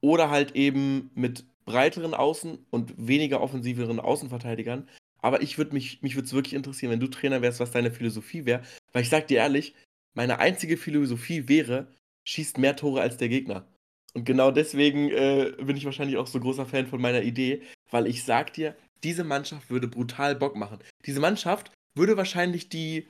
Oder 0.00 0.30
halt 0.30 0.54
eben 0.54 1.10
mit 1.14 1.44
breiteren 1.64 2.14
Außen 2.14 2.58
und 2.70 2.94
weniger 2.96 3.40
offensiveren 3.40 4.00
Außenverteidigern. 4.00 4.88
Aber 5.18 5.40
ich 5.42 5.56
würde 5.56 5.72
mich, 5.72 6.02
mich 6.02 6.14
würde 6.16 6.26
es 6.26 6.34
wirklich 6.34 6.54
interessieren, 6.54 6.92
wenn 6.92 7.00
du 7.00 7.08
Trainer 7.08 7.40
wärst, 7.40 7.60
was 7.60 7.70
deine 7.70 7.90
Philosophie 7.90 8.44
wäre. 8.44 8.62
Weil 8.92 9.02
ich 9.02 9.08
sag 9.08 9.26
dir 9.28 9.38
ehrlich, 9.38 9.74
meine 10.12 10.38
einzige 10.38 10.76
Philosophie 10.76 11.48
wäre, 11.48 11.88
schießt 12.24 12.58
mehr 12.58 12.76
Tore 12.76 13.00
als 13.00 13.16
der 13.16 13.30
Gegner. 13.30 13.66
Und 14.14 14.24
genau 14.24 14.50
deswegen 14.50 15.10
äh, 15.10 15.52
bin 15.58 15.76
ich 15.76 15.84
wahrscheinlich 15.84 16.16
auch 16.16 16.26
so 16.26 16.38
großer 16.38 16.66
Fan 16.66 16.86
von 16.86 17.00
meiner 17.00 17.22
Idee, 17.22 17.62
weil 17.90 18.06
ich 18.06 18.24
sag 18.24 18.52
dir, 18.52 18.76
diese 19.02 19.24
Mannschaft 19.24 19.70
würde 19.70 19.88
brutal 19.88 20.36
Bock 20.36 20.56
machen. 20.56 20.78
Diese 21.04 21.20
Mannschaft 21.20 21.72
würde 21.96 22.16
wahrscheinlich 22.16 22.68
die, 22.68 23.08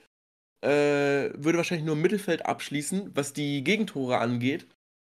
äh, 0.63 1.31
würde 1.35 1.59
wahrscheinlich 1.59 1.85
nur 1.85 1.95
im 1.95 2.03
Mittelfeld 2.03 2.47
abschließen, 2.47 3.11
was 3.15 3.35
die 3.35 3.63
Gegentore 3.63 4.19
angeht. 4.19 4.67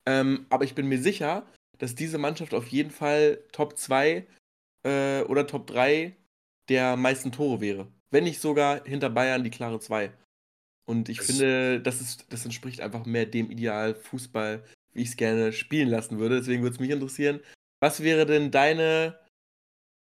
Ähm, 0.07 0.47
aber 0.49 0.65
ich 0.65 0.75
bin 0.75 0.87
mir 0.87 1.03
sicher, 1.03 1.45
dass 1.79 1.95
diese 1.95 2.19
Mannschaft 2.19 2.55
auf 2.55 2.69
jeden 2.69 2.91
Fall 2.91 3.43
Top 3.53 3.77
2 3.77 4.27
äh, 4.85 5.23
oder 5.23 5.47
Top 5.47 5.67
3 5.67 6.17
der 6.69 6.97
meisten 6.97 7.33
Tore 7.33 7.61
wäre. 7.61 7.89
Wenn 8.11 8.25
nicht 8.25 8.41
sogar 8.41 8.85
hinter 8.85 9.11
Bayern 9.11 9.45
die 9.45 9.51
klare 9.51 9.81
2. 9.81 10.13
Und 10.87 11.09
ich 11.09 11.19
das 11.19 11.27
finde, 11.27 11.81
das, 11.81 12.01
ist, 12.01 12.27
das 12.31 12.45
entspricht 12.45 12.81
einfach 12.81 13.07
mehr 13.07 13.27
dem 13.27 13.51
Ideal 13.51 13.95
Fußball, 13.95 14.65
wie 14.93 15.03
ich 15.03 15.11
es 15.11 15.17
gerne 15.17 15.53
spielen 15.53 15.89
lassen 15.89 16.19
würde. 16.19 16.39
Deswegen 16.39 16.63
würde 16.63 16.75
es 16.75 16.81
mich 16.81 16.91
interessieren, 16.91 17.41
was 17.81 18.03
wäre 18.03 18.27
denn 18.27 18.51
deine, 18.51 19.19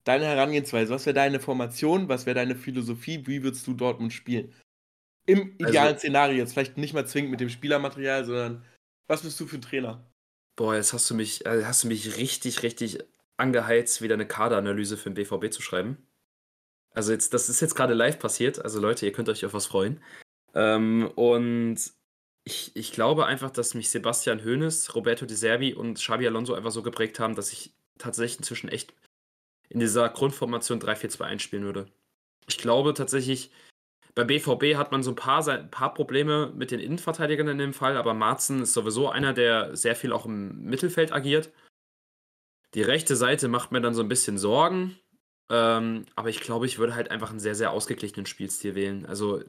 deine 0.04 0.26
Herangehensweise? 0.26 0.92
Was 0.92 1.06
wäre 1.06 1.14
deine 1.14 1.40
Formation? 1.40 2.08
Was 2.08 2.26
wäre 2.26 2.34
deine 2.34 2.56
Philosophie? 2.56 3.26
Wie 3.26 3.42
würdest 3.42 3.66
du 3.66 3.74
Dortmund 3.74 4.12
spielen? 4.12 4.52
Im 5.26 5.54
idealen 5.58 5.94
also, 5.94 5.98
Szenario, 5.98 6.38
jetzt 6.38 6.52
vielleicht 6.52 6.76
nicht 6.76 6.94
mal 6.94 7.06
zwingend 7.06 7.30
mit 7.30 7.40
dem 7.40 7.48
Spielermaterial, 7.48 8.24
sondern 8.24 8.64
was 9.06 9.22
bist 9.22 9.38
du 9.38 9.46
für 9.46 9.56
ein 9.56 9.62
Trainer? 9.62 10.04
Boah, 10.56 10.74
jetzt 10.74 10.92
hast 10.92 11.08
du 11.08 11.14
mich, 11.14 11.46
äh, 11.46 11.64
hast 11.64 11.84
du 11.84 11.88
mich 11.88 12.16
richtig, 12.16 12.62
richtig 12.62 12.98
angeheizt, 13.36 14.02
wieder 14.02 14.14
eine 14.14 14.26
Kaderanalyse 14.26 14.96
für 14.96 15.10
den 15.10 15.14
BVB 15.14 15.52
zu 15.52 15.62
schreiben. 15.62 16.06
Also 16.94 17.12
jetzt, 17.12 17.32
das 17.32 17.48
ist 17.48 17.60
jetzt 17.60 17.74
gerade 17.74 17.94
live 17.94 18.18
passiert. 18.18 18.62
Also 18.62 18.80
Leute, 18.80 19.06
ihr 19.06 19.12
könnt 19.12 19.28
euch 19.28 19.46
auf 19.46 19.54
was 19.54 19.66
freuen. 19.66 20.02
Ähm, 20.54 21.10
und 21.14 21.78
ich, 22.44 22.72
ich 22.74 22.92
glaube 22.92 23.26
einfach, 23.26 23.50
dass 23.50 23.74
mich 23.74 23.90
Sebastian 23.90 24.44
Hoeneß, 24.44 24.94
Roberto 24.94 25.26
Di 25.26 25.35
Servi 25.35 25.74
und 25.74 25.94
Xabi 25.94 26.26
Alonso 26.26 26.55
einfach 26.55 26.70
so 26.72 26.83
geprägt 26.83 27.20
haben, 27.20 27.35
dass 27.35 27.52
ich 27.52 27.72
tatsächlich 27.98 28.38
inzwischen 28.38 28.68
echt 28.68 28.94
in 29.68 29.81
dieser 29.81 30.09
Grundformation 30.09 30.81
3-4-2 30.81 31.22
einspielen 31.22 31.64
würde. 31.64 31.87
Ich 32.48 32.59
glaube 32.59 32.94
tatsächlich, 32.94 33.50
bei 34.14 34.24
BVB 34.24 34.76
hat 34.76 34.92
man 34.92 35.02
so 35.02 35.12
ein 35.12 35.16
paar, 35.16 35.46
ein 35.48 35.70
paar 35.70 35.94
Probleme 35.94 36.52
mit 36.55 36.70
den 36.70 36.81
Innenverteidigern 36.81 37.48
in 37.48 37.59
dem 37.59 37.72
Fall, 37.72 37.96
aber 37.96 38.12
Marzen 38.12 38.62
ist 38.62 38.74
sowieso 38.74 39.09
einer, 39.09 39.33
der 39.33 39.74
sehr 39.76 39.96
viel 39.96 40.12
auch 40.12 40.26
im 40.26 40.64
Mittelfeld 40.64 41.12
agiert. 41.12 41.50
Die 42.74 42.83
rechte 42.83 43.16
Seite 43.16 43.48
macht 43.48 43.72
mir 43.72 43.81
dann 43.81 43.94
so 43.94 44.02
ein 44.02 44.09
bisschen 44.09 44.37
Sorgen, 44.37 44.98
ähm, 45.50 46.07
aber 46.16 46.28
ich 46.28 46.40
glaube, 46.40 46.66
ich 46.66 46.78
würde 46.78 46.94
halt 46.94 47.11
einfach 47.11 47.31
einen 47.31 47.40
sehr, 47.40 47.55
sehr 47.55 47.70
ausgeglichenen 47.70 48.26
Spielstil 48.26 48.74
wählen. 48.74 49.07
Also 49.07 49.42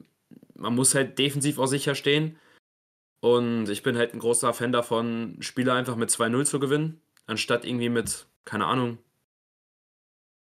man 0.54 0.74
muss 0.74 0.94
halt 0.94 1.18
defensiv 1.18 1.58
auch 1.58 1.66
sicher 1.66 1.94
stehen. 1.94 2.38
Und 3.24 3.70
ich 3.70 3.82
bin 3.82 3.96
halt 3.96 4.12
ein 4.12 4.18
großer 4.18 4.52
Fan 4.52 4.70
davon, 4.70 5.38
Spiele 5.40 5.72
einfach 5.72 5.96
mit 5.96 6.10
2-0 6.10 6.44
zu 6.44 6.60
gewinnen, 6.60 7.00
anstatt 7.24 7.64
irgendwie 7.64 7.88
mit, 7.88 8.26
keine 8.44 8.66
Ahnung, 8.66 8.98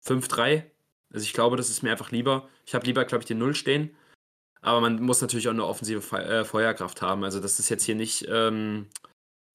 5-3. 0.05 0.65
Also 1.11 1.25
ich 1.25 1.33
glaube, 1.33 1.57
das 1.57 1.71
ist 1.71 1.83
mir 1.83 1.93
einfach 1.93 2.11
lieber. 2.11 2.47
Ich 2.67 2.75
habe 2.75 2.85
lieber, 2.85 3.07
glaube 3.07 3.23
ich, 3.23 3.27
den 3.27 3.39
0 3.39 3.55
stehen. 3.55 3.97
Aber 4.61 4.83
man 4.83 5.01
muss 5.01 5.23
natürlich 5.23 5.49
auch 5.49 5.53
eine 5.53 5.65
offensive 5.65 6.03
Fe 6.03 6.23
äh, 6.23 6.45
Feuerkraft 6.45 7.01
haben. 7.01 7.25
Also 7.25 7.41
das 7.41 7.59
ist 7.59 7.71
jetzt 7.71 7.85
hier 7.85 7.95
nicht 7.95 8.27
ähm, 8.29 8.89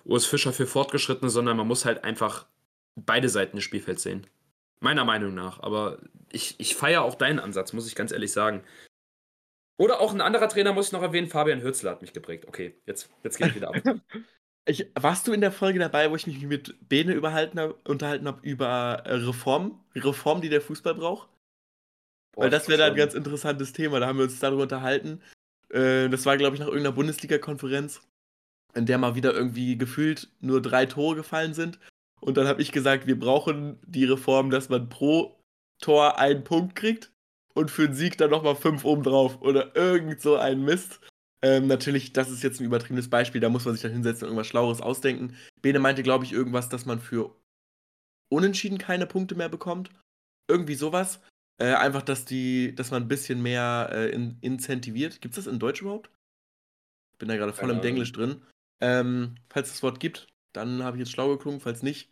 Urs 0.05 0.25
Fischer 0.25 0.51
für 0.51 0.65
Fortgeschrittene, 0.65 1.29
sondern 1.29 1.55
man 1.55 1.67
muss 1.67 1.85
halt 1.85 2.03
einfach 2.03 2.47
beide 2.95 3.29
Seiten 3.29 3.57
des 3.57 3.63
Spielfelds 3.63 4.01
sehen. 4.01 4.25
Meiner 4.79 5.05
Meinung 5.05 5.35
nach. 5.35 5.59
Aber 5.59 5.99
ich, 6.31 6.55
ich 6.57 6.75
feiere 6.75 7.03
auch 7.03 7.13
deinen 7.13 7.37
Ansatz, 7.37 7.73
muss 7.73 7.85
ich 7.85 7.93
ganz 7.93 8.11
ehrlich 8.11 8.31
sagen. 8.31 8.63
Oder 9.83 9.99
auch 9.99 10.13
ein 10.13 10.21
anderer 10.21 10.47
Trainer 10.47 10.71
muss 10.71 10.87
ich 10.87 10.91
noch 10.93 11.01
erwähnen, 11.01 11.27
Fabian 11.27 11.61
Hürzler 11.61 11.91
hat 11.91 12.01
mich 12.01 12.13
geprägt. 12.13 12.45
Okay, 12.47 12.73
jetzt, 12.85 13.09
jetzt 13.21 13.37
geht 13.37 13.53
wieder 13.53 13.69
ab. 13.69 13.75
Ich, 14.65 14.89
warst 14.97 15.27
du 15.27 15.33
in 15.33 15.41
der 15.41 15.51
Folge 15.51 15.77
dabei, 15.77 16.09
wo 16.09 16.15
ich 16.15 16.25
mich 16.25 16.41
mit 16.43 16.87
Bene 16.87 17.21
hab, 17.21 17.85
unterhalten 17.85 18.27
habe 18.27 18.47
über 18.47 19.03
äh, 19.03 19.15
Reform? 19.15 19.83
Reform, 19.93 20.39
die 20.39 20.47
der 20.47 20.61
Fußball 20.61 20.95
braucht? 20.95 21.27
Boah, 22.31 22.43
Weil 22.43 22.49
das 22.49 22.69
wäre 22.69 22.77
da 22.77 22.85
ein 22.85 22.95
ganz 22.95 23.13
interessantes 23.13 23.73
Thema. 23.73 23.99
Da 23.99 24.07
haben 24.07 24.19
wir 24.19 24.23
uns 24.23 24.39
darüber 24.39 24.61
unterhalten. 24.61 25.21
Äh, 25.67 26.07
das 26.07 26.25
war, 26.25 26.37
glaube 26.37 26.55
ich, 26.55 26.61
nach 26.61 26.67
irgendeiner 26.67 26.95
Bundesliga-Konferenz, 26.95 28.03
in 28.73 28.85
der 28.85 28.97
mal 28.99 29.15
wieder 29.15 29.33
irgendwie 29.33 29.77
gefühlt 29.77 30.29
nur 30.39 30.61
drei 30.61 30.85
Tore 30.85 31.17
gefallen 31.17 31.53
sind. 31.53 31.77
Und 32.21 32.37
dann 32.37 32.47
habe 32.47 32.61
ich 32.61 32.71
gesagt, 32.71 33.05
wir 33.05 33.19
brauchen 33.19 33.81
die 33.85 34.05
Reform, 34.05 34.49
dass 34.49 34.69
man 34.69 34.87
pro 34.87 35.37
Tor 35.81 36.19
einen 36.19 36.45
Punkt 36.45 36.73
kriegt 36.77 37.12
und 37.53 37.71
für 37.71 37.87
den 37.87 37.95
Sieg 37.95 38.17
dann 38.17 38.31
nochmal 38.31 38.55
fünf 38.55 38.83
oben 38.83 39.03
drauf 39.03 39.41
oder 39.41 39.75
irgend 39.75 40.21
so 40.21 40.37
ein 40.37 40.63
Mist. 40.63 40.99
Ähm, 41.41 41.67
natürlich, 41.67 42.13
das 42.13 42.29
ist 42.29 42.41
jetzt 42.41 42.61
ein 42.61 42.65
übertriebenes 42.65 43.09
Beispiel, 43.09 43.41
da 43.41 43.49
muss 43.49 43.65
man 43.65 43.73
sich 43.73 43.83
dann 43.83 43.91
hinsetzen 43.91 44.23
und 44.23 44.29
irgendwas 44.29 44.47
Schlaueres 44.47 44.81
ausdenken. 44.81 45.35
Bene 45.61 45.79
meinte, 45.79 46.01
glaube 46.01 46.23
ich, 46.23 46.31
irgendwas, 46.31 46.69
dass 46.69 46.85
man 46.85 46.99
für 46.99 47.35
Unentschieden 48.29 48.77
keine 48.77 49.05
Punkte 49.05 49.35
mehr 49.35 49.49
bekommt. 49.49 49.91
Irgendwie 50.47 50.75
sowas. 50.75 51.19
Äh, 51.59 51.73
einfach, 51.75 52.01
dass 52.01 52.25
die, 52.25 52.73
dass 52.73 52.91
man 52.91 53.03
ein 53.03 53.07
bisschen 53.07 53.41
mehr 53.41 53.89
äh, 53.91 54.09
in, 54.09 54.37
incentiviert. 54.41 55.21
Gibt 55.21 55.37
es 55.37 55.45
das 55.45 55.53
in 55.53 55.59
Deutsch 55.59 55.81
überhaupt? 55.81 56.09
Bin 57.19 57.27
da 57.27 57.35
gerade 57.35 57.53
voll 57.53 57.69
im 57.69 57.81
Denglisch 57.81 58.11
drin. 58.11 58.41
Ähm, 58.81 59.35
falls 59.49 59.67
es 59.67 59.75
das 59.75 59.83
Wort 59.83 59.99
gibt, 59.99 60.27
dann 60.51 60.83
habe 60.83 60.97
ich 60.97 61.01
jetzt 61.01 61.11
schlau 61.11 61.29
geklungen. 61.29 61.59
Falls 61.59 61.83
nicht, 61.83 62.09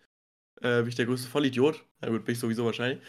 äh, 0.61 0.79
bin 0.79 0.89
ich 0.89 0.95
der 0.95 1.07
größte 1.07 1.27
Vollidiot. 1.27 1.83
Na 2.01 2.09
gut, 2.09 2.23
bin 2.23 2.33
ich 2.33 2.39
sowieso 2.39 2.65
wahrscheinlich. 2.65 3.01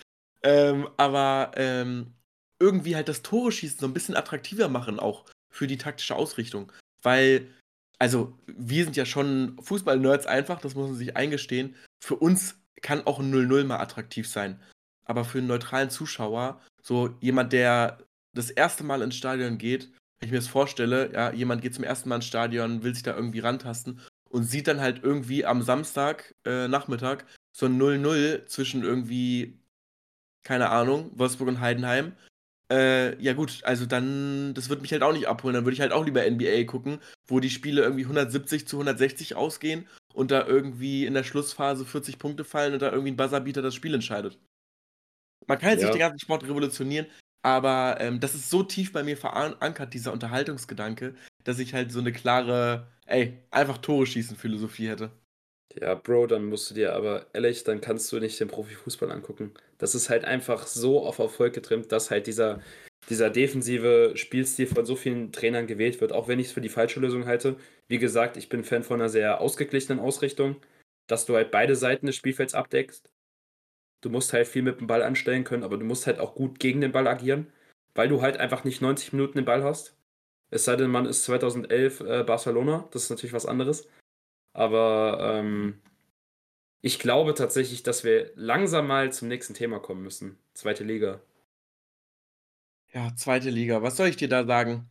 Ähm, 0.43 0.89
aber 0.97 1.53
ähm, 1.57 2.15
irgendwie 2.63 2.95
halt 2.95 3.09
das 3.09 3.23
Tore 3.23 3.51
schießen 3.51 3.81
so 3.81 3.87
ein 3.87 3.93
bisschen 3.93 4.17
attraktiver 4.17 4.69
machen, 4.69 5.01
auch 5.01 5.27
für 5.51 5.67
die 5.67 5.77
taktische 5.79 6.15
Ausrichtung. 6.15 6.73
Weil, 7.03 7.49
also, 7.99 8.39
wir 8.47 8.85
sind 8.85 8.97
ja 8.97 9.05
schon 9.05 9.59
Fußball-Nerds 9.61 10.27
einfach, 10.27 10.61
das 10.61 10.75
muss 10.75 10.89
man 10.89 10.97
sich 10.97 11.17
eingestehen. 11.17 11.75
Für 12.01 12.15
uns 12.15 12.55
kann 12.81 13.07
auch 13.07 13.19
ein 13.19 13.33
0-0 13.33 13.65
mal 13.65 13.81
attraktiv 13.81 14.29
sein. 14.29 14.61
Aber 15.05 15.25
für 15.25 15.39
einen 15.39 15.49
neutralen 15.49 15.91
Zuschauer, 15.91 16.61
so 16.81 17.17
jemand, 17.21 17.53
der 17.53 17.99
das 18.35 18.51
erste 18.51 18.85
Mal 18.85 19.03
ins 19.03 19.17
Stadion 19.17 19.59
geht, 19.59 19.93
wenn 20.21 20.29
ich 20.29 20.31
mir 20.31 20.39
das 20.39 20.49
vorstelle, 20.49 21.13
ja, 21.13 21.33
jemand 21.33 21.63
geht 21.63 21.75
zum 21.75 21.85
ersten 21.85 22.09
Mal 22.09 22.17
ins 22.17 22.27
Stadion, 22.27 22.85
will 22.85 22.95
sich 22.95 23.03
da 23.03 23.15
irgendwie 23.15 23.41
rantasten 23.41 24.01
und 24.31 24.45
sieht 24.45 24.69
dann 24.69 24.81
halt 24.81 25.03
irgendwie 25.03 25.45
am 25.45 25.63
Samstag 25.63 26.35
äh, 26.47 26.69
Nachmittag 26.69 27.27
so 27.53 27.67
ein 27.67 27.81
0-0 27.81 28.47
zwischen 28.47 28.85
irgendwie, 28.85 29.59
keine 30.45 30.71
Ahnung, 30.71 31.11
Wolfsburg 31.17 31.49
und 31.49 31.61
Heidenheim 31.61 32.13
äh, 32.73 33.23
ja 33.23 33.35
gut, 33.35 33.61
also 33.65 33.85
dann, 33.85 34.55
das 34.55 34.71
würde 34.71 34.81
mich 34.81 34.93
halt 34.93 35.03
auch 35.03 35.13
nicht 35.13 35.29
abholen. 35.29 35.55
Dann 35.55 35.65
würde 35.65 35.75
ich 35.75 35.81
halt 35.81 35.93
auch 35.93 36.07
lieber 36.07 36.29
NBA 36.29 36.65
gucken, 36.65 37.01
wo 37.27 37.39
die 37.39 37.51
Spiele 37.51 37.83
irgendwie 37.83 38.05
170 38.05 38.67
zu 38.67 38.77
160 38.77 39.37
ausgehen 39.37 39.87
und 40.15 40.31
da 40.31 40.47
irgendwie 40.47 41.05
in 41.05 41.13
der 41.13 41.23
Schlussphase 41.23 41.85
40 41.85 42.19
Punkte 42.19 42.45
fallen 42.45 42.73
und 42.73 42.81
da 42.81 42.91
irgendwie 42.91 43.13
ein 43.13 43.17
Buzzerbeater 43.17 43.61
das 43.61 43.75
Spiel 43.75 43.95
entscheidet. 43.95 44.39
Man 45.47 45.59
kann 45.59 45.71
jetzt 45.71 45.81
ja. 45.81 45.89
nicht 45.89 45.97
den 45.97 46.01
ganzen 46.01 46.21
Sport 46.21 46.45
revolutionieren, 46.45 47.07
aber 47.43 47.97
ähm, 48.01 48.21
das 48.21 48.35
ist 48.35 48.49
so 48.49 48.63
tief 48.63 48.93
bei 48.93 49.03
mir 49.03 49.17
verankert, 49.19 49.93
dieser 49.93 50.13
Unterhaltungsgedanke, 50.13 51.15
dass 51.45 51.59
ich 51.59 51.75
halt 51.75 51.93
so 51.93 52.01
eine 52.01 52.13
klare, 52.13 52.87
ey, 53.05 53.39
einfach 53.51 53.79
Tore 53.79 54.07
schießen 54.07 54.37
Philosophie 54.37 54.89
hätte. 54.89 55.11
Ja, 55.81 55.95
Bro, 55.95 56.27
dann 56.27 56.45
musst 56.47 56.71
du 56.71 56.75
dir 56.75 56.93
aber 56.95 57.27
ehrlich, 57.33 57.65
dann 57.65 57.81
kannst 57.81 58.13
du 58.13 58.19
nicht 58.21 58.39
den 58.41 58.49
Profifußball 58.49 59.11
angucken. 59.11 59.53
Das 59.79 59.95
ist 59.95 60.11
halt 60.11 60.25
einfach 60.25 60.67
so 60.67 61.05
auf 61.05 61.19
Erfolg 61.19 61.55
getrimmt, 61.55 61.93
dass 61.93 62.11
halt 62.11 62.27
dieser, 62.27 62.61
dieser 63.09 63.31
defensive 63.31 64.13
Spielstil 64.15 64.67
von 64.67 64.85
so 64.85 64.97
vielen 64.97 65.33
Trainern 65.33 65.67
gewählt 65.67 66.01
wird, 66.01 66.13
auch 66.13 66.29
wenn 66.29 66.39
ich 66.39 66.49
es 66.49 66.53
für 66.53 66.61
die 66.61 66.69
falsche 66.69 67.01
Lösung 67.01 67.27
halte. 67.27 67.57
Wie 67.89 67.99
gesagt, 67.99 68.37
ich 68.37 68.49
bin 68.49 68.65
Fan 68.65 68.83
von 68.83 69.01
einer 69.01 69.09
sehr 69.09 69.41
ausgeglichenen 69.41 69.99
Ausrichtung, 69.99 70.57
dass 71.07 71.25
du 71.27 71.35
halt 71.35 71.51
beide 71.51 71.75
Seiten 71.75 72.07
des 72.07 72.17
Spielfelds 72.17 72.55
abdeckst. 72.55 73.11
Du 74.03 74.11
musst 74.11 74.33
halt 74.33 74.49
viel 74.49 74.63
mit 74.63 74.81
dem 74.81 74.87
Ball 74.89 75.03
anstellen 75.03 75.45
können, 75.45 75.63
aber 75.63 75.79
du 75.79 75.85
musst 75.85 76.07
halt 76.07 76.19
auch 76.19 76.35
gut 76.35 76.59
gegen 76.59 76.81
den 76.81 76.93
Ball 76.93 77.07
agieren, 77.07 77.53
weil 77.95 78.09
du 78.09 78.21
halt 78.21 78.37
einfach 78.37 78.65
nicht 78.65 78.83
90 78.83 79.13
Minuten 79.13 79.39
den 79.39 79.45
Ball 79.45 79.63
hast. 79.65 79.97
Es 80.51 80.65
sei 80.65 80.77
denn, 80.77 80.91
man 80.91 81.07
ist 81.07 81.25
2011 81.25 82.01
äh, 82.01 82.25
Barcelona, 82.25 82.89
das 82.93 83.05
ist 83.05 83.11
natürlich 83.11 83.33
was 83.33 83.47
anderes. 83.47 83.89
Aber 84.53 85.19
ähm, 85.21 85.81
ich 86.83 86.99
glaube 86.99 87.35
tatsächlich, 87.35 87.83
dass 87.83 88.05
wir 88.05 88.33
langsam 88.35 88.87
mal 88.87 89.13
zum 89.13 89.29
nächsten 89.29 89.55
Thema 89.55 89.79
kommen 89.79 90.03
müssen. 90.03 90.39
Zweite 90.55 90.85
Liga. 90.85 91.21
Ja, 92.93 93.15
zweite 93.17 93.51
Liga. 93.51 93.83
Was 93.83 93.97
soll 93.97 94.09
ich 94.09 94.17
dir 94.17 94.29
da 94.29 94.45
sagen? 94.45 94.91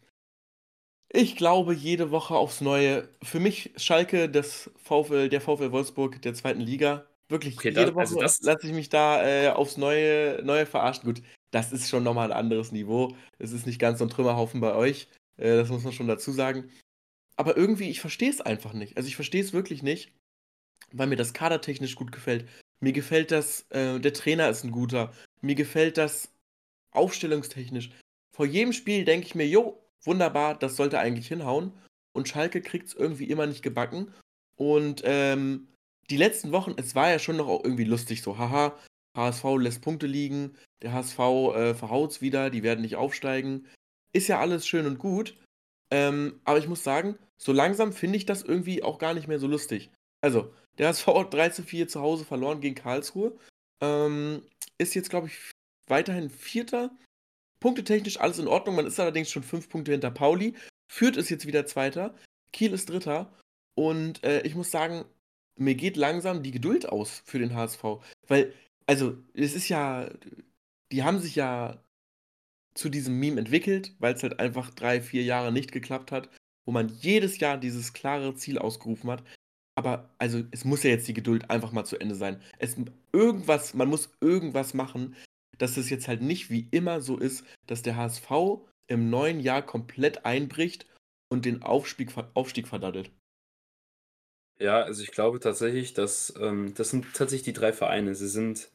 Ich 1.14 1.36
glaube 1.36 1.74
jede 1.74 2.10
Woche 2.12 2.36
aufs 2.36 2.62
Neue. 2.62 3.10
Für 3.22 3.40
mich 3.40 3.74
Schalke, 3.76 4.30
das 4.30 4.72
VfL, 4.78 5.28
der 5.30 5.42
VfL 5.42 5.72
Wolfsburg 5.72 6.22
der 6.22 6.34
zweiten 6.34 6.62
Liga. 6.62 7.06
Wirklich, 7.28 7.58
Okay, 7.58 7.70
jede 7.70 7.88
das, 7.88 7.98
also 7.98 8.16
Woche 8.16 8.24
das, 8.24 8.42
lasse 8.42 8.68
ich 8.68 8.74
mich 8.74 8.90
da 8.90 9.26
äh, 9.26 9.50
aufs 9.50 9.78
Neue, 9.78 10.42
Neue 10.44 10.66
verarschen. 10.66 11.04
Gut, 11.06 11.22
das 11.52 11.74
ist 11.74 11.90
schon 11.90 12.04
nochmal 12.04 12.32
ein 12.32 12.38
anderes 12.38 12.72
Niveau. 12.72 13.16
Es 13.40 13.52
ist 13.52 13.66
nicht 13.66 13.80
ganz 13.80 14.00
so 14.00 14.06
ein 14.06 14.10
Trümmerhaufen 14.10 14.62
bei 14.62 14.74
euch. 14.74 15.10
Äh, 15.38 15.58
das 15.58 15.70
muss 15.70 15.84
man 15.84 15.94
schon 15.94 16.08
dazu 16.08 16.32
sagen. 16.32 16.70
Aber 17.42 17.58
irgendwie, 17.58 17.90
ich 17.90 18.02
verstehe 18.02 18.30
es 18.30 18.40
einfach 18.40 18.74
nicht. 18.74 18.98
Also 18.98 19.08
ich 19.08 19.16
verstehe 19.16 19.42
es 19.42 19.52
wirklich 19.52 19.82
nicht, 19.82 20.14
weil 20.92 21.08
mir 21.08 21.16
das 21.16 21.34
kadertechnisch 21.34 21.96
gut 21.96 22.12
gefällt. 22.12 22.48
Mir 22.82 22.94
gefällt 22.94 23.32
das, 23.32 23.66
äh, 23.72 24.00
der 24.00 24.14
Trainer 24.14 24.48
ist 24.48 24.64
ein 24.64 24.70
guter. 24.70 25.12
Mir 25.42 25.56
gefällt 25.56 25.98
das 25.98 26.32
aufstellungstechnisch. 26.92 27.90
Vor 28.32 28.46
jedem 28.46 28.74
Spiel 28.74 29.06
denke 29.06 29.26
ich 29.26 29.34
mir, 29.34 29.48
jo, 29.48 29.84
wunderbar, 30.04 30.54
das 30.54 30.76
sollte 30.76 31.00
eigentlich 31.00 31.30
hinhauen. 31.30 31.74
Und 32.14 32.28
Schalke 32.28 32.62
kriegt 32.62 32.90
es 32.90 32.94
irgendwie 32.94 33.26
immer 33.26 33.48
nicht 33.48 33.64
gebacken. 33.64 34.14
Und 34.56 35.02
ähm, 35.04 35.68
die 36.12 36.18
letzten 36.18 36.52
Wochen, 36.52 36.76
es 36.78 36.94
war 36.94 37.10
ja 37.10 37.18
schon 37.18 37.38
noch 37.38 37.48
auch 37.48 37.64
irgendwie 37.64 37.86
lustig, 37.86 38.22
so, 38.22 38.38
haha, 38.38 38.78
HSV 39.18 39.44
lässt 39.58 39.82
Punkte 39.82 40.06
liegen, 40.06 40.56
der 40.84 40.94
HSV 40.94 41.18
äh, 41.18 41.74
verhaut's 41.74 42.22
wieder, 42.22 42.52
die 42.52 42.62
werden 42.62 42.82
nicht 42.82 42.98
aufsteigen. 42.98 43.66
Ist 44.14 44.28
ja 44.28 44.40
alles 44.40 44.68
schön 44.68 44.86
und 44.86 45.00
gut. 45.00 45.36
Ähm, 45.90 46.40
aber 46.44 46.60
ich 46.60 46.68
muss 46.68 46.84
sagen, 46.84 47.18
so 47.44 47.52
langsam 47.54 47.92
finde 47.92 48.18
ich 48.18 48.26
das 48.26 48.44
irgendwie 48.44 48.84
auch 48.84 49.00
gar 49.00 49.14
nicht 49.14 49.28
mehr 49.28 49.40
so 49.40 49.48
lustig. 49.48 49.90
Also, 50.22 50.54
der 50.78 50.90
HSV 50.90 51.08
hat 51.08 51.34
3 51.34 51.50
zu 51.50 51.64
4 51.64 51.88
zu 51.88 52.02
Hause 52.02 52.24
verloren 52.24 52.62
gegen 52.62 52.76
Karlsruhe. 52.76 53.36
Ähm, 53.82 54.44
ist 54.78 54.94
jetzt, 54.94 55.10
glaube 55.10 55.28
ich, 55.28 55.52
weiterhin 55.88 56.30
Vierter. 56.30 56.96
Punktetechnisch 57.60 58.20
alles 58.20 58.38
in 58.40 58.48
Ordnung. 58.48 58.76
Man 58.76 58.86
ist 58.86 59.00
allerdings 59.00 59.32
schon 59.32 59.44
fünf 59.44 59.70
Punkte 59.70 59.92
hinter 59.92 60.12
Pauli. 60.12 60.56
Fürth 60.92 61.18
ist 61.18 61.30
jetzt 61.30 61.48
wieder 61.48 61.66
Zweiter. 61.66 62.16
Kiel 62.54 62.74
ist 62.74 62.90
Dritter. 62.90 63.34
Und 63.76 64.24
äh, 64.24 64.42
ich 64.42 64.54
muss 64.54 64.70
sagen, 64.70 65.06
mir 65.58 65.76
geht 65.76 65.98
langsam 65.98 66.44
die 66.44 66.52
Geduld 66.52 66.88
aus 66.88 67.24
für 67.26 67.40
den 67.40 67.56
HSV. 67.56 67.84
Weil, 68.28 68.54
also, 68.86 69.18
es 69.34 69.56
ist 69.56 69.68
ja, 69.70 70.10
die 70.92 71.04
haben 71.04 71.20
sich 71.20 71.36
ja 71.36 71.84
zu 72.76 72.90
diesem 72.90 73.20
Meme 73.20 73.40
entwickelt, 73.40 73.96
weil 74.00 74.14
es 74.14 74.24
halt 74.24 74.40
einfach 74.40 74.70
drei, 74.70 75.02
vier 75.02 75.24
Jahre 75.24 75.52
nicht 75.52 75.72
geklappt 75.72 76.12
hat, 76.12 76.30
wo 76.66 76.72
man 76.72 76.90
jedes 76.90 77.40
Jahr 77.40 77.58
dieses 77.58 77.94
klare 77.94 78.36
Ziel 78.36 78.58
ausgerufen 78.58 79.10
hat. 79.10 79.24
Aber 79.76 80.10
also 80.18 80.44
es 80.52 80.66
muss 80.66 80.84
ja 80.84 80.90
jetzt 80.92 81.08
die 81.08 81.14
Geduld 81.14 81.50
einfach 81.50 81.72
mal 81.72 81.86
zu 81.86 82.00
Ende 82.00 82.16
sein. 82.16 82.42
Es 82.60 82.76
irgendwas, 83.14 83.74
man 83.74 83.90
muss 83.90 84.12
irgendwas 84.22 84.74
machen, 84.74 85.16
dass 85.58 85.78
es 85.78 85.90
jetzt 85.90 86.08
halt 86.08 86.22
nicht 86.22 86.50
wie 86.50 86.68
immer 86.72 87.02
so 87.02 87.18
ist, 87.18 87.46
dass 87.68 87.82
der 87.82 87.96
HSV 87.96 88.32
im 88.88 89.10
neuen 89.10 89.40
Jahr 89.40 89.62
komplett 89.62 90.26
einbricht 90.26 90.86
und 91.30 91.46
den 91.46 91.64
Aufstieg, 91.64 92.12
Aufstieg 92.34 92.68
verdattelt. 92.68 93.12
ja, 94.60 94.82
also 94.84 95.02
ich 95.04 95.12
glaube 95.12 95.40
tatsächlich, 95.40 95.94
dass 95.94 96.34
ähm, 96.40 96.74
das 96.76 96.92
sind 96.92 97.06
tatsächlich 97.14 97.44
die 97.44 97.54
drei 97.60 97.74
Vereine. 97.74 98.14
Sie 98.16 98.28
sind, 98.28 98.70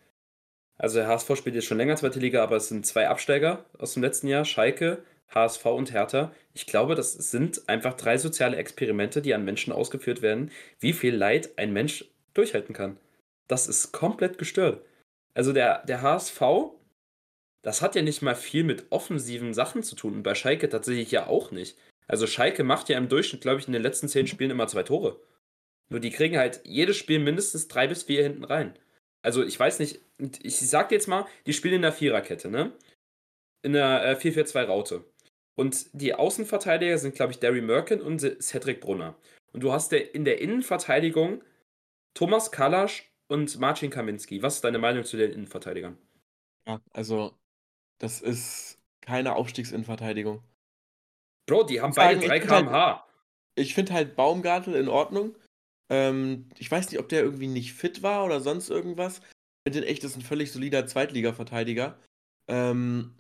also 0.78 0.99
der 0.99 1.09
HSV 1.09 1.37
spielt 1.37 1.55
jetzt 1.55 1.66
schon 1.66 1.78
länger 1.78 1.97
zweite 1.97 2.20
Liga, 2.20 2.43
aber 2.43 2.57
es 2.57 2.68
sind 2.68 2.87
zwei 2.87 3.09
Absteiger 3.09 3.64
aus 3.78 3.95
dem 3.95 4.03
letzten 4.03 4.28
Jahr, 4.28 4.45
Schalke, 4.45 5.05
HSV 5.29 5.66
und 5.66 5.93
Hertha. 5.93 6.33
Ich 6.55 6.66
glaube, 6.66 6.95
das 6.95 7.12
sind 7.12 7.68
einfach 7.68 7.95
drei 7.95 8.18
soziale 8.18 8.57
Experimente, 8.57 9.22
die 9.22 9.35
an 9.35 9.45
Menschen 9.45 9.72
ausgeführt 9.72 10.22
werden, 10.22 10.51
wie 10.81 10.93
viel 10.93 11.14
Leid 11.14 11.59
ein 11.59 11.72
Mensch 11.72 12.05
durchhalten 12.35 12.74
kann. 12.74 12.99
Das 13.49 13.68
ist 13.68 13.93
komplett 13.93 14.39
gestört. 14.39 14.85
Also 15.35 15.53
der, 15.53 15.85
der 15.85 16.03
HSV, 16.03 16.41
das 17.62 17.83
hat 17.83 17.95
ja 17.95 18.03
nicht 18.03 18.22
mal 18.22 18.35
viel 18.35 18.64
mit 18.64 18.87
offensiven 18.91 19.53
Sachen 19.53 19.83
zu 19.83 19.97
tun 19.97 20.14
und 20.14 20.22
bei 20.22 20.35
Schalke 20.35 20.68
tatsächlich 20.68 21.11
ja 21.11 21.27
auch 21.27 21.51
nicht. 21.51 21.77
Also 22.09 22.27
Schalke 22.27 22.64
macht 22.64 22.89
ja 22.89 22.97
im 22.97 23.09
Durchschnitt, 23.09 23.43
glaube 23.43 23.61
ich, 23.61 23.66
in 23.66 23.72
den 23.72 23.83
letzten 23.83 24.09
zehn 24.09 24.27
Spielen 24.27 24.51
immer 24.51 24.68
zwei 24.68 24.83
Tore. 24.83 25.20
Nur 25.89 26.01
die 26.01 26.11
kriegen 26.11 26.39
halt 26.39 26.61
jedes 26.64 26.97
Spiel 26.97 27.18
mindestens 27.18 27.68
drei 27.68 27.87
bis 27.87 28.05
vier 28.05 28.22
hinten 28.22 28.45
rein. 28.45 28.79
Also 29.22 29.45
ich 29.45 29.59
weiß 29.59 29.79
nicht, 29.81 30.01
ich 30.43 30.59
sag 30.59 30.93
jetzt 30.93 31.09
mal, 31.09 31.27
die 31.47 31.53
spielen 31.53 31.74
in 31.74 31.83
der 31.83 31.93
Viererkette, 31.93 32.49
ne? 32.49 32.72
In 33.62 33.72
der 33.72 34.05
äh, 34.05 34.14
4-4-2-Raute. 34.14 35.05
Und 35.59 35.89
die 35.95 36.15
Außenverteidiger 36.15 36.99
sind, 36.99 37.15
glaube 37.15 37.33
ich, 37.33 37.39
Derry 37.39 37.63
Merkin 37.63 38.01
und 38.01 38.21
Cedric 38.43 38.81
Brunner. 38.81 39.17
Und 39.53 39.63
du 39.63 39.73
hast 39.73 39.93
in 39.93 40.25
der 40.25 40.41
Innenverteidigung 40.41 41.43
Thomas 42.15 42.53
Kalasch 42.53 43.11
und 43.29 43.59
Marcin 43.59 43.91
Kaminski. 43.91 44.43
Was 44.43 44.57
ist 44.57 44.65
deine 44.65 44.79
Meinung 44.79 45.05
zu 45.05 45.17
den 45.17 45.33
Innenverteidigern? 45.33 45.97
Ja, 46.69 46.81
also 46.93 47.35
das 47.99 48.21
ist 48.21 48.79
keine 49.01 49.35
Aufstiegsinnenverteidigung. 49.37 50.43
Bro, 51.49 51.65
die 51.65 51.81
haben 51.81 51.95
beide 51.95 52.21
sagen, 52.21 52.29
3 52.29 52.37
ich 52.37 52.43
find 52.43 52.53
halt- 52.53 52.67
km/h. 52.67 53.07
Ich 53.59 53.75
finde 53.75 53.93
halt 53.95 54.17
Baumgartel 54.17 54.75
in 54.75 54.89
Ordnung. 54.89 55.35
Ähm, 55.91 56.49
ich 56.59 56.71
weiß 56.71 56.91
nicht, 56.91 57.01
ob 57.01 57.09
der 57.09 57.23
irgendwie 57.23 57.47
nicht 57.47 57.73
fit 57.73 58.03
war 58.03 58.25
oder 58.25 58.41
sonst 58.41 58.69
irgendwas. 58.69 59.19
Ich 59.21 59.73
finde 59.73 59.81
den 59.81 59.89
echt, 59.89 60.05
das 60.05 60.11
ist 60.11 60.17
ein 60.19 60.23
völlig 60.23 60.53
solider 60.53 60.87
Zweitliga-Verteidiger. 60.87 61.99
Ähm, 62.49 63.15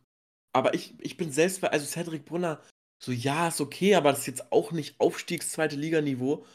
aber 0.56 0.74
ich, 0.74 0.94
ich 1.00 1.16
bin 1.16 1.30
selbst, 1.32 1.60
bei- 1.60 1.70
also 1.70 1.86
Cedric 1.86 2.24
Brunner, 2.24 2.60
so 2.98 3.12
ja, 3.12 3.48
ist 3.48 3.60
okay, 3.60 3.94
aber 3.94 4.10
das 4.10 4.20
ist 4.20 4.26
jetzt 4.26 4.52
auch 4.52 4.72
nicht 4.72 4.98
Aufstiegs-Zweite 5.00 5.76
Liga-Niveau. 5.76 6.46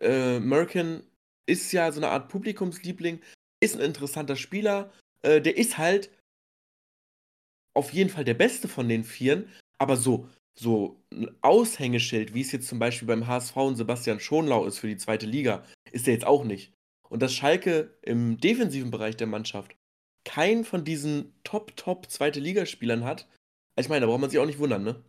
Äh, 0.00 0.40
Merkin 0.40 1.02
ist 1.46 1.72
ja 1.72 1.90
so 1.92 2.00
eine 2.00 2.08
Art 2.10 2.28
Publikumsliebling, 2.28 3.20
ist 3.60 3.74
ein 3.76 3.82
interessanter 3.82 4.36
Spieler. 4.36 4.92
Äh, 5.22 5.40
der 5.40 5.56
ist 5.56 5.78
halt 5.78 6.10
auf 7.74 7.92
jeden 7.92 8.10
Fall 8.10 8.24
der 8.24 8.34
Beste 8.34 8.68
von 8.68 8.88
den 8.88 9.04
Vieren, 9.04 9.48
aber 9.78 9.96
so, 9.96 10.28
so 10.54 11.02
ein 11.12 11.34
Aushängeschild, 11.42 12.34
wie 12.34 12.40
es 12.40 12.52
jetzt 12.52 12.68
zum 12.68 12.78
Beispiel 12.78 13.08
beim 13.08 13.26
HSV 13.26 13.56
und 13.56 13.76
Sebastian 13.76 14.20
Schonlau 14.20 14.64
ist 14.66 14.78
für 14.78 14.86
die 14.86 14.96
zweite 14.96 15.26
Liga, 15.26 15.64
ist 15.90 16.06
er 16.06 16.14
jetzt 16.14 16.26
auch 16.26 16.44
nicht. 16.44 16.72
Und 17.08 17.20
dass 17.20 17.34
Schalke 17.34 17.96
im 18.02 18.38
defensiven 18.38 18.90
Bereich 18.90 19.16
der 19.16 19.26
Mannschaft 19.26 19.76
keinen 20.24 20.64
von 20.64 20.84
diesen 20.84 21.34
Top-Top 21.44 22.10
zweite 22.10 22.40
Ligaspielern 22.40 23.04
hat, 23.04 23.28
ich 23.76 23.88
meine, 23.88 24.02
da 24.02 24.06
braucht 24.06 24.20
man 24.20 24.30
sich 24.30 24.38
auch 24.38 24.46
nicht 24.46 24.58
wundern, 24.58 24.84
ne? 24.84 25.04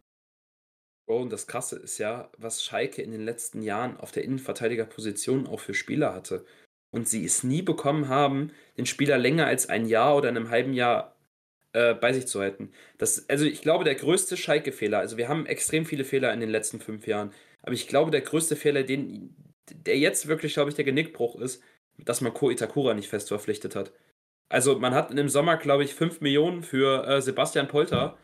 Bro, 1.07 1.22
und 1.22 1.30
das 1.32 1.45
Krasse 1.45 1.78
ist 1.78 1.99
ja, 1.99 2.32
was 2.38 2.63
Schalke 2.63 3.01
in 3.01 3.11
den 3.11 3.22
letzten 3.22 3.61
Jahren 3.61 3.97
auf 3.97 4.11
der 4.11 4.24
Innenverteidigerposition 4.24 5.45
auch 5.45 5.59
für 5.59 5.76
Spieler 5.76 6.16
hatte. 6.16 6.45
Und 6.91 7.07
sie 7.07 7.24
es 7.26 7.43
nie 7.43 7.61
bekommen 7.61 8.07
haben, 8.07 8.51
den 8.78 8.86
Spieler 8.86 9.18
länger 9.18 9.45
als 9.45 9.70
ein 9.70 9.86
Jahr 9.86 10.16
oder 10.16 10.30
in 10.30 10.38
einem 10.38 10.49
halben 10.49 10.74
Jahr 10.74 11.16
äh, 11.74 11.93
bei 11.93 12.13
sich 12.13 12.26
zu 12.26 12.39
halten. 12.39 12.72
Das, 12.97 13.30
also 13.30 13.45
ich 13.45 13.61
glaube, 13.61 13.84
der 13.84 13.95
größte 13.95 14.38
Schalke-Fehler, 14.38 14.99
also 14.99 15.18
wir 15.18 15.28
haben 15.30 15.45
extrem 15.45 15.86
viele 15.86 16.05
Fehler 16.05 16.34
in 16.34 16.39
den 16.39 16.49
letzten 16.49 16.80
fünf 16.80 17.05
Jahren, 17.05 17.34
aber 17.61 17.74
ich 17.74 17.88
glaube, 17.88 18.11
der 18.11 18.22
größte 18.22 18.55
Fehler, 18.55 18.84
den, 18.84 19.36
der 19.70 19.97
jetzt 19.97 20.28
wirklich, 20.28 20.53
glaube 20.53 20.70
ich, 20.70 20.76
der 20.76 20.86
Genickbruch 20.86 21.36
ist, 21.36 21.61
dass 21.97 22.22
man 22.22 22.34
Ko 22.34 22.49
Itakura 22.49 22.93
nicht 22.93 23.09
fest 23.09 23.28
verpflichtet 23.28 23.76
hat. 23.76 23.91
Also 24.49 24.77
man 24.77 24.93
hat 24.93 25.11
im 25.11 25.29
Sommer, 25.29 25.57
glaube 25.57 25.83
ich, 25.83 25.95
5 25.95 26.21
Millionen 26.21 26.63
für 26.63 27.07
äh, 27.07 27.21
Sebastian 27.21 27.67
Polter 27.67 28.17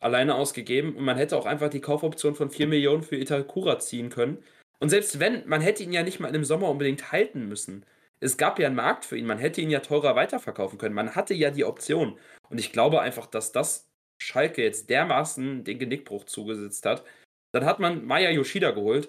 alleine 0.00 0.36
ausgegeben 0.36 0.94
und 0.96 1.04
man 1.04 1.16
hätte 1.16 1.36
auch 1.36 1.46
einfach 1.46 1.70
die 1.70 1.80
Kaufoption 1.80 2.34
von 2.34 2.50
4 2.50 2.68
Millionen 2.68 3.02
für 3.02 3.16
Itakura 3.16 3.78
ziehen 3.78 4.10
können. 4.10 4.38
Und 4.80 4.90
selbst 4.90 5.18
wenn, 5.18 5.46
man 5.48 5.60
hätte 5.60 5.82
ihn 5.82 5.92
ja 5.92 6.02
nicht 6.02 6.20
mal 6.20 6.34
im 6.34 6.44
Sommer 6.44 6.68
unbedingt 6.68 7.10
halten 7.10 7.48
müssen. 7.48 7.84
Es 8.20 8.36
gab 8.36 8.58
ja 8.58 8.66
einen 8.66 8.76
Markt 8.76 9.04
für 9.04 9.16
ihn, 9.16 9.26
man 9.26 9.38
hätte 9.38 9.60
ihn 9.60 9.70
ja 9.70 9.80
teurer 9.80 10.16
weiterverkaufen 10.16 10.78
können. 10.78 10.94
Man 10.94 11.14
hatte 11.14 11.34
ja 11.34 11.50
die 11.50 11.64
Option. 11.64 12.18
Und 12.48 12.58
ich 12.58 12.72
glaube 12.72 13.00
einfach, 13.00 13.26
dass 13.26 13.52
das 13.52 13.88
Schalke 14.18 14.62
jetzt 14.62 14.90
dermaßen 14.90 15.64
den 15.64 15.78
Genickbruch 15.78 16.24
zugesetzt 16.24 16.86
hat. 16.86 17.04
Dann 17.52 17.64
hat 17.64 17.80
man 17.80 18.04
Maya 18.04 18.30
Yoshida 18.30 18.72
geholt, 18.72 19.08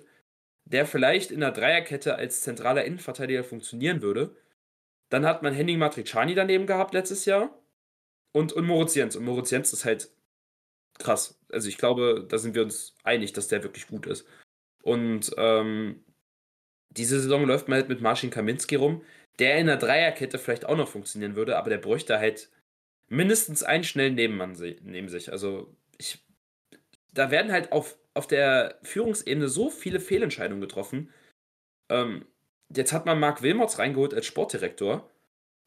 der 0.65 0.85
vielleicht 0.85 1.31
in 1.31 1.41
der 1.41 1.51
Dreierkette 1.51 2.15
als 2.15 2.41
zentraler 2.41 2.85
Innenverteidiger 2.85 3.43
funktionieren 3.43 4.01
würde. 4.01 4.35
Dann 5.09 5.25
hat 5.25 5.43
man 5.43 5.53
Henning 5.53 5.79
Matriciani 5.79 6.35
daneben 6.35 6.67
gehabt 6.67 6.93
letztes 6.93 7.25
Jahr. 7.25 7.57
Und, 8.31 8.53
und 8.53 8.65
Moritz 8.65 8.95
Jens. 8.95 9.15
Und 9.15 9.25
Moritz 9.25 9.51
Jens 9.51 9.73
ist 9.73 9.85
halt 9.85 10.11
krass. 10.99 11.39
Also 11.51 11.67
ich 11.67 11.77
glaube, 11.77 12.25
da 12.27 12.37
sind 12.37 12.55
wir 12.55 12.63
uns 12.63 12.95
einig, 13.03 13.33
dass 13.33 13.47
der 13.47 13.63
wirklich 13.63 13.87
gut 13.87 14.05
ist. 14.05 14.27
Und 14.83 15.31
ähm, 15.37 16.03
diese 16.91 17.19
Saison 17.19 17.45
läuft 17.45 17.67
man 17.67 17.77
halt 17.77 17.89
mit 17.89 18.01
Marcin 18.01 18.29
Kaminski 18.29 18.75
rum, 18.75 19.03
der 19.39 19.57
in 19.57 19.67
der 19.67 19.77
Dreierkette 19.77 20.37
vielleicht 20.37 20.65
auch 20.65 20.77
noch 20.77 20.89
funktionieren 20.89 21.35
würde, 21.35 21.57
aber 21.57 21.69
der 21.69 21.77
bräuchte 21.77 22.19
halt 22.19 22.49
mindestens 23.07 23.63
einen 23.63 23.83
schnellen 23.83 24.15
Nebenmann 24.15 24.57
neben 24.83 25.09
sich. 25.09 25.31
Also 25.31 25.75
ich, 25.97 26.23
da 27.13 27.31
werden 27.31 27.51
halt 27.51 27.71
auf, 27.71 27.97
auf 28.13 28.27
der 28.27 28.79
Führungsebene 28.83 29.47
so 29.47 29.69
viele 29.69 29.99
Fehlentscheidungen 29.99 30.61
getroffen. 30.61 31.11
Ähm, 31.89 32.25
jetzt 32.75 32.93
hat 32.93 33.05
man 33.05 33.19
Marc 33.19 33.41
Wilmots 33.41 33.79
reingeholt 33.79 34.13
als 34.13 34.25
Sportdirektor, 34.25 35.09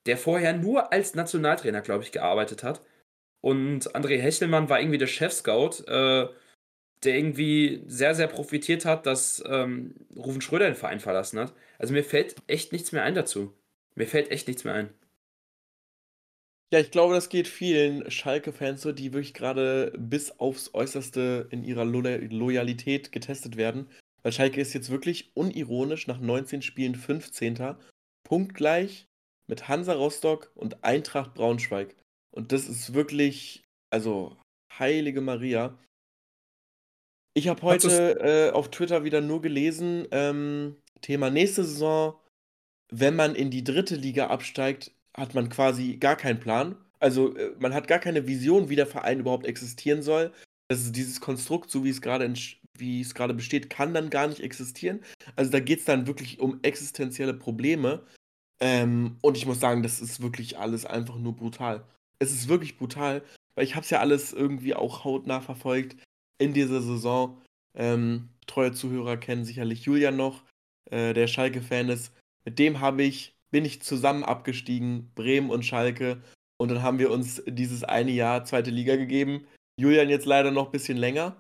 der 0.07 0.17
vorher 0.17 0.53
nur 0.53 0.93
als 0.93 1.15
Nationaltrainer, 1.15 1.81
glaube 1.81 2.05
ich, 2.05 2.13
gearbeitet 2.13 2.63
hat. 2.63 2.83
Und 3.41 3.95
André 3.95 4.19
Hechelmann 4.19 4.69
war 4.69 4.81
irgendwie 4.81 4.99
der 4.99 5.07
Chef-Scout, 5.09 5.85
äh, 5.87 6.29
der 7.05 7.17
irgendwie 7.17 7.83
sehr, 7.87 8.15
sehr 8.15 8.29
profitiert 8.29 8.85
hat, 8.85 9.07
dass 9.07 9.43
ähm, 9.47 9.95
Rufen 10.17 10.41
Schröder 10.41 10.67
den 10.67 10.77
Verein 10.77 11.01
verlassen 11.01 11.41
hat. 11.41 11.53
Also 11.79 11.93
mir 11.93 12.05
fällt 12.05 12.37
echt 12.47 12.73
nichts 12.73 12.93
mehr 12.93 13.03
ein 13.03 13.15
dazu. 13.15 13.53
Mir 13.97 14.07
fällt 14.07 14.31
echt 14.31 14.47
nichts 14.47 14.65
mehr 14.65 14.75
ein. 14.75 14.91
Ja, 16.73 16.79
ich 16.79 16.91
glaube, 16.91 17.15
das 17.15 17.29
geht 17.29 17.49
vielen 17.49 18.11
Schalke-Fans 18.11 18.81
so, 18.81 18.93
die 18.93 19.13
wirklich 19.13 19.35
gerade 19.35 19.93
bis 19.99 20.39
aufs 20.41 20.73
Äußerste 20.73 21.47
in 21.51 21.65
ihrer 21.65 21.85
Lo 21.85 22.01
Loyalität 22.01 23.13
getestet 23.13 23.57
werden. 23.57 23.91
Weil 24.23 24.33
Schalke 24.33 24.61
ist 24.61 24.73
jetzt 24.73 24.91
wirklich 24.91 25.31
unironisch 25.35 26.07
nach 26.07 26.21
19 26.21 26.63
Spielen 26.63 26.95
15. 26.95 27.77
Punktgleich 28.25 29.09
mit 29.49 29.69
Hansa 29.69 29.95
Rostock 29.95 30.53
und 30.55 30.85
Eintracht 30.85 31.35
Braunschweig. 31.35 31.97
Und 32.31 32.53
das 32.53 32.69
ist 32.69 32.95
wirklich, 32.95 33.65
also, 33.91 34.37
heilige 34.79 35.21
Maria. 35.21 35.79
Ich 37.35 37.49
habe 37.49 37.63
heute 37.63 38.21
äh, 38.21 38.51
auf 38.53 38.71
Twitter 38.71 39.05
wieder 39.05 39.21
nur 39.21 39.43
gelesen, 39.43 40.07
ähm, 40.11 40.77
Thema 41.01 41.31
nächste 41.31 41.65
Saison, 41.65 42.15
wenn 42.91 43.17
man 43.17 43.35
in 43.35 43.51
die 43.51 43.65
dritte 43.65 43.97
Liga 43.97 44.29
absteigt, 44.29 44.93
hat 45.17 45.35
man 45.35 45.49
quasi 45.49 45.97
gar 45.97 46.17
keinen 46.17 46.41
Plan. 46.41 46.77
Also 47.01 47.35
äh, 47.37 47.55
man 47.59 47.75
hat 47.75 47.89
gar 47.89 47.99
keine 47.99 48.27
Vision, 48.27 48.69
wie 48.69 48.77
der 48.77 48.87
Verein 48.87 49.21
überhaupt 49.21 49.47
existieren 49.47 50.03
soll. 50.03 50.33
Das 50.69 50.81
ist 50.81 50.95
dieses 50.95 51.21
Konstrukt, 51.21 51.71
so 51.71 51.85
wie 51.85 51.91
es 51.91 52.01
gerade 52.01 52.25
wie 52.77 53.01
es 53.01 53.15
gerade 53.15 53.35
besteht, 53.35 53.71
kann 53.71 53.95
dann 53.95 54.11
gar 54.11 54.27
nicht 54.27 54.41
existieren. 54.41 55.01
Also 55.37 55.51
da 55.51 55.61
geht 55.61 55.81
es 55.81 55.85
dann 55.85 56.07
wirklich 56.07 56.41
um 56.41 56.61
existenzielle 56.63 57.35
Probleme. 57.35 58.05
Ähm, 58.61 59.17
und 59.23 59.37
ich 59.37 59.47
muss 59.47 59.61
sagen, 59.61 59.83
das 59.83 60.01
ist 60.01 60.23
wirklich 60.23 60.59
alles 60.59 60.87
einfach 60.87 61.19
nur 61.19 61.35
brutal. 61.35 61.85
Es 62.19 62.33
ist 62.33 62.49
wirklich 62.49 62.77
brutal, 62.77 63.23
weil 63.55 63.65
ich 63.65 63.75
habe 63.75 63.85
es 63.85 63.91
ja 63.91 64.01
alles 64.01 64.33
irgendwie 64.33 64.75
auch 64.75 65.05
hautnah 65.05 65.41
verfolgt 65.41 65.97
in 66.39 66.53
dieser 66.53 66.81
Saison. 66.81 67.41
Ähm, 67.77 68.29
treue 68.47 68.73
Zuhörer 68.73 69.17
kennen 69.17 69.45
sicherlich 69.45 69.85
Julian 69.85 70.17
noch, 70.17 70.45
äh, 70.91 71.13
der 71.13 71.27
Schalke-Fan 71.27 71.89
ist. 71.89 72.13
Mit 72.45 72.59
dem 72.59 72.81
habe 72.81 73.03
ich 73.03 73.35
bin 73.53 73.65
ich 73.65 73.83
zusammen 73.83 74.25
abgestiegen, 74.25 75.13
Bremen 75.15 75.51
und 75.51 75.65
Schalke. 75.65 76.21
Und 76.59 76.71
dann 76.71 76.83
haben 76.83 76.99
wir 76.99 77.11
uns 77.11 77.43
dieses 77.47 77.85
eine 77.85 78.11
Jahr 78.11 78.45
zweite 78.45 78.71
Liga 78.71 78.97
gegeben. 78.97 79.47
Julian 79.79 80.09
jetzt 80.09 80.27
leider 80.27 80.51
noch 80.51 80.67
ein 80.67 80.73
bisschen 80.73 80.97
länger. 80.97 81.37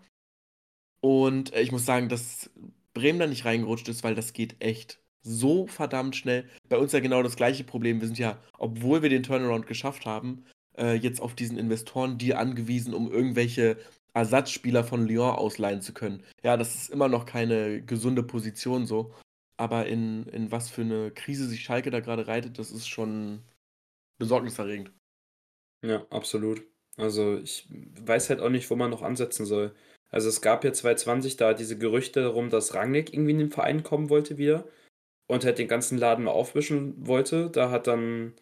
Und 1.02 1.52
äh, 1.52 1.60
ich 1.60 1.72
muss 1.72 1.84
sagen, 1.84 2.08
dass 2.08 2.50
Bremen 2.94 3.18
da 3.18 3.26
nicht 3.26 3.44
reingerutscht 3.44 3.88
ist, 3.88 4.04
weil 4.04 4.14
das 4.14 4.32
geht 4.32 4.56
echt 4.60 4.98
so 5.22 5.66
verdammt 5.66 6.16
schnell. 6.16 6.48
Bei 6.68 6.78
uns 6.78 6.92
ja 6.92 7.00
genau 7.00 7.22
das 7.22 7.36
gleiche 7.36 7.64
Problem. 7.64 8.00
Wir 8.00 8.06
sind 8.06 8.18
ja, 8.18 8.38
obwohl 8.58 9.02
wir 9.02 9.10
den 9.10 9.22
Turnaround 9.22 9.66
geschafft 9.66 10.06
haben, 10.06 10.44
äh, 10.76 10.94
jetzt 10.94 11.20
auf 11.20 11.34
diesen 11.34 11.58
Investoren 11.58 12.18
die 12.18 12.34
angewiesen, 12.34 12.94
um 12.94 13.10
irgendwelche 13.10 13.78
Ersatzspieler 14.14 14.84
von 14.84 15.06
Lyon 15.06 15.30
ausleihen 15.30 15.82
zu 15.82 15.92
können. 15.92 16.22
Ja, 16.42 16.56
das 16.56 16.74
ist 16.74 16.90
immer 16.90 17.08
noch 17.08 17.26
keine 17.26 17.82
gesunde 17.82 18.22
Position 18.22 18.86
so. 18.86 19.14
Aber 19.56 19.86
in, 19.86 20.24
in 20.26 20.50
was 20.50 20.70
für 20.70 20.82
eine 20.82 21.10
Krise 21.10 21.46
sich 21.46 21.62
Schalke 21.62 21.90
da 21.90 22.00
gerade 22.00 22.26
reitet, 22.26 22.58
das 22.58 22.70
ist 22.70 22.88
schon 22.88 23.42
besorgniserregend. 24.18 24.92
Ja, 25.84 26.06
absolut. 26.10 26.62
Also 26.96 27.38
ich 27.38 27.68
weiß 27.70 28.30
halt 28.30 28.40
auch 28.40 28.50
nicht, 28.50 28.68
wo 28.70 28.76
man 28.76 28.90
noch 28.90 29.02
ansetzen 29.02 29.46
soll. 29.46 29.74
Also 30.12 30.28
es 30.28 30.42
gab 30.42 30.62
ja 30.64 30.72
2020 30.72 31.36
da 31.36 31.54
diese 31.54 31.78
Gerüchte 31.78 32.22
darum, 32.22 32.50
dass 32.50 32.74
Rangnick 32.74 33.12
irgendwie 33.12 33.32
in 33.32 33.38
den 33.38 33.50
Verein 33.50 33.82
kommen 33.82 34.10
wollte 34.10 34.38
wieder 34.38 34.64
und 35.26 35.44
halt 35.44 35.58
den 35.58 35.68
ganzen 35.68 35.98
Laden 35.98 36.24
mal 36.24 36.32
aufwischen 36.32 37.06
wollte. 37.06 37.50
Da 37.50 37.70
hat 37.70 37.86
dann 37.86 38.34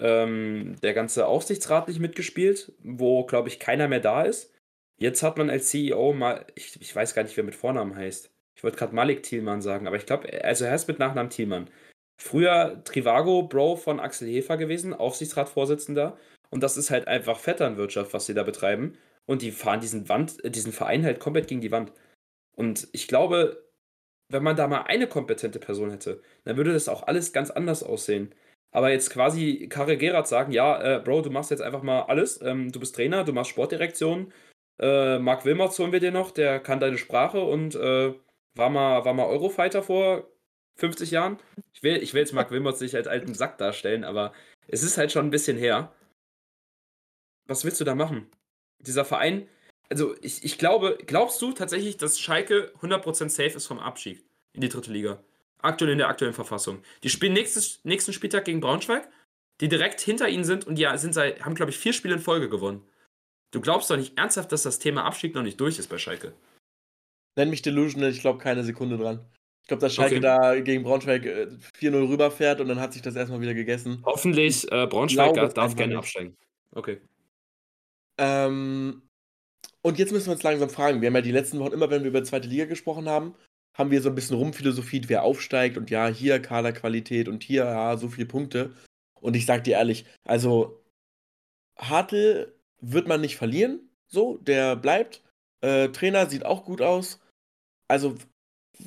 ähm, 0.00 0.76
der 0.82 0.94
ganze 0.94 1.26
Aufsichtsrat 1.26 1.88
nicht 1.88 2.00
mitgespielt, 2.00 2.72
wo, 2.82 3.24
glaube 3.26 3.48
ich, 3.48 3.60
keiner 3.60 3.86
mehr 3.86 4.00
da 4.00 4.22
ist. 4.22 4.52
Jetzt 4.98 5.22
hat 5.22 5.38
man 5.38 5.50
als 5.50 5.68
CEO 5.68 6.12
mal, 6.14 6.46
ich, 6.54 6.80
ich 6.80 6.94
weiß 6.94 7.14
gar 7.14 7.22
nicht, 7.22 7.36
wer 7.36 7.44
mit 7.44 7.54
Vornamen 7.54 7.96
heißt, 7.96 8.30
ich 8.56 8.64
wollte 8.64 8.78
gerade 8.78 8.94
Malik 8.94 9.22
Thielmann 9.22 9.62
sagen, 9.62 9.86
aber 9.86 9.96
ich 9.96 10.06
glaube, 10.06 10.28
also 10.44 10.64
er 10.64 10.74
ist 10.74 10.88
mit 10.88 10.98
Nachnamen 10.98 11.30
Thielmann. 11.30 11.68
Früher 12.16 12.82
Trivago, 12.84 13.42
Bro 13.42 13.76
von 13.76 14.00
Axel 14.00 14.28
Hefer 14.28 14.56
gewesen, 14.56 14.94
Aufsichtsratsvorsitzender. 14.94 16.16
Und 16.50 16.62
das 16.62 16.76
ist 16.76 16.90
halt 16.90 17.08
einfach 17.08 17.38
Vetternwirtschaft, 17.40 18.14
was 18.14 18.26
sie 18.26 18.34
da 18.34 18.44
betreiben. 18.44 18.96
Und 19.26 19.42
die 19.42 19.52
fahren 19.52 19.80
diesen, 19.80 20.08
Wand, 20.08 20.38
diesen 20.44 20.72
Verein 20.72 21.04
halt 21.04 21.20
komplett 21.20 21.48
gegen 21.48 21.60
die 21.60 21.72
Wand. 21.72 21.92
Und 22.56 22.88
ich 22.92 23.08
glaube, 23.08 23.64
wenn 24.28 24.42
man 24.42 24.56
da 24.56 24.68
mal 24.68 24.82
eine 24.82 25.06
kompetente 25.06 25.58
Person 25.58 25.90
hätte, 25.90 26.22
dann 26.44 26.56
würde 26.56 26.72
das 26.72 26.88
auch 26.88 27.04
alles 27.06 27.32
ganz 27.32 27.50
anders 27.50 27.82
aussehen. 27.82 28.34
Aber 28.70 28.90
jetzt 28.90 29.10
quasi 29.10 29.68
Karel 29.68 29.96
Gerard 29.96 30.26
sagen, 30.26 30.52
ja, 30.52 30.96
äh, 30.96 31.00
Bro, 31.00 31.22
du 31.22 31.30
machst 31.30 31.50
jetzt 31.50 31.62
einfach 31.62 31.82
mal 31.82 32.02
alles. 32.02 32.40
Ähm, 32.42 32.72
du 32.72 32.80
bist 32.80 32.96
Trainer, 32.96 33.24
du 33.24 33.32
machst 33.32 33.50
Sportdirektion. 33.50 34.32
Äh, 34.80 35.18
Marc 35.20 35.44
Wilmots 35.44 35.78
holen 35.78 35.92
wir 35.92 36.00
dir 36.00 36.10
noch, 36.10 36.32
der 36.32 36.58
kann 36.60 36.80
deine 36.80 36.98
Sprache 36.98 37.40
und 37.40 37.76
äh, 37.76 38.12
war 38.54 38.70
mal, 38.70 39.04
war 39.04 39.14
mal 39.14 39.26
Eurofighter 39.26 39.82
vor 39.82 40.28
50 40.76 41.12
Jahren. 41.12 41.38
Ich 41.72 41.82
will, 41.82 41.96
ich 42.02 42.14
will 42.14 42.20
jetzt 42.20 42.32
Mark 42.32 42.50
Wilmots 42.50 42.80
nicht 42.80 42.96
als 42.96 43.06
alten 43.06 43.34
Sack 43.34 43.58
darstellen, 43.58 44.04
aber 44.04 44.32
es 44.66 44.82
ist 44.82 44.98
halt 44.98 45.12
schon 45.12 45.26
ein 45.26 45.30
bisschen 45.30 45.56
her. 45.56 45.92
Was 47.46 47.64
willst 47.64 47.80
du 47.80 47.84
da 47.84 47.94
machen? 47.94 48.30
Dieser 48.86 49.04
Verein, 49.04 49.48
also 49.90 50.14
ich, 50.22 50.44
ich 50.44 50.58
glaube, 50.58 50.98
glaubst 51.06 51.40
du 51.42 51.52
tatsächlich, 51.52 51.96
dass 51.96 52.18
Schalke 52.18 52.72
100% 52.80 53.28
safe 53.28 53.56
ist 53.56 53.66
vom 53.66 53.78
Abstieg 53.78 54.24
in 54.52 54.60
die 54.60 54.68
dritte 54.68 54.92
Liga? 54.92 55.22
Aktuell 55.58 55.92
in 55.92 55.98
der 55.98 56.08
aktuellen 56.08 56.34
Verfassung. 56.34 56.82
Die 57.02 57.10
spielen 57.10 57.32
nächstes, 57.32 57.80
nächsten 57.84 58.12
Spieltag 58.12 58.44
gegen 58.44 58.60
Braunschweig, 58.60 59.08
die 59.60 59.68
direkt 59.68 60.00
hinter 60.00 60.28
ihnen 60.28 60.44
sind 60.44 60.66
und 60.66 60.76
die 60.76 60.88
sind 60.96 61.14
seit, 61.14 61.44
haben, 61.44 61.54
glaube 61.54 61.70
ich, 61.70 61.78
vier 61.78 61.92
Spiele 61.92 62.14
in 62.14 62.20
Folge 62.20 62.48
gewonnen. 62.48 62.82
Du 63.50 63.60
glaubst 63.60 63.88
doch 63.90 63.96
nicht 63.96 64.18
ernsthaft, 64.18 64.50
dass 64.52 64.64
das 64.64 64.78
Thema 64.78 65.04
Abstieg 65.04 65.34
noch 65.34 65.42
nicht 65.42 65.60
durch 65.60 65.78
ist 65.78 65.88
bei 65.88 65.98
Schalke? 65.98 66.34
Nenn 67.36 67.50
mich 67.50 67.62
delusional, 67.62 68.10
ich 68.10 68.20
glaube 68.20 68.38
keine 68.38 68.64
Sekunde 68.64 68.98
dran. 68.98 69.24
Ich 69.62 69.68
glaube, 69.68 69.80
dass 69.80 69.94
Schalke 69.94 70.16
okay. 70.16 70.22
da 70.22 70.60
gegen 70.60 70.82
Braunschweig 70.82 71.22
4-0 71.22 71.58
äh, 71.80 71.88
rüberfährt 71.88 72.60
und 72.60 72.68
dann 72.68 72.80
hat 72.80 72.92
sich 72.92 73.00
das 73.00 73.16
erstmal 73.16 73.40
wieder 73.40 73.54
gegessen. 73.54 74.02
Hoffentlich, 74.04 74.70
äh, 74.70 74.86
Braunschweig 74.86 75.54
darf 75.54 75.76
gerne 75.76 75.98
absteigen. 75.98 76.36
Okay. 76.72 77.00
Ähm, 78.18 79.02
und 79.82 79.98
jetzt 79.98 80.12
müssen 80.12 80.26
wir 80.26 80.32
uns 80.32 80.42
langsam 80.42 80.70
fragen. 80.70 81.00
Wir 81.00 81.08
haben 81.08 81.14
ja 81.14 81.20
die 81.20 81.32
letzten 81.32 81.58
Wochen 81.58 81.72
immer, 81.72 81.90
wenn 81.90 82.02
wir 82.02 82.10
über 82.10 82.24
zweite 82.24 82.48
Liga 82.48 82.64
gesprochen 82.64 83.08
haben, 83.08 83.34
haben 83.76 83.90
wir 83.90 84.00
so 84.00 84.08
ein 84.08 84.14
bisschen 84.14 84.36
rumphilosophie, 84.36 85.02
wer 85.08 85.24
aufsteigt 85.24 85.76
und 85.76 85.90
ja, 85.90 86.08
hier 86.08 86.40
Kaderqualität 86.40 87.28
und 87.28 87.42
hier, 87.42 87.64
ja, 87.64 87.96
so 87.96 88.08
viele 88.08 88.26
Punkte. 88.26 88.74
Und 89.20 89.36
ich 89.36 89.46
sag 89.46 89.64
dir 89.64 89.74
ehrlich, 89.74 90.06
also 90.24 90.82
Hartl 91.78 92.54
wird 92.80 93.08
man 93.08 93.20
nicht 93.20 93.36
verlieren, 93.36 93.90
so, 94.06 94.38
der 94.38 94.76
bleibt. 94.76 95.22
Äh, 95.60 95.88
Trainer 95.88 96.28
sieht 96.28 96.44
auch 96.44 96.64
gut 96.64 96.82
aus. 96.82 97.20
Also, 97.88 98.14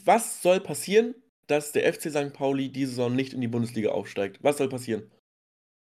was 0.06 0.42
soll 0.42 0.60
passieren, 0.60 1.16
dass 1.48 1.72
der 1.72 1.92
FC 1.92 2.10
St. 2.12 2.34
Pauli 2.34 2.70
diese 2.70 2.92
Saison 2.92 3.16
nicht 3.16 3.34
in 3.34 3.42
die 3.42 3.48
Bundesliga 3.48 3.90
aufsteigt? 3.90 4.40
Was 4.44 4.58
soll 4.58 4.70
passieren? 4.70 5.12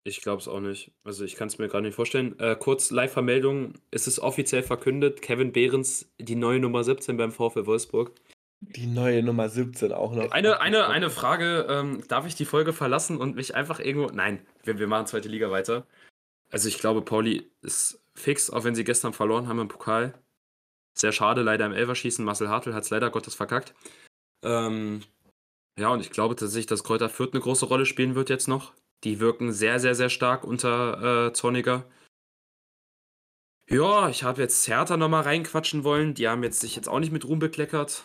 Ich 0.03 0.21
glaube 0.21 0.41
es 0.41 0.47
auch 0.47 0.59
nicht. 0.59 0.91
Also 1.03 1.23
ich 1.23 1.35
kann 1.35 1.47
es 1.47 1.59
mir 1.59 1.67
gar 1.67 1.81
nicht 1.81 1.93
vorstellen. 1.93 2.37
Äh, 2.39 2.55
kurz 2.55 2.89
Live-Vermeldung, 2.89 3.73
es 3.91 4.07
ist 4.07 4.19
offiziell 4.19 4.63
verkündet, 4.63 5.21
Kevin 5.21 5.51
Behrens 5.51 6.11
die 6.19 6.35
neue 6.35 6.59
Nummer 6.59 6.83
17 6.83 7.17
beim 7.17 7.31
VfL 7.31 7.67
Wolfsburg. 7.67 8.13
Die 8.61 8.87
neue 8.87 9.23
Nummer 9.23 9.49
17 9.49 9.91
auch 9.91 10.13
noch. 10.13 10.31
Eine, 10.31 10.59
eine, 10.59 10.87
eine 10.87 11.09
Frage, 11.09 11.67
ähm, 11.69 12.03
darf 12.07 12.27
ich 12.27 12.35
die 12.35 12.45
Folge 12.45 12.73
verlassen 12.73 13.17
und 13.17 13.35
mich 13.35 13.55
einfach 13.55 13.79
irgendwo... 13.79 14.07
Nein, 14.13 14.45
wir, 14.63 14.79
wir 14.79 14.87
machen 14.87 15.07
zweite 15.07 15.29
Liga 15.29 15.51
weiter. 15.51 15.87
Also 16.51 16.67
ich 16.67 16.79
glaube, 16.79 17.01
Pauli 17.01 17.49
ist 17.61 18.03
fix, 18.15 18.49
auch 18.49 18.63
wenn 18.63 18.75
sie 18.75 18.83
gestern 18.83 19.13
verloren 19.13 19.47
haben 19.47 19.59
im 19.59 19.67
Pokal. 19.67 20.13
Sehr 20.93 21.11
schade, 21.11 21.41
leider 21.41 21.65
im 21.65 21.73
Elverschießen. 21.73 22.25
Marcel 22.25 22.49
Hartl 22.49 22.73
hat 22.73 22.83
es 22.83 22.89
leider 22.89 23.09
Gottes 23.09 23.35
verkackt. 23.35 23.73
Ähm, 24.43 25.01
ja, 25.79 25.89
und 25.89 26.01
ich 26.01 26.11
glaube 26.11 26.35
tatsächlich, 26.35 26.67
dass 26.67 26.83
Kräuter 26.83 27.09
Fürth 27.09 27.33
eine 27.33 27.41
große 27.41 27.65
Rolle 27.65 27.85
spielen 27.85 28.15
wird 28.15 28.29
jetzt 28.29 28.47
noch. 28.47 28.73
Die 29.03 29.19
wirken 29.19 29.51
sehr, 29.51 29.79
sehr, 29.79 29.95
sehr 29.95 30.09
stark 30.09 30.43
unter 30.43 31.27
äh, 31.27 31.33
Zorniger. 31.33 31.85
Ja, 33.69 34.09
ich 34.09 34.23
habe 34.23 34.41
jetzt 34.41 34.67
Hertha 34.67 34.97
nochmal 34.97 35.23
reinquatschen 35.23 35.83
wollen. 35.83 36.13
Die 36.13 36.27
haben 36.27 36.43
jetzt 36.43 36.59
sich 36.59 36.75
jetzt 36.75 36.89
auch 36.89 36.99
nicht 36.99 37.11
mit 37.11 37.25
Ruhm 37.25 37.39
bekleckert. 37.39 38.03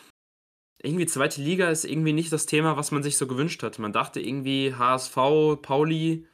Irgendwie 0.82 1.06
zweite 1.06 1.42
Liga 1.42 1.70
ist 1.70 1.84
irgendwie 1.84 2.12
nicht 2.12 2.32
das 2.32 2.46
Thema, 2.46 2.76
was 2.76 2.92
man 2.92 3.02
sich 3.02 3.16
so 3.16 3.26
gewünscht 3.26 3.62
hat. 3.62 3.78
Man 3.78 3.92
dachte 3.92 4.20
irgendwie 4.20 4.74
HSV, 4.74 5.16
Pauli, 5.62 6.28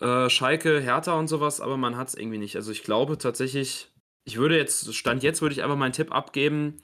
äh, 0.00 0.30
Schalke, 0.30 0.80
Hertha 0.80 1.18
und 1.18 1.28
sowas, 1.28 1.60
aber 1.60 1.76
man 1.76 1.96
hat 1.96 2.08
es 2.08 2.14
irgendwie 2.14 2.38
nicht. 2.38 2.56
Also 2.56 2.72
ich 2.72 2.82
glaube 2.82 3.18
tatsächlich, 3.18 3.92
ich 4.24 4.38
würde 4.38 4.56
jetzt, 4.56 4.94
Stand 4.94 5.22
jetzt 5.22 5.42
würde 5.42 5.52
ich 5.52 5.62
einfach 5.62 5.76
meinen 5.76 5.92
Tipp 5.92 6.12
abgeben. 6.12 6.80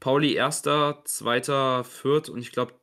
Pauli 0.00 0.34
erster, 0.34 1.02
zweiter, 1.04 1.84
Fürth 1.84 2.28
und 2.28 2.38
ich 2.40 2.52
glaube, 2.52 2.74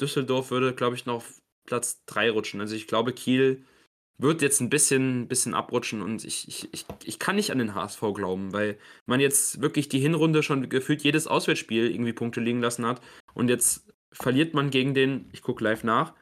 Düsseldorf 0.00 0.50
würde, 0.50 0.74
glaube 0.74 0.96
ich, 0.96 1.06
noch 1.06 1.24
Platz 1.66 2.04
3 2.06 2.30
rutschen. 2.30 2.60
Also 2.60 2.74
ich 2.74 2.86
glaube, 2.86 3.12
Kiel 3.12 3.64
wird 4.18 4.40
jetzt 4.40 4.60
ein 4.60 4.70
bisschen, 4.70 5.28
bisschen 5.28 5.54
abrutschen 5.54 6.00
und 6.00 6.24
ich, 6.24 6.48
ich, 6.48 6.72
ich, 6.72 6.86
ich 7.04 7.18
kann 7.18 7.36
nicht 7.36 7.50
an 7.50 7.58
den 7.58 7.74
HSV 7.74 8.00
glauben, 8.14 8.52
weil 8.52 8.78
man 9.04 9.20
jetzt 9.20 9.60
wirklich 9.60 9.88
die 9.88 9.98
Hinrunde 9.98 10.42
schon 10.42 10.68
gefühlt 10.68 11.02
jedes 11.02 11.26
Auswärtsspiel 11.26 11.90
irgendwie 11.90 12.14
Punkte 12.14 12.40
liegen 12.40 12.62
lassen 12.62 12.86
hat 12.86 13.02
und 13.34 13.48
jetzt 13.48 13.92
verliert 14.12 14.54
man 14.54 14.70
gegen 14.70 14.94
den, 14.94 15.28
ich 15.32 15.42
gucke 15.42 15.62
live 15.62 15.84
nach, 15.84 16.14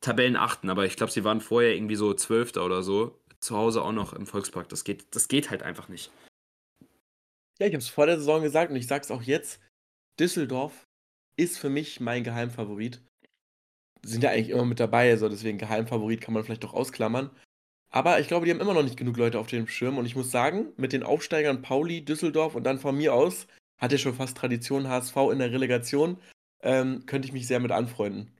Tabellenachten, 0.00 0.68
aber 0.68 0.84
ich 0.84 0.96
glaube, 0.96 1.12
sie 1.12 1.24
waren 1.24 1.40
vorher 1.40 1.74
irgendwie 1.74 1.96
so 1.96 2.12
Zwölfter 2.12 2.64
oder 2.64 2.82
so 2.82 3.20
zu 3.40 3.56
Hause 3.56 3.82
auch 3.82 3.92
noch 3.92 4.12
im 4.12 4.26
Volkspark. 4.26 4.68
Das 4.68 4.84
geht, 4.84 5.14
das 5.14 5.28
geht 5.28 5.50
halt 5.50 5.62
einfach 5.62 5.88
nicht. 5.88 6.10
Ja, 7.58 7.66
ich 7.66 7.72
habe 7.72 7.78
es 7.78 7.88
vor 7.88 8.06
der 8.06 8.18
Saison 8.18 8.42
gesagt 8.42 8.70
und 8.70 8.76
ich 8.76 8.86
sage 8.86 9.04
es 9.04 9.10
auch 9.10 9.22
jetzt. 9.22 9.60
Düsseldorf 10.18 10.86
ist 11.36 11.58
für 11.58 11.70
mich 11.70 12.00
mein 12.00 12.24
Geheimfavorit. 12.24 13.00
Sind 14.06 14.22
ja 14.22 14.30
eigentlich 14.30 14.50
immer 14.50 14.64
mit 14.64 14.80
dabei, 14.80 15.10
also 15.10 15.28
deswegen 15.28 15.58
Geheimfavorit 15.58 16.20
kann 16.20 16.34
man 16.34 16.44
vielleicht 16.44 16.64
doch 16.64 16.74
ausklammern. 16.74 17.30
Aber 17.90 18.20
ich 18.20 18.28
glaube, 18.28 18.46
die 18.46 18.52
haben 18.52 18.60
immer 18.60 18.74
noch 18.74 18.82
nicht 18.82 18.96
genug 18.96 19.16
Leute 19.16 19.38
auf 19.38 19.46
dem 19.46 19.68
Schirm. 19.68 19.98
Und 19.98 20.06
ich 20.06 20.16
muss 20.16 20.30
sagen, 20.30 20.72
mit 20.76 20.92
den 20.92 21.02
Aufsteigern 21.02 21.62
Pauli, 21.62 22.04
Düsseldorf 22.04 22.54
und 22.54 22.64
dann 22.64 22.78
von 22.78 22.96
mir 22.96 23.14
aus, 23.14 23.46
hat 23.78 23.92
ja 23.92 23.98
schon 23.98 24.14
fast 24.14 24.36
Tradition 24.36 24.88
HSV 24.88 25.16
in 25.32 25.38
der 25.38 25.52
Relegation, 25.52 26.18
ähm, 26.62 27.04
könnte 27.06 27.26
ich 27.26 27.32
mich 27.32 27.46
sehr 27.46 27.60
mit 27.60 27.72
anfreunden. 27.72 28.32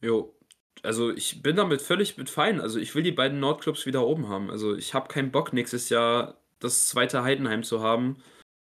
Jo, 0.00 0.34
also 0.82 1.10
ich 1.10 1.42
bin 1.42 1.56
damit 1.56 1.82
völlig 1.82 2.16
mit 2.16 2.30
fein. 2.30 2.60
Also 2.60 2.78
ich 2.78 2.94
will 2.94 3.02
die 3.02 3.12
beiden 3.12 3.40
Nordclubs 3.40 3.86
wieder 3.86 4.06
oben 4.06 4.28
haben. 4.28 4.50
Also 4.50 4.74
ich 4.76 4.94
habe 4.94 5.08
keinen 5.08 5.30
Bock, 5.30 5.52
nächstes 5.52 5.88
Jahr 5.88 6.40
das 6.58 6.88
zweite 6.88 7.22
Heidenheim 7.22 7.62
zu 7.62 7.80
haben, 7.80 8.22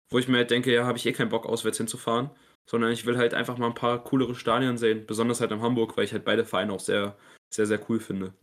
wo 0.09 0.19
ich 0.19 0.27
mir 0.27 0.37
halt 0.37 0.51
denke, 0.51 0.73
ja, 0.73 0.85
habe 0.85 0.97
ich 0.97 1.05
eh 1.05 1.13
keinen 1.13 1.29
Bock, 1.29 1.45
auswärts 1.45 1.77
hinzufahren. 1.77 2.29
Sondern 2.67 2.91
ich 2.91 3.05
will 3.05 3.17
halt 3.17 3.33
einfach 3.33 3.57
mal 3.57 3.67
ein 3.67 3.75
paar 3.75 4.03
coolere 4.03 4.35
Stadien 4.35 4.77
sehen. 4.77 5.05
Besonders 5.05 5.41
halt 5.41 5.51
in 5.51 5.61
Hamburg, 5.61 5.95
weil 5.97 6.05
ich 6.05 6.13
halt 6.13 6.25
beide 6.25 6.45
Vereine 6.45 6.73
auch 6.73 6.79
sehr, 6.79 7.17
sehr, 7.53 7.65
sehr 7.65 7.79
cool 7.89 7.99
finde. 7.99 8.33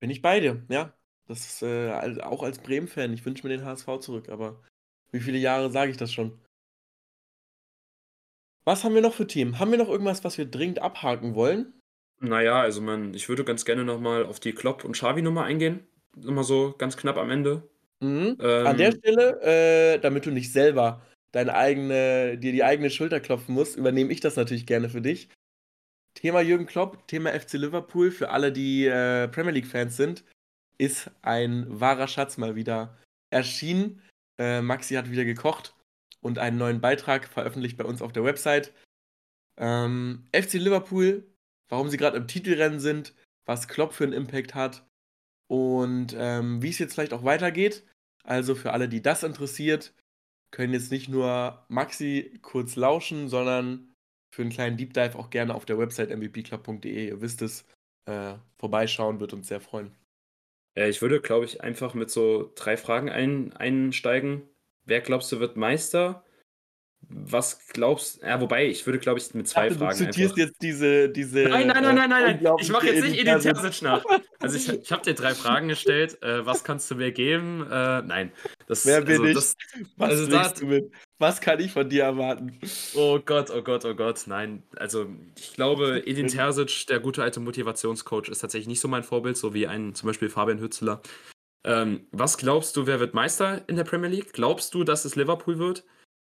Bin 0.00 0.10
ich 0.10 0.20
bei 0.20 0.40
dir, 0.40 0.62
ja. 0.68 0.92
Das 1.28 1.40
ist 1.46 1.62
äh, 1.62 1.92
auch 2.22 2.42
als 2.42 2.58
Bremen-Fan. 2.58 3.12
Ich 3.12 3.24
wünsche 3.24 3.46
mir 3.46 3.56
den 3.56 3.64
HSV 3.64 3.86
zurück, 4.00 4.28
aber 4.28 4.60
wie 5.12 5.20
viele 5.20 5.38
Jahre 5.38 5.70
sage 5.70 5.92
ich 5.92 5.96
das 5.96 6.12
schon? 6.12 6.38
Was 8.64 8.84
haben 8.84 8.94
wir 8.94 9.02
noch 9.02 9.14
für 9.14 9.26
Themen? 9.26 9.58
Haben 9.58 9.70
wir 9.70 9.78
noch 9.78 9.88
irgendwas, 9.88 10.24
was 10.24 10.38
wir 10.38 10.46
dringend 10.46 10.80
abhaken 10.80 11.34
wollen? 11.34 11.72
Naja, 12.20 12.60
also 12.60 12.80
man, 12.80 13.14
ich 13.14 13.28
würde 13.28 13.44
ganz 13.44 13.64
gerne 13.64 13.84
nochmal 13.84 14.24
auf 14.24 14.40
die 14.40 14.52
Klopp- 14.52 14.84
und 14.84 14.92
Xavi-Nummer 14.92 15.44
eingehen. 15.44 15.86
Immer 16.16 16.44
so 16.44 16.74
ganz 16.78 16.96
knapp 16.96 17.16
am 17.16 17.30
Ende. 17.30 17.68
Mhm. 18.00 18.36
Ähm, 18.40 18.66
An 18.66 18.76
der 18.76 18.92
Stelle, 18.92 19.40
äh, 19.42 19.98
damit 19.98 20.26
du 20.26 20.30
nicht 20.30 20.52
selber 20.52 21.02
deine 21.32 21.54
eigene, 21.54 22.38
dir 22.38 22.52
die 22.52 22.64
eigene 22.64 22.90
Schulter 22.90 23.20
klopfen 23.20 23.54
musst, 23.54 23.76
übernehme 23.76 24.12
ich 24.12 24.20
das 24.20 24.36
natürlich 24.36 24.66
gerne 24.66 24.88
für 24.88 25.02
dich. 25.02 25.28
Thema 26.14 26.40
Jürgen 26.40 26.66
Klopp, 26.66 27.08
Thema 27.08 27.32
FC 27.32 27.54
Liverpool, 27.54 28.10
für 28.10 28.30
alle, 28.30 28.52
die 28.52 28.86
äh, 28.86 29.28
Premier 29.28 29.52
League-Fans 29.52 29.96
sind, 29.96 30.24
ist 30.78 31.10
ein 31.22 31.66
wahrer 31.68 32.06
Schatz 32.06 32.36
mal 32.36 32.54
wieder 32.54 32.98
erschienen. 33.30 34.02
Äh, 34.38 34.60
Maxi 34.60 34.94
hat 34.94 35.10
wieder 35.10 35.24
gekocht 35.24 35.74
und 36.20 36.38
einen 36.38 36.58
neuen 36.58 36.80
Beitrag 36.80 37.26
veröffentlicht 37.26 37.78
bei 37.78 37.84
uns 37.84 38.02
auf 38.02 38.12
der 38.12 38.24
Website. 38.24 38.72
Ähm, 39.58 40.24
FC 40.34 40.54
Liverpool, 40.54 41.26
warum 41.68 41.88
sie 41.88 41.96
gerade 41.96 42.18
im 42.18 42.28
Titelrennen 42.28 42.80
sind, 42.80 43.14
was 43.46 43.68
Klopp 43.68 43.94
für 43.94 44.04
einen 44.04 44.12
Impact 44.12 44.54
hat 44.54 44.86
und 45.48 46.14
ähm, 46.16 46.62
wie 46.62 46.70
es 46.70 46.78
jetzt 46.78 46.94
vielleicht 46.94 47.12
auch 47.12 47.24
weitergeht. 47.24 47.84
Also 48.24 48.54
für 48.54 48.72
alle, 48.72 48.88
die 48.88 49.02
das 49.02 49.22
interessiert, 49.22 49.92
können 50.52 50.74
jetzt 50.74 50.92
nicht 50.92 51.08
nur 51.08 51.64
Maxi 51.68 52.38
kurz 52.42 52.76
lauschen, 52.76 53.28
sondern 53.28 53.92
für 54.30 54.42
einen 54.42 54.50
kleinen 54.50 54.76
Deep 54.76 54.94
Dive 54.94 55.18
auch 55.18 55.30
gerne 55.30 55.54
auf 55.54 55.64
der 55.64 55.78
Website 55.78 56.10
mvpclub.de. 56.10 57.08
Ihr 57.08 57.20
wisst 57.20 57.42
es, 57.42 57.64
äh, 58.06 58.34
vorbeischauen, 58.58 59.20
wird 59.20 59.32
uns 59.32 59.48
sehr 59.48 59.60
freuen. 59.60 59.92
Ja, 60.76 60.86
ich 60.86 61.02
würde, 61.02 61.20
glaube 61.20 61.44
ich, 61.44 61.60
einfach 61.60 61.94
mit 61.94 62.10
so 62.10 62.50
drei 62.54 62.76
Fragen 62.76 63.10
ein, 63.10 63.52
einsteigen. 63.52 64.42
Wer 64.84 65.00
glaubst 65.00 65.30
du 65.32 65.40
wird 65.40 65.56
Meister? 65.56 66.24
Was 67.08 67.66
glaubst 67.68 68.22
du? 68.22 68.26
Ja, 68.26 68.40
wobei, 68.40 68.66
ich 68.66 68.86
würde, 68.86 68.98
glaube 68.98 69.18
ich, 69.18 69.34
mit 69.34 69.48
zwei 69.48 69.68
dachte, 69.68 69.80
Fragen. 69.80 69.98
Du 69.98 70.04
zitierst 70.04 70.34
einfach... 70.34 70.48
jetzt 70.48 70.62
diese, 70.62 71.08
diese. 71.08 71.42
Nein, 71.42 71.66
nein, 71.66 71.82
nein, 71.82 71.94
nein, 71.96 72.10
nein, 72.10 72.40
nein. 72.42 72.56
Ich 72.60 72.70
mache 72.70 72.86
jetzt 72.86 73.02
nicht 73.04 73.20
Edin 73.20 73.40
Terzic 73.40 73.82
nach. 73.82 74.04
Also, 74.38 74.56
ich, 74.56 74.82
ich 74.82 74.92
habe 74.92 75.02
dir 75.02 75.14
drei 75.14 75.34
Fragen 75.34 75.68
gestellt. 75.68 76.22
Äh, 76.22 76.46
was 76.46 76.64
kannst 76.64 76.90
du 76.90 76.94
mir 76.94 77.12
geben? 77.12 77.66
Äh, 77.70 78.02
nein. 78.02 78.32
Das, 78.72 78.86
Wer 78.86 79.02
bin 79.02 79.20
also, 79.20 79.24
ich? 79.26 79.34
Das, 79.34 79.56
was 79.98 80.10
also 80.10 80.26
da, 80.30 80.48
du 80.48 80.64
mit? 80.64 80.90
Was 81.18 81.42
kann 81.42 81.60
ich 81.60 81.72
von 81.72 81.90
dir 81.90 82.04
erwarten? 82.04 82.58
Oh 82.94 83.18
Gott, 83.22 83.50
oh 83.50 83.60
Gott, 83.60 83.84
oh 83.84 83.94
Gott. 83.94 84.22
Nein. 84.26 84.62
Also, 84.76 85.06
ich 85.38 85.52
glaube, 85.52 86.02
Edin 86.06 86.28
Terzic, 86.28 86.86
der 86.86 86.98
gute 86.98 87.22
alte 87.22 87.38
Motivationscoach, 87.40 88.30
ist 88.30 88.38
tatsächlich 88.38 88.68
nicht 88.68 88.80
so 88.80 88.88
mein 88.88 89.02
Vorbild, 89.02 89.36
so 89.36 89.52
wie 89.52 89.66
ein 89.66 89.94
zum 89.94 90.06
Beispiel 90.06 90.30
Fabian 90.30 90.58
Hützler. 90.58 91.02
Ähm, 91.64 92.06
was 92.12 92.38
glaubst 92.38 92.74
du, 92.76 92.86
wer 92.86 92.98
wird 92.98 93.12
Meister 93.12 93.62
in 93.68 93.76
der 93.76 93.84
Premier 93.84 94.08
League? 94.08 94.32
Glaubst 94.32 94.72
du, 94.72 94.84
dass 94.84 95.04
es 95.04 95.16
Liverpool 95.16 95.58
wird? 95.58 95.84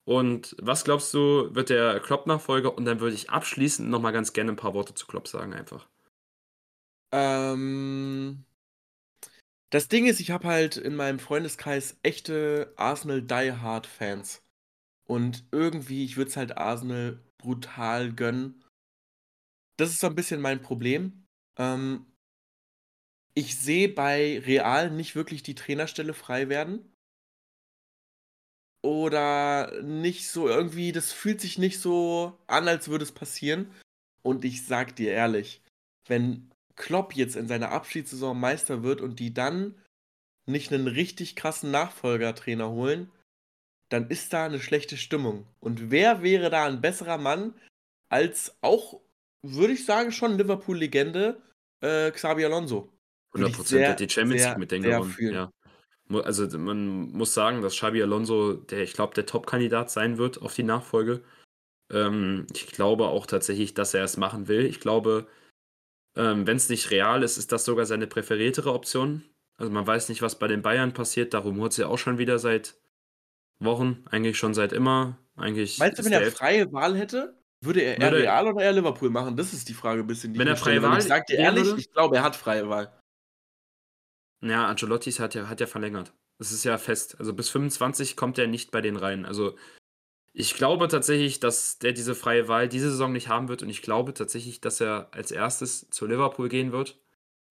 Und 0.07 0.57
was 0.59 0.85
glaubst 0.85 1.13
du, 1.13 1.55
wird 1.55 1.69
der 1.69 2.01
Klopp-Nachfolger? 2.01 2.75
Und 2.75 2.87
dann 2.87 3.01
würde 3.01 3.15
ich 3.15 3.29
abschließend 3.29 3.91
nochmal 3.91 4.13
ganz 4.13 4.33
gerne 4.33 4.53
ein 4.53 4.57
paar 4.57 4.73
Worte 4.73 4.95
zu 4.95 5.07
Klopp 5.07 5.29
sagen, 5.29 5.53
einfach. 5.53 5.87
Ähm, 7.13 8.45
das 9.71 9.89
Ding 9.89 10.07
ist, 10.07 10.21
ich 10.21 10.31
habe 10.31 10.49
halt 10.49 10.77
in 10.77 10.97
meinem 10.97 11.19
Freundeskreis 11.19 11.97
echte 12.03 12.73
Arsenal 12.77 13.23
Die 13.23 13.53
Hard 13.53 13.87
Fans. 13.87 14.43
Und 15.07 15.45
irgendwie, 15.53 16.05
ich 16.05 16.17
würde 16.17 16.31
es 16.31 16.37
halt 16.37 16.57
Arsenal 16.57 17.21
brutal 17.39 18.13
gönnen. 18.13 18.65
Das 19.77 19.91
ist 19.91 20.01
so 20.01 20.09
ein 20.09 20.15
bisschen 20.15 20.41
mein 20.41 20.61
Problem. 20.61 21.25
Ähm, 21.57 22.07
ich 23.35 23.59
sehe 23.59 23.89
bei 23.89 24.41
Real 24.41 24.91
nicht 24.91 25.15
wirklich 25.15 25.43
die 25.43 25.55
Trainerstelle 25.55 26.15
frei 26.15 26.49
werden 26.49 26.85
oder 28.83 29.83
nicht 29.83 30.29
so 30.29 30.49
irgendwie, 30.49 30.93
das 30.93 31.13
fühlt 31.13 31.41
sich 31.41 31.59
nicht 31.59 31.81
so 31.81 32.39
an, 32.47 32.69
als 32.69 32.89
würde 32.89 33.05
es 33.05 33.13
passieren. 33.13 33.71
Und 34.23 34.45
ich 34.45 34.67
sag 34.67 34.97
dir 34.97 35.13
ehrlich, 35.13 35.63
wenn 36.07 36.51
Klopp 36.81 37.15
jetzt 37.15 37.37
in 37.37 37.47
seiner 37.47 37.73
Abschiedssaison 37.73 38.41
Meister 38.41 38.83
wird 38.83 39.03
und 39.03 39.21
die 39.21 39.35
dann 39.35 39.75
nicht 40.47 40.73
einen 40.73 40.89
richtig 40.89 41.37
krassen 41.37 41.71
Nachfolgertrainer 41.71 42.71
holen, 42.71 43.11
dann 43.91 44.09
ist 44.09 44.33
da 44.33 44.47
eine 44.47 44.61
schlechte 44.61 44.97
Stimmung. 44.97 45.47
Und 45.61 45.91
wer 45.91 46.23
wäre 46.23 46.49
da 46.49 46.65
ein 46.65 46.81
besserer 46.81 47.19
Mann 47.19 47.53
als 48.09 48.57
auch, 48.63 49.01
würde 49.43 49.75
ich 49.75 49.85
sagen, 49.85 50.11
schon 50.11 50.39
Liverpool-Legende 50.39 51.43
äh, 51.83 52.11
Xabi 52.11 52.47
Alonso? 52.47 52.91
100 53.35 53.53
Prozent 53.55 53.87
hat 53.87 54.01
die 54.01 54.09
Champions 54.09 54.45
League 54.45 54.59
mit 54.59 54.73
denen 54.73 54.85
gewonnen. 54.85 55.17
Ja. 55.21 55.51
Also 56.25 56.59
man 56.59 57.13
muss 57.13 57.35
sagen, 57.35 57.61
dass 57.61 57.77
Xabi 57.77 58.03
Alonso, 58.03 58.55
der 58.55 58.81
ich 58.81 58.95
glaube, 58.95 59.15
der 59.15 59.27
Top-Kandidat 59.27 59.91
sein 59.91 60.17
wird 60.17 60.41
auf 60.41 60.55
die 60.55 60.65
Nachfolge. 60.65 61.23
Ähm, 61.93 62.47
ich 62.55 62.67
glaube 62.69 63.09
auch 63.09 63.27
tatsächlich, 63.27 63.75
dass 63.75 63.93
er 63.93 64.03
es 64.03 64.17
machen 64.17 64.49
will. 64.49 64.65
Ich 64.65 64.81
glaube, 64.81 65.29
ähm, 66.17 66.47
wenn 66.47 66.57
es 66.57 66.69
nicht 66.69 66.91
real 66.91 67.23
ist, 67.23 67.37
ist 67.37 67.53
das 67.53 67.65
sogar 67.65 67.87
seine 67.87 68.07
präferiertere 68.07 68.73
Option. 68.73 69.25
Also 69.57 69.73
man 69.73 69.87
weiß 69.87 70.09
nicht, 70.09 70.23
was 70.23 70.39
bei 70.39 70.49
den 70.49 70.63
Bayern 70.63 70.93
passiert. 70.93 71.35
Darum 71.35 71.61
holt 71.61 71.73
sie 71.73 71.85
auch 71.85 71.99
schon 71.99 72.19
wieder 72.19 72.39
seit 72.39 72.81
Wochen, 73.59 74.05
eigentlich 74.11 74.39
schon 74.39 74.55
seit 74.55 74.73
immer. 74.73 75.19
Eigentlich 75.37 75.79
Meinst 75.79 75.99
du, 75.99 76.05
wenn 76.05 76.13
er 76.13 76.31
freie 76.33 76.73
Wahl 76.73 76.97
hätte, 76.97 77.39
würde 77.63 77.81
er 77.81 77.99
eher 77.99 78.11
würde 78.11 78.25
Real 78.25 78.49
oder 78.49 78.63
eher 78.63 78.73
Liverpool 78.73 79.11
machen? 79.11 79.37
Das 79.37 79.53
ist 79.53 79.69
die 79.69 79.75
Frage 79.75 80.01
ein 80.01 80.07
bisschen. 80.07 80.33
Die 80.33 80.39
wenn 80.39 80.49
er 80.49 80.57
freie 80.57 80.83
Wahl, 80.83 80.99
ich 80.99 81.05
sag 81.05 81.27
dir 81.27 81.37
ehrlich, 81.37 81.65
würde? 81.65 81.81
ich 81.81 81.93
glaube, 81.93 82.17
er 82.17 82.23
hat 82.23 82.37
freie 82.37 82.69
Wahl. 82.69 82.93
Ja, 84.43 84.67
Ancelotti 84.67 85.13
hat 85.13 85.35
ja, 85.35 85.49
hat 85.49 85.61
ja 85.61 85.67
verlängert. 85.67 86.15
Das 86.39 86.53
ist 86.53 86.65
ja 86.65 86.79
fest. 86.79 87.17
Also 87.19 87.35
bis 87.35 87.51
25 87.51 88.17
kommt 88.17 88.39
er 88.39 88.47
nicht 88.47 88.71
bei 88.71 88.81
denen 88.81 88.97
rein. 88.97 89.27
Also 89.27 89.57
ich 90.33 90.55
glaube 90.55 90.89
tatsächlich, 90.89 91.41
dass 91.41 91.79
der 91.79 91.93
diese 91.93 92.15
freie 92.15 92.49
Wahl 92.49 92.69
diese 92.69 92.91
Saison 92.91 93.13
nicht 93.13 93.29
haben 93.29 93.49
wird 93.49 93.63
und 93.63 93.69
ich 93.69 93.83
glaube 93.83 94.15
tatsächlich, 94.15 94.61
dass 94.61 94.81
er 94.81 95.09
als 95.13 95.31
erstes 95.31 95.91
zu 95.91 96.07
Liverpool 96.07 96.49
gehen 96.49 96.73
wird. 96.73 96.99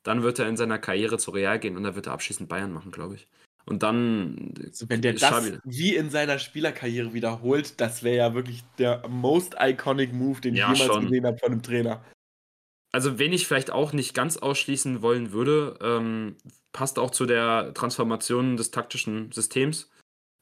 Dann 0.03 0.23
wird 0.23 0.39
er 0.39 0.47
in 0.47 0.55
seiner 0.55 0.79
Karriere 0.79 1.17
zu 1.17 1.31
Real 1.31 1.59
gehen 1.59 1.75
und 1.75 1.83
dann 1.83 1.95
wird 1.95 2.07
er 2.07 2.13
abschließend 2.13 2.47
Bayern 2.47 2.71
machen, 2.71 2.91
glaube 2.91 3.15
ich. 3.15 3.27
Und 3.65 3.83
dann. 3.83 4.53
Also 4.65 4.89
wenn 4.89 5.01
der 5.01 5.13
das 5.13 5.59
wie 5.65 5.95
in 5.95 6.09
seiner 6.09 6.39
Spielerkarriere 6.39 7.13
wiederholt, 7.13 7.79
das 7.81 8.01
wäre 8.01 8.17
ja 8.17 8.33
wirklich 8.33 8.63
der 8.77 9.07
most 9.07 9.55
iconic 9.59 10.13
Move, 10.13 10.39
den 10.41 10.55
ja, 10.55 10.71
ich 10.71 10.79
jemals 10.79 10.95
schon. 10.95 11.05
gesehen 11.05 11.25
habe 11.25 11.37
von 11.37 11.51
einem 11.51 11.61
Trainer. 11.61 12.03
Also, 12.91 13.19
wen 13.19 13.33
ich 13.33 13.45
vielleicht 13.45 13.69
auch 13.69 13.93
nicht 13.93 14.15
ganz 14.15 14.37
ausschließen 14.37 15.03
wollen 15.03 15.31
würde, 15.31 15.77
ähm, 15.81 16.37
passt 16.71 16.97
auch 16.97 17.11
zu 17.11 17.27
der 17.27 17.71
Transformation 17.75 18.57
des 18.57 18.71
taktischen 18.71 19.31
Systems. 19.31 19.91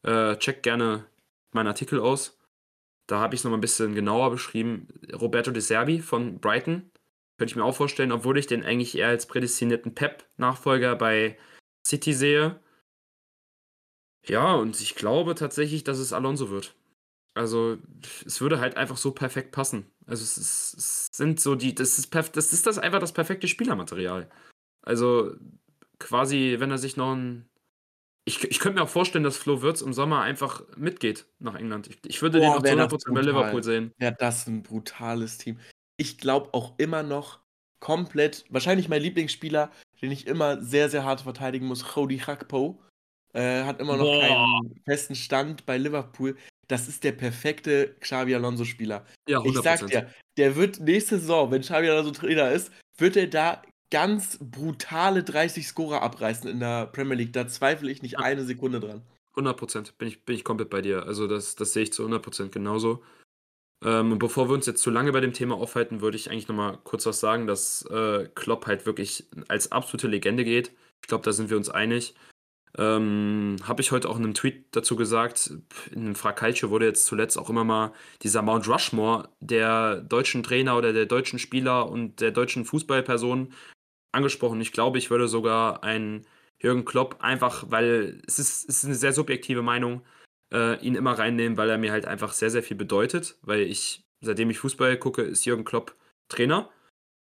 Äh, 0.03 0.37
check 0.37 0.63
gerne 0.63 1.05
meinen 1.51 1.67
Artikel 1.67 1.99
aus. 1.99 2.37
Da 3.07 3.19
habe 3.19 3.35
ich 3.35 3.41
es 3.41 3.43
nochmal 3.43 3.57
ein 3.57 3.61
bisschen 3.61 3.95
genauer 3.95 4.31
beschrieben. 4.31 4.87
Roberto 5.13 5.51
De 5.51 5.61
Serbi 5.61 5.99
von 5.99 6.39
Brighton. 6.39 6.91
Könnte 7.37 7.51
ich 7.51 7.55
mir 7.55 7.63
auch 7.63 7.75
vorstellen, 7.75 8.11
obwohl 8.11 8.37
ich 8.37 8.47
den 8.47 8.63
eigentlich 8.63 8.97
eher 8.97 9.09
als 9.09 9.27
prädestinierten 9.27 9.93
Pep-Nachfolger 9.93 10.95
bei 10.95 11.37
City 11.85 12.13
sehe. 12.13 12.59
Ja, 14.25 14.55
und 14.55 14.79
ich 14.81 14.95
glaube 14.95 15.35
tatsächlich, 15.35 15.83
dass 15.83 15.99
es 15.99 16.13
Alonso 16.13 16.49
wird. 16.49 16.75
Also, 17.33 17.77
es 18.25 18.41
würde 18.41 18.59
halt 18.59 18.77
einfach 18.77 18.97
so 18.97 19.11
perfekt 19.11 19.51
passen. 19.51 19.85
Also, 20.05 20.23
es, 20.23 20.37
ist, 20.37 20.73
es 20.77 21.07
sind 21.13 21.39
so 21.39 21.55
die, 21.55 21.75
das 21.75 21.99
ist, 21.99 22.13
das 22.13 22.53
ist 22.53 22.65
das 22.67 22.79
einfach 22.79 22.99
das 22.99 23.13
perfekte 23.13 23.47
Spielermaterial. 23.47 24.29
Also, 24.81 25.35
quasi, 25.99 26.55
wenn 26.59 26.71
er 26.71 26.77
sich 26.77 26.97
noch 26.97 27.13
ein. 27.13 27.47
Ich, 28.27 28.43
ich 28.43 28.59
könnte 28.59 28.79
mir 28.79 28.83
auch 28.83 28.89
vorstellen, 28.89 29.23
dass 29.23 29.37
Flo 29.37 29.61
Wirtz 29.61 29.81
im 29.81 29.93
Sommer 29.93 30.21
einfach 30.21 30.61
mitgeht 30.75 31.25
nach 31.39 31.55
England. 31.55 31.87
Ich, 31.87 31.99
ich 32.05 32.21
würde 32.21 32.39
Boah, 32.39 32.61
den 32.61 32.79
auch 32.79 32.87
zu 32.89 32.97
100% 32.97 33.13
bei 33.13 33.21
Liverpool 33.21 33.63
sehen. 33.63 33.93
Ja, 33.99 34.11
das 34.11 34.39
ist 34.39 34.47
ein 34.47 34.63
brutales 34.63 35.37
Team. 35.37 35.59
Ich 35.95 36.17
glaube 36.17 36.53
auch 36.53 36.77
immer 36.77 37.03
noch 37.03 37.39
komplett, 37.79 38.45
wahrscheinlich 38.49 38.89
mein 38.89 39.01
Lieblingsspieler, 39.01 39.71
den 40.01 40.11
ich 40.11 40.27
immer 40.27 40.61
sehr, 40.61 40.89
sehr 40.89 41.05
hart 41.05 41.21
verteidigen 41.21 41.67
muss, 41.67 41.85
Cody 41.85 42.19
Hakpo. 42.19 42.81
Äh, 43.33 43.63
hat 43.63 43.79
immer 43.79 43.97
noch 43.97 44.05
Boah. 44.05 44.21
keinen 44.21 44.81
festen 44.85 45.15
Stand 45.15 45.65
bei 45.65 45.77
Liverpool 45.77 46.35
das 46.67 46.87
ist 46.87 47.03
der 47.03 47.13
perfekte 47.13 47.95
Xabi 47.99 48.35
Alonso-Spieler. 48.35 49.05
Ja, 49.27 49.39
100%. 49.39 49.49
Ich 49.49 49.61
sag 49.61 49.87
dir, 49.87 50.09
der 50.37 50.55
wird 50.55 50.79
nächste 50.79 51.17
Saison, 51.17 51.49
wenn 51.51 51.61
Xabi 51.61 51.89
Alonso 51.89 52.11
Trainer 52.11 52.51
ist, 52.51 52.71
wird 52.97 53.15
er 53.15 53.27
da 53.27 53.61
ganz 53.89 54.37
brutale 54.41 55.23
30 55.23 55.67
Scorer 55.67 56.01
abreißen 56.01 56.49
in 56.49 56.59
der 56.59 56.87
Premier 56.87 57.15
League. 57.15 57.33
Da 57.33 57.47
zweifle 57.47 57.91
ich 57.91 58.01
nicht 58.01 58.19
eine 58.19 58.43
Sekunde 58.43 58.79
dran. 58.79 59.01
100 59.31 59.57
Prozent 59.57 59.97
bin 59.97 60.07
ich, 60.07 60.25
bin 60.25 60.35
ich 60.35 60.43
komplett 60.43 60.69
bei 60.69 60.81
dir. 60.81 61.05
Also 61.05 61.27
das, 61.27 61.55
das 61.55 61.73
sehe 61.73 61.83
ich 61.83 61.93
zu 61.93 62.03
100 62.03 62.21
Prozent 62.21 62.51
genauso. 62.51 63.03
Ähm, 63.83 64.13
und 64.13 64.19
bevor 64.19 64.49
wir 64.49 64.53
uns 64.53 64.65
jetzt 64.65 64.81
zu 64.81 64.89
lange 64.89 65.11
bei 65.11 65.21
dem 65.21 65.33
Thema 65.33 65.55
aufhalten, 65.55 66.01
würde 66.01 66.17
ich 66.17 66.31
eigentlich 66.31 66.47
nochmal 66.47 66.79
kurz 66.83 67.05
was 67.05 67.19
sagen, 67.19 67.47
dass 67.47 67.83
äh, 67.85 68.27
Klopp 68.33 68.65
halt 68.65 68.85
wirklich 68.85 69.27
als 69.47 69.71
absolute 69.71 70.07
Legende 70.07 70.43
geht. 70.43 70.71
Ich 71.01 71.07
glaube, 71.07 71.23
da 71.23 71.31
sind 71.31 71.49
wir 71.49 71.57
uns 71.57 71.69
einig. 71.69 72.15
Ähm, 72.77 73.57
Habe 73.63 73.81
ich 73.81 73.91
heute 73.91 74.09
auch 74.09 74.17
in 74.17 74.23
einem 74.23 74.33
Tweet 74.33 74.75
dazu 74.75 74.95
gesagt. 74.95 75.51
In 75.91 76.05
einem 76.05 76.15
Fracalcio 76.15 76.69
wurde 76.69 76.85
jetzt 76.85 77.05
zuletzt 77.05 77.37
auch 77.37 77.49
immer 77.49 77.63
mal 77.63 77.93
dieser 78.21 78.41
Mount 78.41 78.67
Rushmore 78.67 79.29
der 79.39 80.01
deutschen 80.01 80.43
Trainer 80.43 80.77
oder 80.77 80.93
der 80.93 81.05
deutschen 81.05 81.39
Spieler 81.39 81.89
und 81.89 82.19
der 82.21 82.31
deutschen 82.31 82.65
Fußballperson 82.65 83.53
angesprochen. 84.11 84.61
Ich 84.61 84.71
glaube, 84.71 84.97
ich 84.97 85.09
würde 85.09 85.27
sogar 85.27 85.83
einen 85.83 86.25
Jürgen 86.59 86.85
Klopp 86.85 87.17
einfach, 87.19 87.65
weil 87.69 88.21
es 88.27 88.39
ist, 88.39 88.69
es 88.69 88.77
ist 88.77 88.85
eine 88.85 88.95
sehr 88.95 89.13
subjektive 89.13 89.61
Meinung, 89.61 90.01
äh, 90.51 90.79
ihn 90.83 90.95
immer 90.95 91.17
reinnehmen, 91.17 91.57
weil 91.57 91.69
er 91.69 91.77
mir 91.77 91.91
halt 91.91 92.05
einfach 92.05 92.33
sehr, 92.33 92.49
sehr 92.49 92.63
viel 92.63 92.77
bedeutet. 92.77 93.37
Weil 93.41 93.61
ich, 93.61 94.03
seitdem 94.21 94.49
ich 94.49 94.59
Fußball 94.59 94.97
gucke, 94.97 95.21
ist 95.21 95.45
Jürgen 95.45 95.65
Klopp 95.65 95.95
Trainer. 96.29 96.69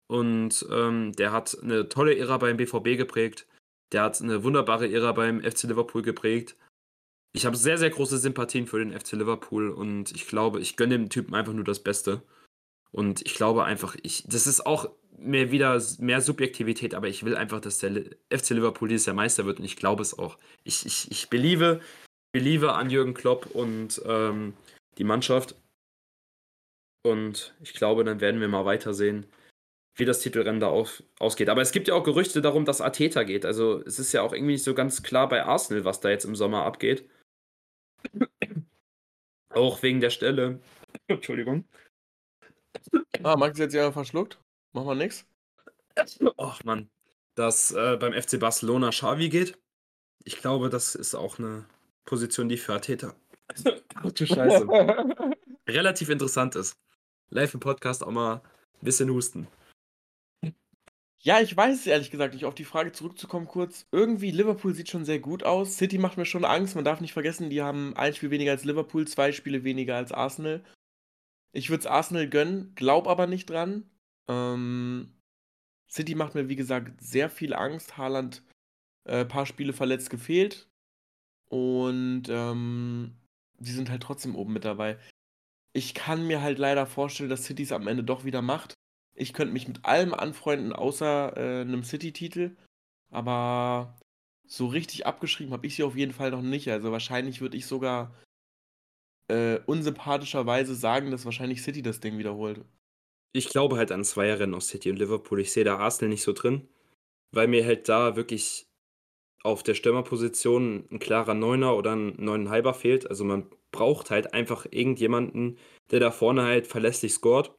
Und 0.09 0.67
ähm, 0.71 1.13
der 1.13 1.33
hat 1.33 1.57
eine 1.63 1.89
tolle 1.89 2.17
Ära 2.17 2.39
beim 2.39 2.57
BVB 2.57 2.97
geprägt. 2.97 3.47
Der 3.93 4.03
hat 4.03 4.21
eine 4.21 4.43
wunderbare 4.43 4.91
Ära 4.91 5.13
beim 5.13 5.41
FC 5.43 5.65
Liverpool 5.65 6.03
geprägt. 6.03 6.57
Ich 7.33 7.47
habe 7.47 7.57
sehr, 7.57 7.79
sehr 7.79 7.91
große 7.91 8.19
Sympathien 8.19 8.67
für 8.67 8.81
den 8.81 8.99
FC 8.99 9.13
Liverpool 9.13 9.71
und 9.71 10.11
ich 10.11 10.27
glaube, 10.27 10.61
ich 10.61 10.77
gönne 10.77 10.99
dem 10.99 11.11
Typen 11.11 11.35
einfach 11.35 11.53
nur 11.53 11.65
das 11.65 11.81
Beste. 11.81 12.23
Und 12.91 13.23
ich 13.23 13.35
glaube 13.35 13.65
einfach, 13.65 13.97
ich, 14.03 14.25
das 14.27 14.49
ist 14.49 14.67
auch 14.67 14.91
mehr 15.21 15.51
wieder 15.51 15.81
mehr 15.99 16.21
Subjektivität, 16.21 16.95
aber 16.95 17.09
ich 17.09 17.25
will 17.25 17.37
einfach, 17.37 17.61
dass 17.61 17.79
der 17.79 18.05
FC 18.31 18.51
Liverpool 18.51 18.89
dieses 18.89 19.07
Jahr 19.07 19.17
Meister 19.17 19.47
wird 19.47 19.59
und 19.59 19.65
ich 19.65 19.77
glaube 19.77 20.03
es 20.03 20.19
auch. 20.19 20.39
Ich, 20.65 20.87
ich, 20.87 21.11
ich 21.11 21.29
beliebe, 21.29 21.81
beliebe 22.33 22.73
an 22.73 22.91
Jürgen 22.91 23.15
Klopp 23.15 23.47
und 23.55 24.01
ähm, 24.07 24.55
die 24.99 25.05
Mannschaft. 25.05 25.55
Und 27.03 27.55
ich 27.61 27.75
glaube, 27.75 28.05
dann 28.05 28.21
werden 28.21 28.41
wir 28.41 28.49
mal 28.49 28.65
weitersehen, 28.65 29.27
wie 29.97 30.05
das 30.05 30.21
Titelrennen 30.21 30.61
da 30.61 30.69
auf, 30.69 31.03
ausgeht. 31.19 31.49
Aber 31.49 31.63
es 31.63 31.73
gibt 31.73 31.89
ja 31.89 31.95
auch 31.95 32.05
Gerüchte 32.05 32.43
darum, 32.43 32.65
dass 32.65 32.81
Arteta 32.81 33.23
geht. 33.23 33.47
Also 33.47 33.83
es 33.83 33.99
ist 33.99 34.13
ja 34.13 34.23
auch 34.23 34.33
irgendwie 34.33 34.53
nicht 34.53 34.65
so 34.65 34.75
ganz 34.75 35.03
klar 35.03 35.29
bei 35.29 35.45
Arsenal, 35.45 35.85
was 35.85 36.01
da 36.01 36.11
jetzt 36.11 36.25
im 36.25 36.37
Sommer 36.37 36.65
abgeht. 36.65 37.09
Auch 39.51 39.83
wegen 39.83 40.01
der 40.01 40.11
Stelle. 40.11 40.61
Entschuldigung. 41.09 41.65
Ah, 43.23 43.37
Max 43.37 43.55
ist 43.55 43.65
jetzt 43.65 43.75
ja 43.75 43.91
verschluckt. 43.91 44.39
Machen 44.73 44.87
wir 44.89 44.95
nix. 44.95 45.27
Ach 46.37 46.65
Mann. 46.65 46.89
Dass 47.35 47.73
äh, 47.73 47.97
beim 47.97 48.13
FC 48.13 48.39
Barcelona 48.39 48.91
Xavi 48.91 49.29
geht. 49.29 49.59
Ich 50.25 50.39
glaube, 50.39 50.69
das 50.69 50.95
ist 50.95 51.15
auch 51.15 51.39
eine 51.39 51.65
Position, 52.05 52.49
die 52.49 52.57
für 52.57 52.75
Arteta. 52.75 53.15
Ach 53.95 54.13
du 54.13 54.27
Scheiße. 54.27 54.67
Relativ 55.69 56.09
interessant 56.09 56.57
ist. 56.57 56.77
Live 57.31 57.55
im 57.55 57.61
Podcast 57.61 58.03
auch 58.03 58.11
mal 58.11 58.37
ein 58.37 58.85
bisschen 58.85 59.11
husten. 59.11 59.47
Ja, 61.23 61.41
ich 61.41 61.55
weiß 61.55 61.81
es 61.81 61.87
ehrlich 61.87 62.11
gesagt 62.11 62.33
nicht. 62.33 62.47
Auf 62.47 62.55
die 62.55 62.65
Frage 62.65 62.93
zurückzukommen 62.93 63.47
kurz. 63.47 63.87
Irgendwie, 63.93 64.31
Liverpool 64.31 64.75
sieht 64.75 64.89
schon 64.89 65.05
sehr 65.05 65.19
gut 65.19 65.45
aus. 65.45 65.77
City 65.77 65.99
macht 65.99 66.17
mir 66.17 66.25
schon 66.25 66.47
Angst. 66.47 66.75
Man 66.75 66.85
darf 66.85 67.01
nicht 67.01 67.13
vergessen, 67.13 67.51
die 67.51 67.61
haben 67.61 67.95
ein 67.97 68.15
Spiel 68.15 68.31
weniger 68.31 68.53
als 68.53 68.65
Liverpool, 68.65 69.07
zwei 69.07 69.33
Spiele 69.33 69.63
weniger 69.63 69.97
als 69.97 70.13
Arsenal. 70.13 70.65
Ich 71.53 71.69
würde 71.69 71.81
es 71.81 71.87
Arsenal 71.87 72.29
gönnen, 72.29 72.73
glaub 72.75 73.07
aber 73.07 73.27
nicht 73.27 73.51
dran. 73.51 73.91
Ähm, 74.31 75.13
City 75.91 76.15
macht 76.15 76.35
mir, 76.35 76.49
wie 76.49 76.57
gesagt, 76.57 77.01
sehr 77.03 77.29
viel 77.29 77.53
Angst. 77.53 77.99
Haaland 77.99 78.43
äh, 79.05 79.25
paar 79.25 79.47
Spiele 79.47 79.73
verletzt 79.73 80.11
gefehlt. 80.11 80.69
Und 81.49 82.25
ähm, 82.29 83.17
die 83.59 83.73
sind 83.73 83.91
halt 83.91 84.03
trotzdem 84.03 84.37
oben 84.37 84.53
mit 84.53 84.65
dabei. 84.65 84.99
Ich 85.73 85.95
kann 85.95 86.27
mir 86.27 86.43
halt 86.43 86.59
leider 86.59 86.87
vorstellen, 86.87 87.31
dass 87.31 87.45
City 87.45 87.65
es 87.65 87.73
am 87.73 87.89
Ende 87.89 88.05
doch 88.05 88.25
wieder 88.25 88.43
macht. 88.43 88.75
Ich 89.15 89.33
könnte 89.33 89.53
mich 89.53 89.69
mit 89.69 89.85
allem 89.85 90.15
anfreunden, 90.15 90.73
außer 90.73 91.37
äh, 91.37 91.61
einem 91.63 91.83
City-Titel. 91.83 92.57
Aber 93.11 93.99
so 94.47 94.67
richtig 94.67 95.07
abgeschrieben 95.07 95.53
habe 95.53 95.67
ich 95.67 95.77
sie 95.77 95.83
auf 95.83 95.97
jeden 95.97 96.13
Fall 96.13 96.31
noch 96.31 96.43
nicht. 96.43 96.69
Also 96.71 96.93
wahrscheinlich 96.93 97.41
würde 97.41 97.57
ich 97.57 97.67
sogar 97.67 98.15
äh, 99.29 99.59
unsympathischerweise 99.67 100.75
sagen, 100.75 101.11
dass 101.11 101.25
wahrscheinlich 101.25 101.63
City 101.63 101.83
das 101.83 102.01
Ding 102.01 102.19
wiederholt. 102.19 102.65
Ich 103.33 103.49
glaube 103.49 103.77
halt 103.77 103.93
an 103.93 104.05
Zweierrennen 104.05 104.55
aus 104.55 104.69
City 104.69 104.91
und 104.91 104.99
Liverpool. 104.99 105.41
Ich 105.41 105.53
sehe 105.53 105.65
da 105.65 105.79
Arsenal 105.79 106.11
nicht 106.11 106.23
so 106.23 106.33
drin, 106.33 106.69
weil 107.33 107.49
mir 107.49 107.65
halt 107.65 107.89
da 107.89 108.17
wirklich 108.17 108.67
auf 109.43 109.63
der 109.63 109.75
Stürmerposition 109.75 110.87
ein 110.91 110.99
klarer 110.99 111.35
Neuner 111.35 111.77
oder 111.77 111.97
ein 111.97 112.15
Neuneinhalber 112.19 112.75
fehlt. 112.75 113.09
Also 113.09 113.25
man 113.25 113.51
braucht 113.73 114.11
halt 114.11 114.35
einfach 114.35 114.67
irgendjemanden, 114.71 115.59
der 115.91 116.01
da 116.01 116.11
vorne 116.11 116.43
halt 116.43 116.67
verlässlich 116.67 117.15
scoret. 117.15 117.53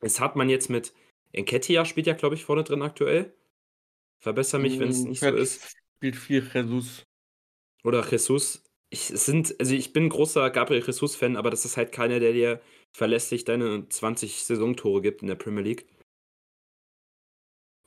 Das 0.00 0.20
hat 0.20 0.36
man 0.36 0.50
jetzt 0.50 0.70
mit 0.70 0.94
Enketia 1.32 1.84
spielt 1.84 2.06
ja, 2.06 2.14
glaube 2.14 2.34
ich, 2.34 2.44
vorne 2.44 2.64
drin 2.64 2.82
aktuell. 2.82 3.34
Verbessere 4.20 4.60
mich, 4.60 4.78
wenn 4.78 4.88
es 4.88 5.04
Mm, 5.04 5.10
nicht 5.10 5.20
so 5.20 5.34
ist. 5.34 5.76
Spielt 5.96 6.16
viel 6.16 6.42
Jesus. 6.52 7.04
Oder 7.84 8.04
Jesus. 8.10 8.62
Ich, 8.90 9.02
sind, 9.02 9.54
also 9.58 9.74
ich 9.74 9.92
bin 9.92 10.04
ein 10.04 10.08
großer 10.08 10.50
Gabriel 10.50 10.84
Jesus-Fan, 10.84 11.36
aber 11.36 11.50
das 11.50 11.64
ist 11.64 11.76
halt 11.76 11.92
keiner, 11.92 12.20
der 12.20 12.32
dir 12.32 12.60
verlässlich 12.96 13.44
deine 13.44 13.88
20 13.88 14.42
Saisontore 14.42 15.02
gibt 15.02 15.20
in 15.20 15.28
der 15.28 15.34
Premier 15.34 15.62
League. 15.62 15.86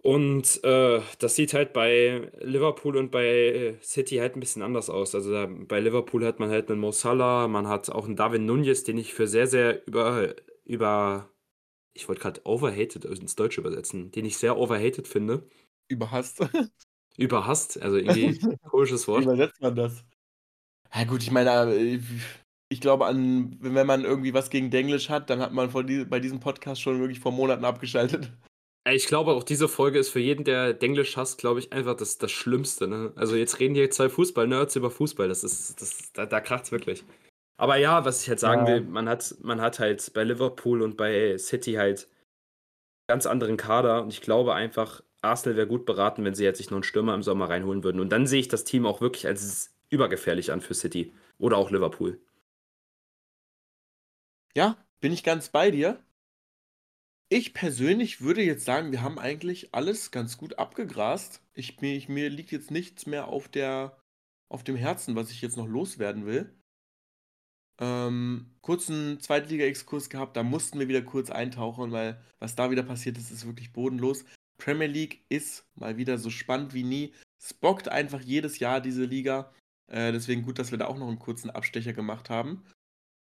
Und 0.01 0.63
äh, 0.63 1.01
das 1.17 1.35
sieht 1.35 1.53
halt 1.53 1.73
bei 1.73 2.31
Liverpool 2.39 2.95
und 2.95 3.11
bei 3.11 3.75
City 3.81 4.17
halt 4.17 4.35
ein 4.35 4.39
bisschen 4.39 4.61
anders 4.61 4.89
aus. 4.89 5.15
Also 5.15 5.31
da, 5.33 5.47
bei 5.47 5.79
Liverpool 5.79 6.25
hat 6.25 6.39
man 6.39 6.49
halt 6.51 6.69
einen 6.69 6.79
Mo 6.79 6.91
Salah, 6.91 7.47
man 7.47 7.67
hat 7.67 7.89
auch 7.89 8.05
einen 8.05 8.15
Darwin 8.15 8.45
Nunez, 8.45 8.83
den 8.83 8.97
ich 8.97 9.13
für 9.13 9.27
sehr, 9.27 9.47
sehr 9.47 9.85
über, 9.87 10.35
über 10.63 11.29
ich 11.93 12.07
wollte 12.07 12.21
gerade 12.21 12.41
overhated 12.45 13.03
ins 13.03 13.35
Deutsche 13.35 13.61
übersetzen, 13.61 14.11
den 14.11 14.25
ich 14.25 14.37
sehr 14.37 14.57
overhated 14.57 15.07
finde. 15.07 15.49
Überhasst. 15.89 16.39
Überhasst, 17.17 17.81
also 17.81 17.97
irgendwie 17.97 18.39
komisches 18.69 19.07
Wie 19.07 19.11
Wort. 19.11 19.23
übersetzt 19.23 19.59
man 19.59 19.75
das? 19.75 20.05
Ja 20.93 21.03
gut, 21.03 21.21
ich 21.21 21.31
meine, 21.31 21.73
äh, 21.73 21.99
ich 22.69 22.81
glaube 22.81 23.05
an, 23.07 23.57
wenn 23.59 23.87
man 23.87 24.05
irgendwie 24.05 24.33
was 24.33 24.49
gegen 24.49 24.69
Denglisch 24.69 25.09
hat, 25.09 25.29
dann 25.29 25.39
hat 25.39 25.53
man 25.53 25.69
die, 25.87 26.05
bei 26.05 26.19
diesem 26.19 26.39
Podcast 26.39 26.81
schon 26.81 26.99
wirklich 26.99 27.19
vor 27.19 27.31
Monaten 27.31 27.65
abgeschaltet. 27.65 28.31
Ich 28.87 29.07
glaube, 29.07 29.31
auch 29.31 29.43
diese 29.43 29.67
Folge 29.67 29.99
ist 29.99 30.09
für 30.09 30.19
jeden, 30.19 30.45
der 30.45 30.73
Denglisch 30.73 31.17
hasst, 31.17 31.39
glaube 31.39 31.59
ich, 31.59 31.73
einfach 31.73 31.95
das, 31.95 32.17
das 32.17 32.31
Schlimmste. 32.31 32.87
Ne? 32.87 33.11
Also 33.15 33.35
jetzt 33.35 33.59
reden 33.59 33.75
hier 33.75 33.91
zwei 33.91 34.09
Fußball-Nerds 34.09 34.75
über 34.75 34.89
Fußball. 34.89 35.27
Das 35.27 35.43
ist, 35.43 35.81
das, 35.81 36.11
da, 36.13 36.25
da 36.25 36.39
kracht's 36.39 36.71
wirklich. 36.71 37.03
Aber 37.57 37.75
ja, 37.75 38.05
was 38.05 38.23
ich 38.23 38.29
halt 38.29 38.39
sagen 38.39 38.65
Ja. 38.65 38.73
will, 38.73 38.81
man 38.81 39.09
hat, 39.09 39.35
man 39.41 39.59
hat 39.61 39.79
halt 39.79 40.13
bei 40.13 40.23
Liverpool 40.23 40.81
und 40.81 40.95
bei 40.95 41.37
City 41.37 41.73
halt 41.73 42.07
ganz 43.07 43.25
anderen 43.25 43.57
Kader 43.57 44.03
und 44.03 44.13
ich 44.13 44.21
glaube 44.21 44.53
einfach, 44.53 45.03
Arsenal 45.21 45.57
wäre 45.57 45.67
gut 45.67 45.85
beraten, 45.85 46.23
wenn 46.23 46.35
sie 46.35 46.45
jetzt 46.45 46.59
sich 46.59 46.69
noch 46.69 46.77
einen 46.77 46.83
Stürmer 46.83 47.13
im 47.15 47.23
Sommer 47.23 47.49
reinholen 47.49 47.83
würden. 47.83 47.99
Und 47.99 48.09
dann 48.09 48.27
sehe 48.27 48.39
ich 48.39 48.47
das 48.47 48.63
Team 48.63 48.85
auch 48.85 49.01
wirklich 49.01 49.27
als 49.27 49.75
übergefährlich 49.89 50.51
an 50.51 50.61
für 50.61 50.73
City 50.73 51.11
oder 51.37 51.57
auch 51.57 51.71
Liverpool. 51.71 52.19
Ja, 54.55 54.77
bin 54.99 55.11
ich 55.11 55.23
ganz 55.23 55.49
bei 55.49 55.71
dir. 55.71 56.03
Ich 57.31 57.53
persönlich 57.53 58.21
würde 58.21 58.41
jetzt 58.41 58.65
sagen, 58.65 58.91
wir 58.91 59.03
haben 59.03 59.19
eigentlich 59.19 59.73
alles 59.73 60.09
ganz 60.09 60.37
gut 60.37 60.57
abgegrast. 60.57 61.43
Ich, 61.53 61.79
mir, 61.79 61.95
ich, 61.95 62.09
mir 62.09 62.29
liegt 62.29 62.51
jetzt 62.51 62.71
nichts 62.71 63.05
mehr 63.05 63.27
auf 63.27 63.47
der, 63.47 64.01
auf 64.49 64.63
dem 64.63 64.75
Herzen, 64.75 65.15
was 65.15 65.29
ich 65.29 65.41
jetzt 65.41 65.55
noch 65.55 65.67
loswerden 65.67 66.25
will. 66.25 66.51
Ähm, 67.79 68.55
kurzen 68.61 69.19
Zweitliga-Exkurs 69.19 70.09
gehabt, 70.09 70.35
da 70.35 70.43
mussten 70.43 70.79
wir 70.79 70.87
wieder 70.87 71.01
kurz 71.03 71.29
eintauchen, 71.29 71.91
weil 71.91 72.21
was 72.39 72.55
da 72.55 72.71
wieder 72.71 72.83
passiert 72.83 73.17
ist, 73.17 73.31
ist 73.31 73.45
wirklich 73.45 73.71
bodenlos. 73.71 74.25
Premier 74.57 74.87
League 74.87 75.23
ist 75.29 75.65
mal 75.75 75.97
wieder 75.97 76.17
so 76.17 76.29
spannend 76.29 76.73
wie 76.73 76.83
nie. 76.83 77.13
Es 77.39 77.53
bockt 77.53 77.87
einfach 77.87 78.21
jedes 78.21 78.59
Jahr 78.59 78.81
diese 78.81 79.05
Liga. 79.05 79.53
Äh, 79.87 80.11
deswegen 80.11 80.41
gut, 80.41 80.59
dass 80.59 80.71
wir 80.71 80.77
da 80.77 80.87
auch 80.87 80.97
noch 80.97 81.07
einen 81.07 81.19
kurzen 81.19 81.49
Abstecher 81.51 81.93
gemacht 81.93 82.29
haben. 82.29 82.65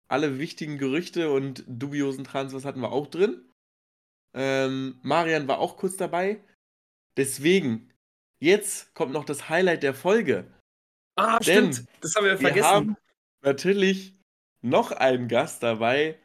Alle 0.09 0.39
wichtigen 0.39 0.79
Gerüchte 0.79 1.33
und 1.33 1.65
dubiosen 1.67 2.25
Transfers 2.25 2.65
hatten 2.65 2.81
wir 2.81 2.93
auch 2.93 3.07
drin. 3.07 3.51
Ähm, 4.35 4.99
Marian 5.03 5.49
war 5.49 5.59
auch 5.59 5.77
kurz 5.77 5.97
dabei. 5.97 6.43
Deswegen, 7.17 7.93
jetzt 8.41 8.95
kommt 8.95 9.13
noch 9.13 9.25
das 9.25 9.49
Highlight 9.49 9.83
der 9.83 9.95
Folge. 9.95 10.53
Ah, 11.17 11.39
Denn 11.39 11.73
stimmt. 11.73 11.89
Das 12.01 12.15
haben 12.17 12.25
wir 12.25 12.33
Wir 12.33 12.39
vergessen. 12.39 12.67
haben 12.67 12.97
natürlich 13.43 14.17
noch 14.63 14.91
einen 14.91 15.29
Gast 15.29 15.63
dabei. 15.63 16.19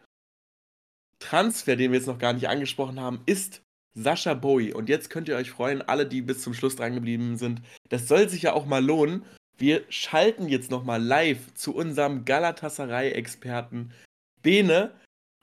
Transfer, 1.20 1.76
den 1.76 1.92
wir 1.92 2.00
jetzt 2.00 2.08
noch 2.08 2.18
gar 2.18 2.34
nicht 2.34 2.48
angesprochen 2.48 3.00
haben, 3.00 3.22
ist 3.26 3.62
Sascha 3.94 4.34
Bowie. 4.34 4.74
Und 4.74 4.90
jetzt 4.90 5.10
könnt 5.10 5.28
ihr 5.28 5.36
euch 5.36 5.52
freuen, 5.52 5.82
alle, 5.82 6.08
die 6.08 6.22
bis 6.22 6.42
zum 6.42 6.54
Schluss 6.54 6.76
dran 6.76 6.96
geblieben 6.96 7.38
sind. 7.38 7.62
Das 7.90 8.08
soll 8.08 8.30
sich 8.30 8.42
ja 8.44 8.54
auch 8.54 8.66
mal 8.66 8.84
lohnen. 8.84 9.26
Wir 9.60 9.84
schalten 9.90 10.48
jetzt 10.48 10.72
noch 10.72 10.86
mal 10.86 11.04
live 11.04 11.54
zu 11.54 11.76
unserem 11.76 12.24
Galatasaray-Experten 12.24 13.92
Bene, 14.42 14.92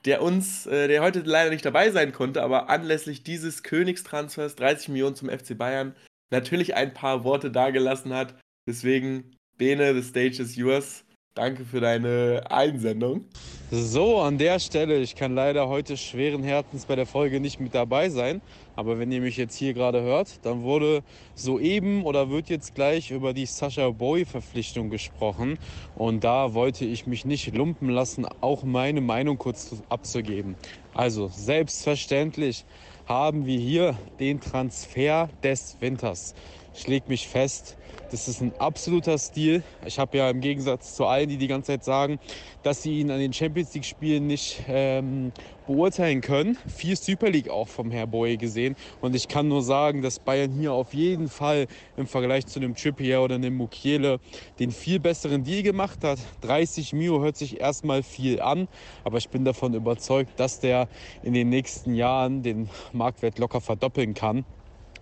der 0.05 0.23
uns, 0.23 0.65
äh, 0.65 0.87
der 0.87 1.03
heute 1.03 1.19
leider 1.19 1.51
nicht 1.51 1.63
dabei 1.63 1.91
sein 1.91 2.13
konnte, 2.13 2.41
aber 2.41 2.67
anlässlich 2.67 3.21
dieses 3.21 3.61
Königstransfers 3.61 4.55
30 4.55 4.89
Millionen 4.89 5.15
zum 5.15 5.29
FC 5.29 5.55
Bayern 5.55 5.95
natürlich 6.31 6.73
ein 6.73 6.95
paar 6.95 7.23
Worte 7.23 7.51
dargelassen 7.51 8.11
hat. 8.11 8.33
Deswegen, 8.67 9.35
Bene, 9.55 9.93
the 9.93 10.01
stage 10.01 10.41
is 10.41 10.55
yours. 10.55 11.05
Danke 11.37 11.65
für 11.65 11.79
deine 11.79 12.41
Einsendung. 12.49 13.25
So, 13.69 14.17
an 14.17 14.39
der 14.39 14.57
Stelle, 14.57 14.97
ich 14.97 15.15
kann 15.15 15.35
leider 15.35 15.69
heute 15.69 15.95
schweren 15.95 16.41
Herzens 16.41 16.87
bei 16.87 16.95
der 16.95 17.05
Folge 17.05 17.39
nicht 17.39 17.59
mit 17.59 17.75
dabei 17.75 18.09
sein, 18.09 18.41
aber 18.75 18.97
wenn 18.97 19.11
ihr 19.11 19.21
mich 19.21 19.37
jetzt 19.37 19.55
hier 19.55 19.75
gerade 19.75 20.01
hört, 20.01 20.43
dann 20.43 20.63
wurde 20.63 21.03
soeben 21.35 22.05
oder 22.05 22.31
wird 22.31 22.49
jetzt 22.49 22.73
gleich 22.73 23.11
über 23.11 23.33
die 23.35 23.45
Sascha 23.45 23.91
Boy-Verpflichtung 23.91 24.89
gesprochen 24.89 25.59
und 25.93 26.23
da 26.23 26.55
wollte 26.55 26.85
ich 26.85 27.05
mich 27.05 27.23
nicht 27.23 27.53
lumpen 27.53 27.89
lassen, 27.89 28.25
auch 28.41 28.63
meine 28.63 29.01
Meinung 29.01 29.37
kurz 29.37 29.75
abzugeben. 29.89 30.55
Also, 30.95 31.27
selbstverständlich 31.27 32.65
haben 33.05 33.45
wir 33.45 33.59
hier 33.59 33.95
den 34.19 34.41
Transfer 34.41 35.29
des 35.43 35.77
Winters. 35.81 36.33
Ich 36.73 36.87
lege 36.87 37.05
mich 37.09 37.27
fest, 37.27 37.76
das 38.09 38.27
ist 38.27 38.41
ein 38.41 38.53
absoluter 38.57 39.17
Stil. 39.17 39.63
Ich 39.85 39.99
habe 39.99 40.17
ja 40.17 40.29
im 40.29 40.39
Gegensatz 40.39 40.95
zu 40.95 41.05
allen, 41.05 41.27
die 41.27 41.37
die 41.37 41.47
ganze 41.47 41.73
Zeit 41.73 41.83
sagen, 41.83 42.19
dass 42.63 42.81
sie 42.81 42.99
ihn 42.99 43.11
an 43.11 43.19
den 43.19 43.33
Champions 43.33 43.73
League-Spielen 43.73 44.27
nicht 44.27 44.63
ähm, 44.67 45.33
beurteilen 45.65 46.21
können, 46.21 46.57
viel 46.67 46.95
Super 46.95 47.29
League 47.29 47.49
auch 47.49 47.67
vom 47.67 47.91
Herr 47.91 48.07
Boye 48.07 48.37
gesehen. 48.37 48.75
Und 49.01 49.15
ich 49.15 49.27
kann 49.27 49.49
nur 49.49 49.61
sagen, 49.61 50.01
dass 50.01 50.19
Bayern 50.19 50.51
hier 50.51 50.71
auf 50.71 50.93
jeden 50.93 51.27
Fall 51.27 51.67
im 51.97 52.07
Vergleich 52.07 52.47
zu 52.47 52.59
einem 52.59 52.75
Trippier 52.75 53.21
oder 53.21 53.35
einem 53.35 53.55
Mukiele 53.55 54.19
den 54.59 54.71
viel 54.71 54.99
besseren 54.99 55.43
Deal 55.43 55.63
gemacht 55.63 56.03
hat. 56.03 56.19
30 56.41 56.93
Mio 56.93 57.21
hört 57.21 57.35
sich 57.35 57.59
erstmal 57.59 58.03
viel 58.03 58.39
an, 58.41 58.67
aber 59.03 59.17
ich 59.17 59.29
bin 59.29 59.43
davon 59.43 59.73
überzeugt, 59.73 60.39
dass 60.39 60.59
der 60.59 60.87
in 61.21 61.33
den 61.33 61.49
nächsten 61.49 61.93
Jahren 61.93 62.41
den 62.41 62.69
Marktwert 62.93 63.37
locker 63.37 63.59
verdoppeln 63.59 64.13
kann. 64.13 64.45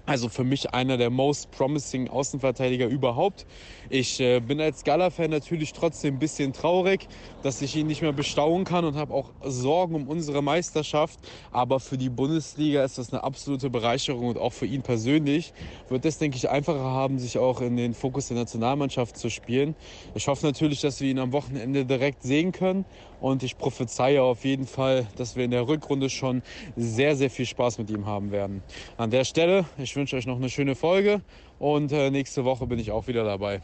Also 0.07 0.29
für 0.29 0.43
mich 0.43 0.71
einer 0.71 0.97
der 0.97 1.09
most 1.09 1.49
promising 1.49 2.09
Außenverteidiger 2.09 2.87
überhaupt. 2.87 3.45
Ich 3.89 4.19
äh, 4.19 4.39
bin 4.39 4.61
als 4.61 4.83
Gala-Fan 4.83 5.31
natürlich 5.31 5.73
trotzdem 5.73 6.15
ein 6.15 6.19
bisschen 6.19 6.53
traurig, 6.53 7.07
dass 7.41 7.59
ich 7.61 7.75
ihn 7.75 7.87
nicht 7.87 8.03
mehr 8.03 8.13
bestaunen 8.13 8.65
kann 8.65 8.85
und 8.85 8.95
habe 8.97 9.11
auch 9.15 9.33
Sorgen 9.43 9.95
um 9.95 10.07
unsere 10.07 10.43
Meisterschaft. 10.43 11.19
Aber 11.49 11.79
für 11.79 11.97
die 11.97 12.11
Bundesliga 12.11 12.83
ist 12.83 12.99
das 12.99 13.11
eine 13.11 13.23
absolute 13.23 13.71
Bereicherung 13.71 14.27
und 14.27 14.37
auch 14.37 14.53
für 14.53 14.67
ihn 14.67 14.83
persönlich 14.83 15.53
wird 15.87 16.05
es, 16.05 16.19
denke 16.19 16.37
ich, 16.37 16.49
einfacher 16.49 16.79
haben, 16.83 17.17
sich 17.17 17.39
auch 17.39 17.61
in 17.61 17.75
den 17.75 17.95
Fokus 17.95 18.27
der 18.27 18.37
Nationalmannschaft 18.37 19.17
zu 19.17 19.31
spielen. 19.31 19.75
Ich 20.13 20.27
hoffe 20.27 20.45
natürlich, 20.45 20.81
dass 20.81 20.99
wir 20.99 21.09
ihn 21.09 21.17
am 21.19 21.33
Wochenende 21.33 21.83
direkt 21.83 22.21
sehen 22.21 22.51
können 22.51 22.85
und 23.21 23.43
ich 23.43 23.57
prophezeie 23.57 24.21
auf 24.21 24.43
jeden 24.45 24.67
Fall, 24.67 25.07
dass 25.17 25.35
wir 25.35 25.45
in 25.45 25.51
der 25.51 25.67
Rückrunde 25.67 26.09
schon 26.09 26.41
sehr, 26.75 27.15
sehr 27.15 27.29
viel 27.29 27.45
Spaß 27.45 27.77
mit 27.77 27.89
ihm 27.89 28.05
haben 28.05 28.31
werden. 28.31 28.63
An 28.97 29.11
der 29.11 29.23
Stelle, 29.23 29.65
ich 29.77 29.95
wünsche 29.95 30.15
euch 30.15 30.25
noch 30.25 30.37
eine 30.37 30.49
schöne 30.49 30.75
Folge 30.75 31.21
und 31.59 31.91
äh, 31.91 32.09
nächste 32.11 32.45
Woche 32.45 32.67
bin 32.67 32.79
ich 32.79 32.91
auch 32.91 33.07
wieder 33.07 33.23
dabei. 33.23 33.61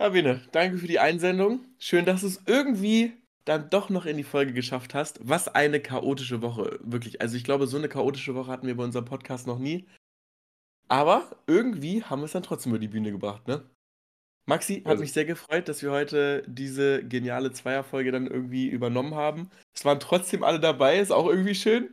Ja, 0.00 0.10
Bene, 0.10 0.40
danke 0.52 0.78
für 0.78 0.86
die 0.86 1.00
Einsendung. 1.00 1.60
Schön, 1.78 2.04
dass 2.04 2.22
es 2.22 2.42
irgendwie 2.46 3.12
dann 3.44 3.70
doch 3.70 3.88
noch 3.88 4.06
in 4.06 4.16
die 4.16 4.24
Folge 4.24 4.52
geschafft 4.52 4.94
hast. 4.94 5.18
Was 5.22 5.48
eine 5.48 5.80
chaotische 5.80 6.42
Woche, 6.42 6.78
wirklich. 6.82 7.20
Also 7.20 7.36
ich 7.36 7.44
glaube, 7.44 7.66
so 7.66 7.78
eine 7.78 7.88
chaotische 7.88 8.34
Woche 8.34 8.50
hatten 8.50 8.66
wir 8.66 8.76
bei 8.76 8.84
unserem 8.84 9.06
Podcast 9.06 9.46
noch 9.46 9.58
nie. 9.58 9.88
Aber 10.88 11.30
irgendwie 11.46 12.02
haben 12.04 12.20
wir 12.20 12.26
es 12.26 12.32
dann 12.32 12.42
trotzdem 12.42 12.72
über 12.72 12.78
die 12.78 12.88
Bühne 12.88 13.10
gebracht, 13.10 13.46
ne? 13.48 13.68
Maxi, 14.48 14.76
hat 14.76 14.86
Also- 14.86 15.02
mich 15.02 15.12
sehr 15.12 15.26
gefreut, 15.26 15.68
dass 15.68 15.82
wir 15.82 15.90
heute 15.90 16.42
diese 16.46 17.04
geniale 17.04 17.52
Zweierfolge 17.52 18.10
dann 18.10 18.26
irgendwie 18.26 18.66
übernommen 18.66 19.14
haben. 19.14 19.50
Es 19.76 19.84
waren 19.84 20.00
trotzdem 20.00 20.42
alle 20.42 20.58
dabei, 20.58 20.98
ist 20.98 21.12
auch 21.12 21.26
irgendwie 21.28 21.54
schön. 21.54 21.90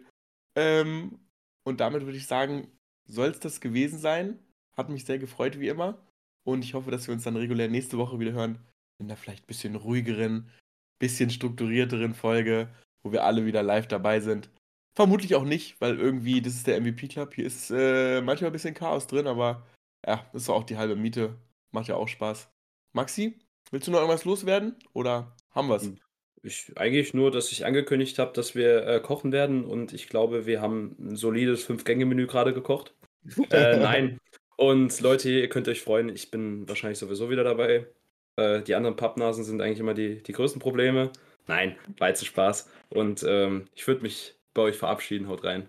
Ähm, 0.56 1.20
und 1.66 1.82
damit 1.82 2.06
würde 2.06 2.18
ich 2.18 2.28
sagen, 2.28 2.72
soll 3.08 3.28
es 3.28 3.41
das 3.41 3.60
gewesen 3.60 3.99
sein. 3.99 4.39
Hat 4.78 4.89
mich 4.89 5.03
sehr 5.03 5.20
gefreut, 5.20 5.60
wie 5.60 5.68
immer. 5.68 5.97
Und 6.47 6.64
ich 6.64 6.74
hoffe, 6.76 6.91
dass 6.91 7.08
wir 7.08 7.14
uns 7.14 7.24
dann 7.24 7.36
regulär 7.36 7.68
nächste 7.68 7.97
Woche 7.97 8.20
wieder 8.20 8.32
hören. 8.32 8.60
In 8.99 9.08
einer 9.08 9.18
vielleicht 9.18 9.47
bisschen 9.47 9.76
ruhigeren, 9.76 10.49
bisschen 10.97 11.30
strukturierteren 11.30 12.14
Folge, 12.14 12.70
wo 13.03 13.12
wir 13.12 13.26
alle 13.26 13.45
wieder 13.45 13.64
live 13.64 13.88
dabei 13.88 14.22
sind. 14.22 14.49
Vermutlich 14.95 15.36
auch 15.36 15.43
nicht, 15.43 15.82
weil 15.82 15.99
irgendwie, 15.99 16.41
das 16.41 16.53
ist 16.53 16.68
der 16.68 16.78
MVP-Club. 16.80 17.34
Hier 17.34 17.45
ist 17.47 17.70
äh, 17.70 18.22
manchmal 18.22 18.51
ein 18.51 18.53
bisschen 18.53 18.74
Chaos 18.74 19.08
drin, 19.08 19.28
aber 19.28 19.66
ja, 20.08 20.26
das 20.32 20.43
ist 20.43 20.49
auch 20.49 20.64
die 20.64 20.78
halbe 20.78 20.95
Miete. 20.95 21.36
Macht 21.76 21.89
ja 21.89 21.95
auch 21.95 22.07
Spaß. 22.07 22.49
Maxi, 22.93 23.38
willst 23.69 23.86
du 23.86 23.91
noch 23.91 23.99
irgendwas 23.99 24.23
loswerden? 24.23 24.78
Oder 24.93 25.36
haben 25.51 25.67
wir 25.67 25.76
es? 25.76 25.84
Hm. 25.84 25.99
Ich, 26.41 26.71
eigentlich 26.78 27.13
nur, 27.13 27.32
dass 27.32 27.51
ich 27.51 27.65
angekündigt 27.65 28.17
habe, 28.17 28.32
dass 28.32 28.55
wir 28.55 28.88
äh, 28.88 29.01
kochen 29.01 29.34
werden 29.34 29.65
und 29.65 29.91
ich 29.91 30.07
glaube, 30.07 30.45
wir 30.45 30.61
haben 30.61 30.95
ein 30.97 31.15
solides 31.17 31.65
Fünf-Gänge-Menü 31.65 32.28
gerade 32.28 32.53
gekocht. 32.53 32.95
Äh, 33.49 33.78
nein. 33.78 34.21
Und 34.55 35.01
Leute, 35.01 35.30
ihr 35.30 35.49
könnt 35.49 35.67
euch 35.67 35.82
freuen, 35.82 36.07
ich 36.07 36.32
bin 36.32 36.69
wahrscheinlich 36.69 36.99
sowieso 36.99 37.30
wieder 37.30 37.43
dabei. 37.43 37.88
Äh, 38.38 38.61
die 38.61 38.76
anderen 38.76 38.95
Pappnasen 38.95 39.43
sind 39.43 39.61
eigentlich 39.61 39.80
immer 39.80 39.95
die, 39.95 40.23
die 40.23 40.32
größten 40.32 40.61
Probleme. 40.61 41.11
Nein, 41.47 41.76
war 41.97 42.07
jetzt 42.07 42.26
Spaß. 42.26 42.69
Und 42.88 43.26
ähm, 43.28 43.67
ich 43.76 43.86
würde 43.86 44.03
mich 44.03 44.36
bei 44.53 44.61
euch 44.61 44.78
verabschieden. 44.78 45.28
Haut 45.28 45.43
rein. 45.43 45.67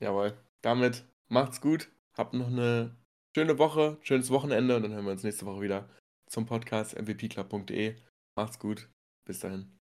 Jawohl. 0.00 0.32
Damit 0.62 1.04
macht's 1.28 1.60
gut. 1.60 1.90
Habt 2.14 2.34
noch 2.34 2.48
eine 2.48 2.96
schöne 3.34 3.58
Woche, 3.58 3.98
schönes 4.02 4.30
Wochenende 4.30 4.76
und 4.76 4.82
dann 4.82 4.92
hören 4.92 5.04
wir 5.04 5.12
uns 5.12 5.22
nächste 5.22 5.46
Woche 5.46 5.62
wieder 5.62 5.88
zum 6.26 6.46
Podcast 6.46 6.98
mvpclub.de. 6.98 7.96
Macht's 8.36 8.58
gut. 8.58 8.90
Bis 9.24 9.40
dahin. 9.40 9.81